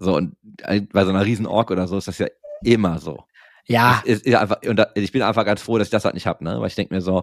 So, 0.00 0.16
und 0.16 0.34
bei 0.42 1.04
so 1.04 1.10
einer 1.10 1.24
riesen 1.24 1.46
Ork 1.46 1.70
oder 1.70 1.86
so 1.86 1.98
ist 1.98 2.08
das 2.08 2.18
ja 2.18 2.26
immer 2.62 2.98
so. 2.98 3.24
Ja. 3.66 4.02
Ist, 4.04 4.26
ist 4.26 4.34
einfach, 4.34 4.62
und 4.66 4.76
da, 4.76 4.88
ich 4.94 5.12
bin 5.12 5.22
einfach 5.22 5.44
ganz 5.44 5.62
froh, 5.62 5.78
dass 5.78 5.88
ich 5.88 5.92
das 5.92 6.04
halt 6.04 6.14
nicht 6.14 6.26
hab, 6.26 6.40
ne? 6.40 6.60
Weil 6.60 6.68
ich 6.68 6.74
denke 6.74 6.94
mir 6.94 7.02
so, 7.02 7.22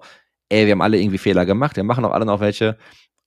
ey, 0.49 0.65
wir 0.65 0.71
haben 0.71 0.81
alle 0.81 0.99
irgendwie 0.99 1.17
Fehler 1.17 1.45
gemacht, 1.45 1.75
wir 1.75 1.83
machen 1.83 2.05
auch 2.05 2.11
alle 2.11 2.25
noch 2.25 2.39
welche. 2.39 2.77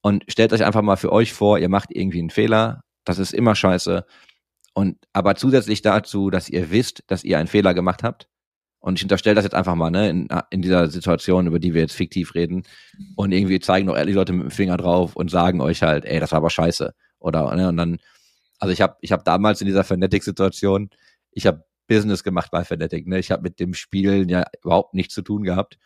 Und 0.02 0.24
stellt 0.28 0.52
euch 0.52 0.64
einfach 0.64 0.82
mal 0.82 0.96
für 0.96 1.12
euch 1.12 1.32
vor, 1.32 1.58
ihr 1.58 1.68
macht 1.68 1.90
irgendwie 1.90 2.20
einen 2.20 2.30
Fehler. 2.30 2.84
Das 3.04 3.18
ist 3.18 3.34
immer 3.34 3.54
scheiße. 3.54 4.06
Und 4.72 4.96
aber 5.12 5.34
zusätzlich 5.34 5.82
dazu, 5.82 6.30
dass 6.30 6.48
ihr 6.48 6.70
wisst, 6.70 7.02
dass 7.08 7.24
ihr 7.24 7.38
einen 7.38 7.48
Fehler 7.48 7.74
gemacht 7.74 8.02
habt. 8.02 8.28
Und 8.78 8.98
ich 8.98 9.02
unterstelle 9.02 9.34
das 9.34 9.44
jetzt 9.44 9.54
einfach 9.54 9.74
mal, 9.74 9.90
ne, 9.90 10.08
in, 10.08 10.28
in 10.48 10.62
dieser 10.62 10.88
Situation, 10.88 11.46
über 11.46 11.58
die 11.58 11.74
wir 11.74 11.82
jetzt 11.82 11.92
fiktiv 11.92 12.34
reden. 12.34 12.62
Und 13.16 13.32
irgendwie 13.32 13.60
zeigen 13.60 13.88
doch 13.88 13.96
ehrlich 13.96 14.14
Leute 14.14 14.32
mit 14.32 14.44
dem 14.44 14.50
Finger 14.50 14.78
drauf 14.78 15.16
und 15.16 15.30
sagen 15.30 15.60
euch 15.60 15.82
halt, 15.82 16.06
ey, 16.06 16.18
das 16.20 16.32
war 16.32 16.38
aber 16.38 16.48
scheiße. 16.48 16.94
Oder, 17.18 17.54
ne, 17.56 17.68
und 17.68 17.76
dann, 17.76 17.98
also 18.60 18.72
ich 18.72 18.80
habe 18.80 18.96
ich 19.00 19.12
hab 19.12 19.24
damals 19.24 19.60
in 19.60 19.66
dieser 19.66 19.84
Fanatic-Situation, 19.84 20.90
ich 21.32 21.46
habe 21.46 21.64
Business 21.88 22.22
gemacht 22.22 22.50
bei 22.52 22.64
Fanatic, 22.64 23.08
ne? 23.08 23.18
Ich 23.18 23.32
habe 23.32 23.42
mit 23.42 23.58
dem 23.58 23.74
Spielen 23.74 24.28
ja 24.28 24.44
überhaupt 24.62 24.94
nichts 24.94 25.14
zu 25.14 25.22
tun 25.22 25.42
gehabt. 25.42 25.78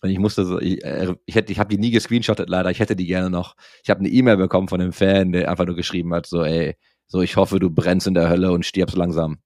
Und 0.00 0.10
ich 0.10 0.18
musste 0.18 0.44
so, 0.46 0.58
ich, 0.58 0.82
äh, 0.84 1.14
ich 1.26 1.34
hätte, 1.34 1.52
ich 1.52 1.58
habe 1.58 1.68
die 1.68 1.78
nie 1.78 1.90
gescreenshottet 1.90 2.48
leider, 2.48 2.70
ich 2.70 2.80
hätte 2.80 2.96
die 2.96 3.06
gerne 3.06 3.30
noch. 3.30 3.54
Ich 3.84 3.90
habe 3.90 4.00
eine 4.00 4.08
E-Mail 4.08 4.36
bekommen 4.36 4.68
von 4.68 4.80
einem 4.80 4.92
Fan, 4.92 5.32
der 5.32 5.50
einfach 5.50 5.66
nur 5.66 5.76
geschrieben 5.76 6.14
hat, 6.14 6.26
so, 6.26 6.42
ey, 6.42 6.76
so, 7.06 7.20
ich 7.22 7.36
hoffe, 7.36 7.60
du 7.60 7.70
brennst 7.70 8.06
in 8.06 8.14
der 8.14 8.28
Hölle 8.30 8.52
und 8.52 8.64
stirbst 8.64 8.96
langsam. 8.96 9.38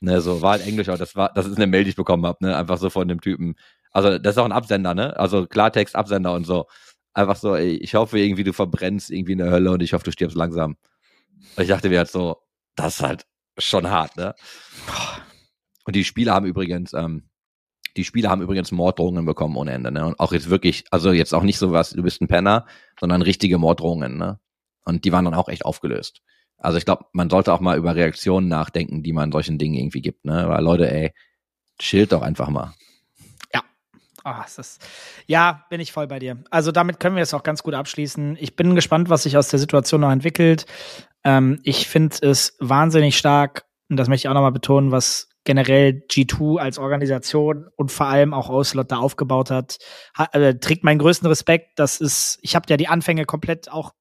Ne, 0.00 0.20
so, 0.20 0.42
war 0.42 0.52
halt 0.52 0.66
Englisch, 0.66 0.88
aber 0.88 0.98
das 0.98 1.16
war, 1.16 1.32
das 1.34 1.46
ist 1.46 1.56
eine 1.56 1.66
Mail, 1.66 1.84
die 1.84 1.90
ich 1.90 1.96
bekommen 1.96 2.26
habe, 2.26 2.44
ne, 2.44 2.56
einfach 2.56 2.78
so 2.78 2.90
von 2.90 3.08
dem 3.08 3.20
Typen. 3.20 3.56
Also, 3.90 4.18
das 4.18 4.36
ist 4.36 4.38
auch 4.38 4.44
ein 4.44 4.52
Absender, 4.52 4.94
ne, 4.94 5.16
also 5.18 5.46
Klartext, 5.46 5.96
Absender 5.96 6.34
und 6.34 6.44
so. 6.46 6.66
Einfach 7.14 7.36
so, 7.36 7.56
ey, 7.56 7.76
ich 7.76 7.94
hoffe 7.94 8.18
irgendwie, 8.18 8.44
du 8.44 8.52
verbrennst 8.52 9.10
irgendwie 9.10 9.32
in 9.32 9.38
der 9.38 9.50
Hölle 9.50 9.70
und 9.72 9.82
ich 9.82 9.94
hoffe, 9.94 10.04
du 10.04 10.12
stirbst 10.12 10.36
langsam. 10.36 10.76
Ich 11.56 11.68
dachte 11.68 11.88
mir 11.88 11.98
halt 11.98 12.10
so, 12.10 12.36
das 12.76 12.96
ist 12.96 13.02
halt 13.02 13.26
schon 13.58 13.90
hart, 13.90 14.16
ne. 14.16 14.34
Und 15.84 15.94
die 15.96 16.04
Spieler 16.04 16.34
haben 16.34 16.46
übrigens, 16.46 16.92
ähm, 16.92 17.28
die 17.96 18.04
Spieler 18.04 18.30
haben 18.30 18.42
übrigens 18.42 18.72
Morddrohungen 18.72 19.24
bekommen 19.24 19.56
ohne 19.56 19.72
Ende, 19.72 19.92
ne? 19.92 20.06
Und 20.06 20.18
auch 20.18 20.32
jetzt 20.32 20.50
wirklich, 20.50 20.84
also 20.90 21.12
jetzt 21.12 21.34
auch 21.34 21.42
nicht 21.42 21.58
so 21.58 21.72
was, 21.72 21.90
du 21.90 22.02
bist 22.02 22.20
ein 22.20 22.28
Penner, 22.28 22.66
sondern 22.98 23.22
richtige 23.22 23.58
Morddrohungen, 23.58 24.16
ne? 24.16 24.40
Und 24.84 25.04
die 25.04 25.12
waren 25.12 25.24
dann 25.24 25.34
auch 25.34 25.48
echt 25.48 25.64
aufgelöst. 25.64 26.22
Also 26.58 26.78
ich 26.78 26.84
glaube, 26.84 27.06
man 27.12 27.30
sollte 27.30 27.52
auch 27.52 27.60
mal 27.60 27.78
über 27.78 27.94
Reaktionen 27.94 28.48
nachdenken, 28.48 29.02
die 29.02 29.12
man 29.12 29.32
solchen 29.32 29.58
Dingen 29.58 29.74
irgendwie 29.74 30.02
gibt, 30.02 30.24
ne? 30.24 30.48
Weil 30.48 30.64
Leute, 30.64 30.90
ey, 30.90 31.12
chillt 31.78 32.12
doch 32.12 32.22
einfach 32.22 32.48
mal. 32.48 32.74
Ja. 34.24 34.38
Oh, 34.38 34.42
es 34.46 34.58
ist, 34.58 34.86
ja, 35.26 35.64
bin 35.68 35.80
ich 35.80 35.92
voll 35.92 36.06
bei 36.06 36.18
dir. 36.18 36.42
Also 36.50 36.72
damit 36.72 36.98
können 36.98 37.16
wir 37.16 37.22
es 37.22 37.34
auch 37.34 37.42
ganz 37.42 37.62
gut 37.62 37.74
abschließen. 37.74 38.36
Ich 38.40 38.56
bin 38.56 38.74
gespannt, 38.74 39.10
was 39.10 39.24
sich 39.24 39.36
aus 39.36 39.48
der 39.48 39.58
Situation 39.58 40.00
noch 40.00 40.10
entwickelt. 40.10 40.66
Ähm, 41.24 41.60
ich 41.62 41.88
finde 41.88 42.16
es 42.22 42.56
wahnsinnig 42.60 43.18
stark, 43.18 43.64
und 43.90 43.96
das 43.98 44.08
möchte 44.08 44.26
ich 44.26 44.30
auch 44.30 44.34
nochmal 44.34 44.52
betonen, 44.52 44.92
was 44.92 45.28
generell 45.44 46.02
G2 46.10 46.58
als 46.58 46.78
Organisation 46.78 47.68
und 47.76 47.92
vor 47.92 48.06
allem 48.06 48.32
auch 48.32 48.48
Ocelot 48.48 48.90
da 48.90 48.96
aufgebaut 48.96 49.50
hat, 49.50 49.78
hat 50.14 50.34
äh, 50.34 50.58
trägt 50.58 50.84
meinen 50.84 50.98
größten 50.98 51.28
Respekt. 51.28 51.78
Das 51.78 52.00
ist, 52.00 52.38
ich 52.40 52.56
habe 52.56 52.64
ja 52.70 52.78
die 52.78 52.88
Anfänge 52.88 53.26
komplett 53.26 53.70
auch 53.70 53.92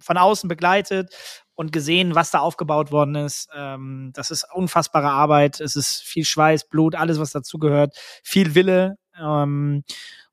von 0.00 0.16
außen 0.16 0.48
begleitet 0.48 1.14
und 1.54 1.72
gesehen, 1.72 2.14
was 2.14 2.30
da 2.30 2.40
aufgebaut 2.40 2.90
worden 2.90 3.14
ist. 3.14 3.48
Ähm, 3.54 4.10
das 4.14 4.30
ist 4.30 4.46
unfassbare 4.52 5.10
Arbeit. 5.10 5.60
Es 5.60 5.76
ist 5.76 6.02
viel 6.02 6.24
Schweiß, 6.24 6.68
Blut, 6.68 6.94
alles, 6.94 7.18
was 7.18 7.30
dazugehört. 7.30 7.96
Viel 8.22 8.54
Wille. 8.54 8.96
Ähm, 9.20 9.84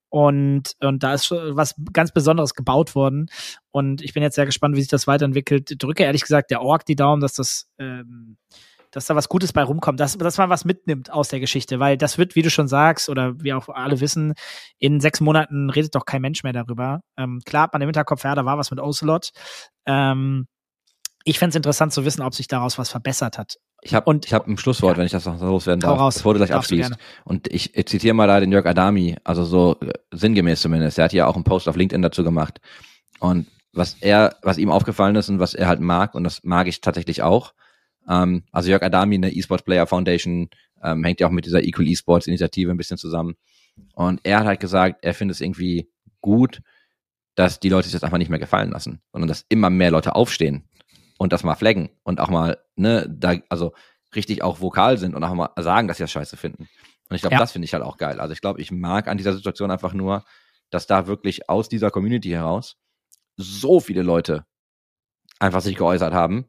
und, 0.10 0.76
und 0.82 1.04
da 1.04 1.14
ist 1.14 1.28
schon 1.28 1.56
was 1.56 1.76
ganz 1.94 2.12
Besonderes 2.12 2.56
gebaut 2.56 2.96
worden. 2.96 3.30
Und 3.72 4.02
ich 4.02 4.14
bin 4.14 4.24
jetzt 4.24 4.36
sehr 4.36 4.48
gespannt, 4.48 4.76
wie 4.76 4.82
sich 4.82 4.90
das 4.90 5.08
weiterentwickelt. 5.08 5.76
Drücke 5.78 6.04
ehrlich 6.04 6.24
gesagt 6.24 6.50
der 6.50 6.62
Org 6.62 6.86
die 6.86 6.96
Daumen, 6.96 7.22
dass 7.22 7.34
das, 7.34 7.70
ähm, 7.78 8.38
dass 8.92 9.06
da 9.06 9.16
was 9.16 9.30
Gutes 9.30 9.54
bei 9.54 9.62
rumkommt, 9.62 10.00
dass, 10.00 10.18
dass 10.18 10.40
man 10.40 10.50
was 10.50 10.66
mitnimmt 10.66 11.12
aus 11.12 11.30
der 11.30 11.40
Geschichte, 11.40 11.80
weil 11.80 11.96
das 11.96 12.18
wird, 12.18 12.36
wie 12.36 12.42
du 12.42 12.50
schon 12.50 12.68
sagst, 12.68 13.08
oder 13.08 13.40
wie 13.40 13.54
auch 13.54 13.70
alle 13.70 14.02
wissen, 14.02 14.34
in 14.80 15.00
sechs 15.00 15.22
Monaten 15.22 15.70
redet 15.70 15.94
doch 15.94 16.06
kein 16.06 16.24
Mensch 16.24 16.44
mehr 16.44 16.54
darüber. 16.54 17.02
Ähm, 17.16 17.42
klar 17.46 17.64
hat 17.64 17.74
man 17.74 17.84
im 17.84 17.90
Hinterkopf, 17.90 18.24
ja, 18.24 18.34
da 18.34 18.46
war 18.46 18.58
was 18.58 18.72
mit 18.72 18.80
Ocelot. 18.80 19.30
Ähm, 19.86 20.48
ich 21.26 21.40
fände 21.40 21.52
es 21.52 21.56
interessant 21.56 21.94
zu 21.94 22.06
wissen, 22.06 22.22
ob 22.22 22.34
sich 22.34 22.48
daraus 22.48 22.78
was 22.78 22.90
verbessert 22.90 23.38
hat. 23.38 23.60
Ich 23.82 23.94
habe 23.94 24.20
ich 24.24 24.34
hab 24.34 24.48
ein 24.48 24.58
Schlusswort, 24.58 24.94
ja. 24.94 24.98
wenn 25.00 25.06
ich 25.06 25.12
das 25.12 25.26
noch 25.26 25.40
loswerden 25.42 25.82
darf, 25.82 26.00
raus. 26.00 26.16
bevor 26.16 26.34
du 26.34 26.40
gleich 26.40 26.54
abschließt. 26.54 26.94
Und 27.24 27.48
ich, 27.52 27.76
ich 27.76 27.86
zitiere 27.86 28.14
mal 28.14 28.28
da 28.28 28.40
den 28.40 28.52
Jörg 28.52 28.66
Adami, 28.66 29.16
also 29.24 29.46
so 29.46 29.78
äh, 29.82 29.92
sinngemäß 30.12 30.62
zumindest. 30.62 30.98
Er 30.98 31.06
hat 31.06 31.14
ja 31.14 31.28
auch 31.28 31.36
einen 31.36 31.44
Post 31.44 31.68
auf 31.68 31.76
LinkedIn 31.76 32.02
dazu 32.02 32.24
gemacht. 32.24 32.60
Und 33.20 33.48
was 33.74 33.98
er, 34.02 34.38
was 34.42 34.58
ihm 34.58 34.72
aufgefallen 34.72 35.16
ist 35.16 35.30
und 35.30 35.40
was 35.40 35.54
er 35.54 35.68
halt 35.68 35.80
mag, 35.80 36.16
und 36.16 36.24
das 36.24 36.44
mag 36.44 36.68
ich 36.68 36.82
tatsächlich 36.82 37.22
auch. 37.22 37.54
Ähm, 38.08 38.44
also 38.52 38.70
Jörg 38.70 38.82
Adami 38.82 39.16
in 39.16 39.22
der 39.22 39.36
eSports 39.36 39.64
Player 39.64 39.88
Foundation 39.88 40.50
ähm, 40.82 41.04
hängt 41.04 41.20
ja 41.20 41.28
auch 41.28 41.32
mit 41.32 41.46
dieser 41.46 41.64
Equal 41.64 41.88
eSports 41.88 42.28
Initiative 42.28 42.72
ein 42.72 42.78
bisschen 42.78 42.98
zusammen. 42.98 43.36
Und 43.94 44.20
er 44.24 44.40
hat 44.40 44.48
halt 44.48 44.60
gesagt, 44.60 45.04
er 45.04 45.14
findet 45.14 45.36
es 45.36 45.42
irgendwie 45.42 45.90
gut, 46.22 46.62
dass 47.36 47.60
die 47.60 47.70
Leute 47.70 47.88
sich 47.88 47.94
das 47.94 48.04
einfach 48.04 48.18
nicht 48.18 48.30
mehr 48.30 48.40
gefallen 48.40 48.72
lassen, 48.72 49.02
sondern 49.14 49.30
dass 49.30 49.46
immer 49.48 49.70
mehr 49.70 49.92
Leute 49.92 50.16
aufstehen 50.16 50.69
und 51.20 51.34
das 51.34 51.44
mal 51.44 51.56
flaggen 51.56 51.90
und 52.04 52.20
auch 52.22 52.30
mal, 52.30 52.58
ne, 52.78 53.06
da, 53.08 53.36
also 53.50 53.74
richtig 54.16 54.42
auch 54.42 54.62
vokal 54.62 54.98
sind 54.98 55.14
und 55.14 55.24
auch 55.24 55.34
mal 55.34 55.52
sagen, 55.60 55.88
dass 55.88 55.98
sie 55.98 56.04
das 56.04 56.12
scheiße 56.12 56.38
finden. 56.38 56.68
Und 57.10 57.16
ich 57.16 57.22
glaube, 57.22 57.36
Ja. 57.36 57.40
das 57.40 57.52
finde 57.52 57.66
ich 57.66 57.74
halt 57.74 57.84
auch 57.84 57.98
geil. 57.98 58.20
Also 58.20 58.32
ich 58.34 58.42
glaube, 58.42 58.62
ich 58.62 58.72
mag 58.72 59.08
an 59.08 59.18
dieser 59.18 59.34
Situation 59.34 59.70
einfach 59.70 59.94
nur, 59.94 60.24
dass 60.70 60.88
da 60.88 61.08
wirklich 61.08 61.50
aus 61.50 61.68
dieser 61.68 61.92
Community 61.92 62.30
heraus 62.30 62.78
so 63.36 63.80
viele 63.82 64.02
Leute 64.02 64.46
einfach 65.40 65.62
sich 65.62 65.76
geäußert 65.76 66.14
haben, 66.14 66.46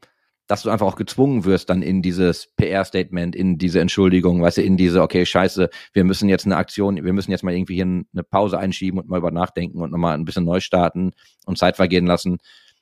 dass 0.47 0.63
du 0.63 0.71
einfach 0.71 0.87
auch 0.87 0.97
gezwungen 0.97 1.45
wirst 1.45 1.69
dann 1.69 1.83
in 1.83 2.01
dieses 2.01 2.49
PR-Statement, 2.57 3.35
in 3.35 3.59
diese 3.59 3.81
Entschuldigung, 3.81 4.41
weißt 4.43 4.59
du, 4.59 4.63
in 4.63 4.77
diese, 4.77 5.03
okay, 5.03 5.27
scheiße, 5.27 5.69
wir 5.93 6.05
müssen 6.05 6.29
jetzt 6.29 6.47
eine 6.47 6.57
Aktion, 6.57 6.97
wir 7.05 7.13
müssen 7.13 7.31
jetzt 7.31 7.43
mal 7.43 7.55
irgendwie 7.55 7.75
hier 7.75 7.85
eine 7.85 8.23
Pause 8.23 8.59
einschieben 8.59 9.01
und 9.01 9.09
mal 9.09 9.19
über 9.19 9.31
nachdenken 9.33 9.81
und 9.81 9.91
nochmal 9.91 10.15
ein 10.15 10.25
bisschen 10.25 10.45
neu 10.45 10.61
starten 10.61 11.13
und 11.47 11.59
Zeit 11.59 11.77
vergehen 11.77 12.07
lassen. 12.07 12.39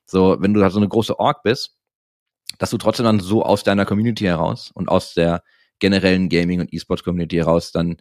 So, 0.07 0.37
wenn 0.41 0.55
du 0.55 0.61
da 0.61 0.71
so 0.71 0.79
eine 0.79 0.89
große 0.89 1.19
Org 1.19 1.43
bist, 1.43 1.78
dass 2.59 2.71
du 2.71 2.79
trotzdem 2.79 3.05
dann 3.05 3.21
so 3.21 3.45
aus 3.45 3.63
deiner 3.63 3.87
Community 3.87 4.25
heraus 4.25 4.71
und 4.75 4.89
aus 4.89 5.15
der 5.15 5.43
generellen 5.79 6.29
Gaming- 6.29 6.61
und 6.61 6.73
E-Sports-Community 6.73 7.37
heraus 7.37 7.73
dann 7.73 7.97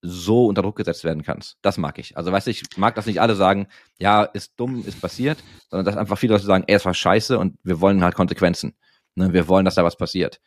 so 0.00 0.46
unter 0.46 0.62
Druck 0.62 0.76
gesetzt 0.76 1.04
werden 1.04 1.22
kannst. 1.22 1.56
Das 1.62 1.76
mag 1.76 1.98
ich. 1.98 2.16
Also 2.16 2.30
weißt 2.30 2.46
du, 2.46 2.50
ich 2.50 2.62
mag, 2.76 2.94
dass 2.94 3.06
nicht 3.06 3.20
alle 3.20 3.34
sagen, 3.34 3.66
ja, 3.98 4.22
ist 4.22 4.52
dumm, 4.56 4.84
ist 4.86 5.00
passiert, 5.00 5.38
sondern 5.70 5.86
dass 5.86 5.96
einfach 5.96 6.18
viele 6.18 6.34
Leute 6.34 6.46
sagen, 6.46 6.64
ey, 6.68 6.76
es 6.76 6.84
war 6.84 6.94
scheiße 6.94 7.38
und 7.38 7.58
wir 7.64 7.80
wollen 7.80 8.04
halt 8.04 8.14
Konsequenzen. 8.14 8.74
Ne? 9.16 9.32
Wir 9.32 9.48
wollen, 9.48 9.64
dass 9.64 9.74
da 9.74 9.84
was 9.84 9.96
passiert. 9.96 10.40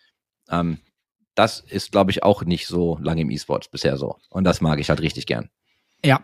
Ähm, 0.50 0.78
das 1.36 1.60
ist, 1.60 1.92
glaube 1.92 2.12
ich, 2.12 2.24
auch 2.24 2.44
nicht 2.44 2.68
so 2.68 2.98
lange 3.02 3.22
im 3.22 3.30
E-Sports 3.30 3.68
bisher 3.70 3.98
so. 3.98 4.18
Und 4.30 4.44
das 4.44 4.62
mag 4.62 4.80
ich 4.80 4.90
halt 4.90 5.02
richtig 5.02 5.26
gern. 5.26 5.50
Ja, 6.04 6.22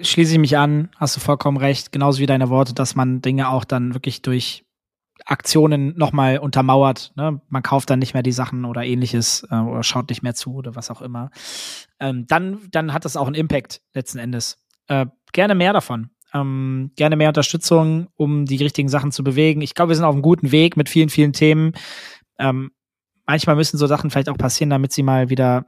schließe 0.00 0.32
ich 0.32 0.38
mich 0.38 0.56
an, 0.56 0.90
hast 0.96 1.16
du 1.16 1.20
vollkommen 1.20 1.56
recht, 1.56 1.92
genauso 1.92 2.20
wie 2.20 2.26
deine 2.26 2.48
Worte, 2.48 2.74
dass 2.74 2.94
man 2.94 3.22
Dinge 3.22 3.48
auch 3.50 3.64
dann 3.64 3.94
wirklich 3.94 4.22
durch 4.22 4.64
Aktionen 5.26 5.96
nochmal 5.96 6.38
untermauert. 6.38 7.12
Ne? 7.16 7.40
Man 7.48 7.62
kauft 7.62 7.90
dann 7.90 7.98
nicht 7.98 8.14
mehr 8.14 8.22
die 8.22 8.32
Sachen 8.32 8.64
oder 8.64 8.84
ähnliches 8.84 9.46
äh, 9.50 9.56
oder 9.56 9.82
schaut 9.82 10.08
nicht 10.10 10.22
mehr 10.22 10.34
zu 10.34 10.54
oder 10.54 10.76
was 10.76 10.90
auch 10.90 11.02
immer. 11.02 11.30
Ähm, 11.98 12.26
dann, 12.26 12.60
dann 12.70 12.92
hat 12.92 13.04
das 13.04 13.16
auch 13.16 13.26
einen 13.26 13.34
Impact 13.34 13.82
letzten 13.94 14.18
Endes. 14.18 14.58
Äh, 14.88 15.06
gerne 15.32 15.54
mehr 15.54 15.72
davon. 15.72 16.10
Ähm, 16.32 16.92
gerne 16.96 17.16
mehr 17.16 17.28
Unterstützung, 17.28 18.08
um 18.16 18.46
die 18.46 18.56
richtigen 18.56 18.88
Sachen 18.88 19.12
zu 19.12 19.24
bewegen. 19.24 19.62
Ich 19.62 19.74
glaube, 19.74 19.90
wir 19.90 19.96
sind 19.96 20.04
auf 20.04 20.14
einem 20.14 20.22
guten 20.22 20.52
Weg 20.52 20.76
mit 20.76 20.88
vielen, 20.88 21.08
vielen 21.08 21.32
Themen. 21.32 21.72
Ähm, 22.38 22.70
manchmal 23.26 23.56
müssen 23.56 23.78
so 23.78 23.86
Sachen 23.86 24.10
vielleicht 24.10 24.28
auch 24.28 24.38
passieren, 24.38 24.70
damit 24.70 24.92
sie 24.92 25.02
mal 25.02 25.28
wieder 25.30 25.66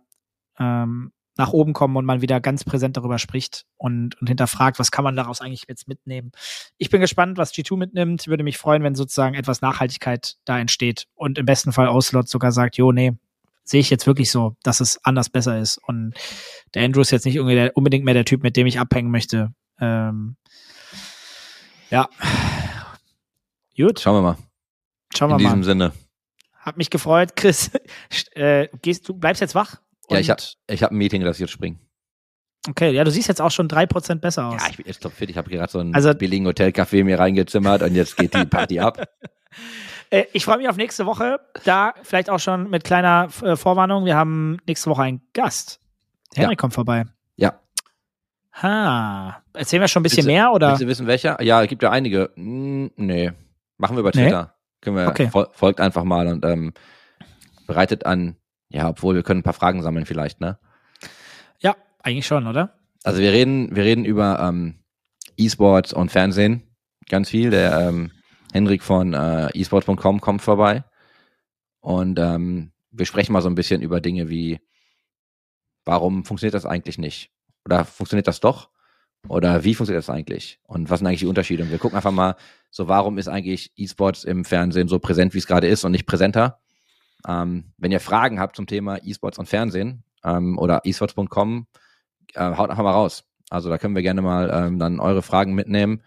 ähm, 0.59 1.12
nach 1.37 1.53
oben 1.53 1.72
kommen 1.72 1.97
und 1.97 2.05
man 2.05 2.20
wieder 2.20 2.41
ganz 2.41 2.64
präsent 2.64 2.97
darüber 2.97 3.18
spricht 3.18 3.64
und, 3.76 4.20
und 4.20 4.26
hinterfragt, 4.26 4.78
was 4.78 4.91
kann 4.91 5.05
man 5.05 5.16
daraus 5.16 5.41
eigentlich 5.41 5.64
jetzt 5.68 5.89
mitnehmen. 5.89 6.33
Ich 6.76 6.91
bin 6.91 7.01
gespannt, 7.01 7.39
was 7.39 7.55
G2 7.55 7.76
mitnimmt. 7.76 8.26
Würde 8.26 8.45
mich 8.45 8.59
freuen, 8.59 8.83
wenn 8.83 8.95
sozusagen 8.95 9.35
etwas 9.35 9.62
Nachhaltigkeit 9.62 10.37
da 10.45 10.59
entsteht 10.59 11.07
und 11.14 11.39
im 11.39 11.47
besten 11.47 11.72
Fall 11.72 11.89
Oslot 11.89 12.28
sogar 12.28 12.53
sagt, 12.53 12.76
jo, 12.76 12.93
nee, 12.93 13.12
sehe 13.64 13.80
ich 13.80 13.91
jetzt 13.91 14.07
wirklich 14.07 14.30
so, 14.30 14.57
dass 14.62 14.80
es 14.80 15.03
anders 15.05 15.30
besser 15.30 15.59
ist. 15.59 15.78
Und 15.78 16.14
der 16.74 16.85
Andrew 16.85 17.01
ist 17.01 17.11
jetzt 17.11 17.24
nicht 17.24 17.39
unbedingt 17.41 18.05
mehr 18.05 18.14
der 18.14 18.24
Typ, 18.24 18.43
mit 18.43 18.57
dem 18.57 18.66
ich 18.66 18.78
abhängen 18.78 19.11
möchte. 19.11 19.55
Ähm, 19.80 20.37
ja. 21.91 22.09
Gut. 23.76 24.01
Schauen 24.01 24.16
wir 24.16 24.22
mal. 24.22 24.37
Schauen 25.14 25.30
wir 25.30 25.35
mal. 25.35 25.41
In 25.41 25.47
diesem 25.47 25.64
Sinne. 25.64 25.93
Hat 26.59 26.76
mich 26.76 26.91
gefreut, 26.91 27.37
Chris. 27.37 27.70
Äh, 28.35 28.68
gehst 28.80 29.09
du 29.09 29.14
bleibst 29.14 29.41
jetzt 29.41 29.55
wach? 29.55 29.82
Ja, 30.11 30.18
ich 30.18 30.30
habe 30.30 30.42
ich 30.68 30.82
hab 30.82 30.90
ein 30.90 30.96
Meeting, 30.96 31.22
das 31.22 31.38
jetzt 31.38 31.50
springen. 31.50 31.80
Okay, 32.68 32.90
ja, 32.90 33.03
du 33.03 33.11
siehst 33.11 33.28
jetzt 33.28 33.40
auch 33.40 33.50
schon 33.50 33.66
drei 33.66 33.86
Prozent 33.86 34.20
besser 34.20 34.46
aus. 34.46 34.62
Ja, 34.62 34.68
ich 34.70 34.76
bin 34.76 34.86
jetzt 34.86 35.03
top 35.03 35.12
fit. 35.12 35.28
Ich 35.30 35.36
habe 35.36 35.50
gerade 35.50 35.70
so 35.70 35.80
einen 35.80 35.94
also, 35.94 36.14
billigen 36.14 36.46
Hotelcafé 36.46 37.03
mir 37.03 37.18
reingezimmert 37.18 37.82
und 37.82 37.94
jetzt 37.94 38.16
geht 38.16 38.34
die 38.34 38.46
Party 38.46 38.80
ab. 38.80 39.03
Äh, 40.09 40.26
ich 40.34 40.44
freue 40.44 40.59
mich 40.59 40.68
auf 40.68 40.76
nächste 40.76 41.07
Woche. 41.07 41.40
Da 41.64 41.94
vielleicht 42.03 42.28
auch 42.28 42.38
schon 42.38 42.68
mit 42.68 42.84
kleiner 42.84 43.28
äh, 43.42 43.57
Vorwarnung. 43.57 44.05
Wir 44.05 44.14
haben 44.14 44.59
nächste 44.66 44.90
Woche 44.90 45.03
einen 45.03 45.22
Gast. 45.32 45.80
Henrik 46.34 46.59
ja. 46.59 46.61
kommt 46.61 46.74
vorbei. 46.74 47.07
Ja. 47.36 47.59
Ha. 48.62 49.42
Erzählen 49.55 49.80
wir 49.80 49.88
schon 49.88 50.00
ein 50.00 50.05
bisschen 50.05 50.18
willst, 50.18 50.26
mehr 50.26 50.53
oder? 50.53 50.68
Willst 50.68 50.82
du 50.82 50.86
wissen, 50.86 51.07
welcher? 51.07 51.42
Ja, 51.42 51.62
es 51.62 51.68
gibt 51.68 51.82
ja 51.82 51.90
einige. 51.90 52.30
Hm, 52.34 52.90
nee. 52.96 53.32
Machen 53.78 53.96
wir 53.96 54.00
über 54.00 54.12
Twitter. 54.12 54.42
Nee? 54.42 54.80
Können 54.82 54.96
wir, 54.96 55.09
okay. 55.09 55.30
folgt 55.53 55.80
einfach 55.80 56.05
mal 56.05 56.26
und 56.26 56.44
ähm, 56.44 56.74
bereitet 57.66 58.05
an. 58.05 58.36
Ja, 58.72 58.88
obwohl 58.88 59.14
wir 59.14 59.22
können 59.22 59.40
ein 59.40 59.44
paar 59.44 59.52
Fragen 59.52 59.82
sammeln 59.82 60.06
vielleicht, 60.06 60.40
ne? 60.40 60.58
Ja, 61.60 61.76
eigentlich 62.02 62.26
schon, 62.26 62.46
oder? 62.46 62.78
Also 63.04 63.20
wir 63.20 63.32
reden, 63.32 63.74
wir 63.76 63.84
reden 63.84 64.04
über 64.04 64.40
ähm, 64.40 64.82
E-Sports 65.36 65.92
und 65.92 66.10
Fernsehen 66.10 66.62
ganz 67.08 67.30
viel. 67.30 67.50
Der 67.50 67.78
ähm, 67.78 68.10
Henrik 68.52 68.82
von 68.82 69.12
äh, 69.12 69.48
esports.com 69.58 70.20
kommt 70.20 70.42
vorbei 70.42 70.84
und 71.80 72.18
ähm, 72.18 72.72
wir 72.90 73.06
sprechen 73.06 73.32
mal 73.32 73.42
so 73.42 73.48
ein 73.48 73.54
bisschen 73.54 73.82
über 73.82 74.00
Dinge 74.00 74.28
wie, 74.28 74.60
warum 75.84 76.24
funktioniert 76.24 76.54
das 76.54 76.66
eigentlich 76.66 76.98
nicht? 76.98 77.30
Oder 77.64 77.84
funktioniert 77.84 78.26
das 78.28 78.40
doch? 78.40 78.70
Oder 79.28 79.64
wie 79.64 79.74
funktioniert 79.74 80.02
das 80.02 80.10
eigentlich? 80.10 80.58
Und 80.64 80.90
was 80.90 80.98
sind 80.98 81.06
eigentlich 81.06 81.20
die 81.20 81.26
Unterschiede? 81.26 81.62
Und 81.62 81.70
wir 81.70 81.78
gucken 81.78 81.96
einfach 81.96 82.10
mal, 82.10 82.36
so 82.70 82.88
warum 82.88 83.18
ist 83.18 83.28
eigentlich 83.28 83.72
E-Sports 83.76 84.24
im 84.24 84.44
Fernsehen 84.44 84.88
so 84.88 84.98
präsent, 84.98 85.34
wie 85.34 85.38
es 85.38 85.46
gerade 85.46 85.68
ist 85.68 85.84
und 85.84 85.92
nicht 85.92 86.06
präsenter? 86.06 86.61
Ähm, 87.26 87.72
wenn 87.78 87.92
ihr 87.92 88.00
Fragen 88.00 88.40
habt 88.40 88.56
zum 88.56 88.66
Thema 88.66 88.98
E-Sports 89.02 89.38
und 89.38 89.48
Fernsehen 89.48 90.04
ähm, 90.24 90.58
oder 90.58 90.82
esports.com, 90.84 91.66
äh, 92.34 92.40
haut 92.40 92.70
einfach 92.70 92.82
mal 92.82 92.92
raus. 92.92 93.24
Also 93.50 93.68
da 93.68 93.78
können 93.78 93.94
wir 93.94 94.02
gerne 94.02 94.22
mal 94.22 94.50
ähm, 94.52 94.78
dann 94.78 94.98
eure 95.00 95.22
Fragen 95.22 95.54
mitnehmen. 95.54 96.02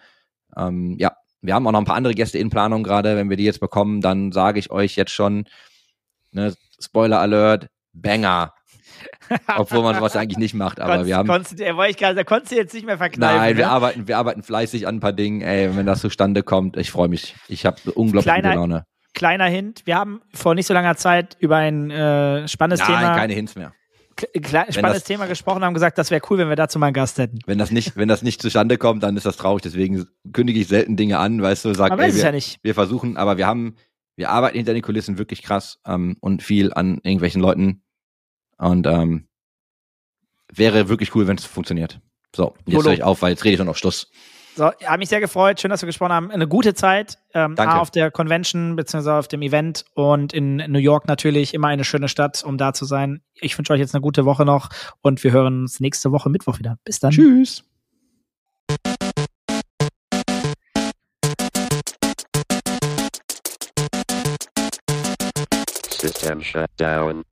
Ähm, 0.58 0.96
ja, 0.98 1.16
wir 1.42 1.54
haben 1.54 1.68
auch 1.68 1.72
noch 1.72 1.80
ein 1.80 1.86
paar 1.86 1.96
andere 1.96 2.16
Gäste 2.16 2.38
in 2.38 2.50
Planung 2.50 2.84
gerade. 2.84 3.16
Wenn 3.16 3.30
wir 3.30 3.38
die 3.38 3.44
jetzt 3.44 3.60
bekommen, 3.60 4.02
dann 4.02 4.32
sage 4.32 4.60
ich 4.60 4.72
euch 4.72 4.96
jetzt 4.96 5.12
schon, 5.12 5.46
ne, 6.32 6.54
Spoiler 6.80 7.20
Alert, 7.20 7.68
Banger. 7.94 8.54
Obwohl 9.58 9.84
man 9.84 9.96
sowas 9.96 10.16
eigentlich 10.16 10.38
nicht 10.38 10.54
macht, 10.54 10.80
aber 10.80 10.94
konntest, 10.94 11.08
wir 11.08 11.18
haben. 11.18 11.28
Konntest, 11.28 11.60
äh, 11.60 11.90
ich 11.90 11.98
grad, 11.98 12.18
da 12.18 12.24
konntest 12.24 12.52
du 12.52 12.56
jetzt 12.56 12.74
nicht 12.74 12.86
mehr 12.86 12.98
verkneifen. 12.98 13.38
Nein, 13.38 13.58
wir 13.58 13.66
ne? 13.66 13.72
arbeiten, 13.72 14.08
wir 14.08 14.18
arbeiten 14.18 14.42
fleißig 14.42 14.88
an 14.88 14.96
ein 14.96 15.00
paar 15.00 15.14
Dingen. 15.14 15.42
Ey, 15.42 15.76
wenn 15.76 15.86
das 15.86 16.02
zustande 16.02 16.44
kommt, 16.44 16.78
ich 16.78 16.92
freue 16.92 17.10
mich. 17.10 17.36
Ich 17.48 17.66
habe 17.66 17.92
unglaublich 17.92 18.34
gute 18.34 18.54
Laune. 18.54 18.86
Kleiner 19.16 19.46
Hint: 19.46 19.82
Wir 19.86 19.96
haben 19.96 20.22
vor 20.34 20.54
nicht 20.54 20.68
so 20.68 20.74
langer 20.74 20.96
Zeit 20.96 21.36
über 21.40 21.56
ein 21.56 21.90
äh, 21.90 22.48
spannendes 22.48 22.88
Nein, 22.88 23.00
Thema. 23.00 23.16
keine 23.16 23.34
Hints 23.34 23.56
mehr. 23.56 23.74
spannendes 24.36 24.74
das, 24.74 25.04
Thema 25.06 25.26
gesprochen 25.26 25.64
haben 25.64 25.74
gesagt, 25.74 25.98
das 25.98 26.12
wäre 26.12 26.22
cool, 26.30 26.38
wenn 26.38 26.50
wir 26.50 26.56
dazu 26.56 26.78
mal 26.78 26.88
einen 26.88 26.94
Gast 26.94 27.18
hätten. 27.18 27.40
Wenn 27.48 27.58
das 27.58 27.72
nicht, 27.72 27.98
wenn 27.98 28.08
das 28.08 28.22
nicht 28.22 28.42
zustande 28.42 28.78
kommt, 28.78 29.04
dann 29.04 29.18
ist 29.18 29.26
das 29.26 29.38
traurig. 29.38 29.64
Deswegen 29.64 30.06
kündige 30.32 30.60
ich 30.60 30.68
selten 30.68 30.98
Dinge 30.98 31.18
an, 31.18 31.42
weißt 31.42 31.66
du, 31.66 31.74
sag, 31.74 31.92
aber 31.92 32.06
ey, 32.06 32.14
wir, 32.14 32.24
ja 32.24 32.32
nicht. 32.32 32.60
wir 32.62 32.76
versuchen, 32.76 33.18
aber 33.18 33.38
wir 33.38 33.48
haben, 33.48 33.76
wir 34.16 34.30
arbeiten 34.30 34.58
hinter 34.58 34.74
den 34.74 34.84
Kulissen 34.84 35.18
wirklich 35.18 35.42
krass 35.42 35.80
ähm, 35.88 36.18
und 36.20 36.44
viel 36.44 36.74
an 36.74 37.00
irgendwelchen 37.04 37.42
Leuten 37.42 37.82
und 38.58 38.86
ähm, 38.86 39.28
wäre 40.54 40.90
wirklich 40.90 41.16
cool, 41.16 41.28
wenn 41.28 41.38
es 41.38 41.46
funktioniert. 41.46 42.00
So, 42.36 42.54
jetzt 42.66 42.86
höre 42.86 42.94
ich 42.94 43.04
auf, 43.04 43.22
weil 43.22 43.32
jetzt 43.32 43.46
rede 43.46 43.54
ich 43.54 43.60
nur 43.60 43.66
noch 43.66 43.78
Schluss. 43.78 44.12
So, 44.56 44.72
habe 44.86 45.00
mich 45.00 45.10
sehr 45.10 45.20
gefreut. 45.20 45.60
Schön, 45.60 45.70
dass 45.70 45.82
wir 45.82 45.88
gesprochen 45.88 46.14
haben. 46.14 46.32
Eine 46.32 46.48
gute 46.48 46.74
Zeit. 46.74 47.18
Ähm, 47.34 47.56
Danke. 47.56 47.76
auf 47.76 47.92
der 47.92 48.10
Convention 48.10 48.78
beziehungsweise 48.78 49.16
auf 49.16 49.28
dem 49.28 49.42
Event 49.42 49.84
und 49.96 50.32
in 50.32 50.56
New 50.56 50.80
York 50.80 51.10
natürlich 51.10 51.54
immer 51.54 51.68
eine 51.68 51.84
schöne 51.84 52.08
Stadt, 52.08 52.42
um 52.42 52.58
da 52.58 52.72
zu 52.72 52.86
sein. 52.86 53.22
Ich 53.34 53.58
wünsche 53.58 53.74
euch 53.74 53.80
jetzt 53.80 53.94
eine 53.94 54.02
gute 54.02 54.24
Woche 54.24 54.46
noch 54.46 54.70
und 55.02 55.22
wir 55.26 55.34
hören 55.34 55.64
uns 55.64 55.82
nächste 55.82 56.14
Woche 56.14 56.30
Mittwoch 56.30 56.58
wieder. 56.58 56.78
Bis 56.86 57.00
dann. 57.00 57.12
Tschüss. 57.12 57.66
System 66.00 66.42
shut 66.42 66.70
down. 66.78 67.26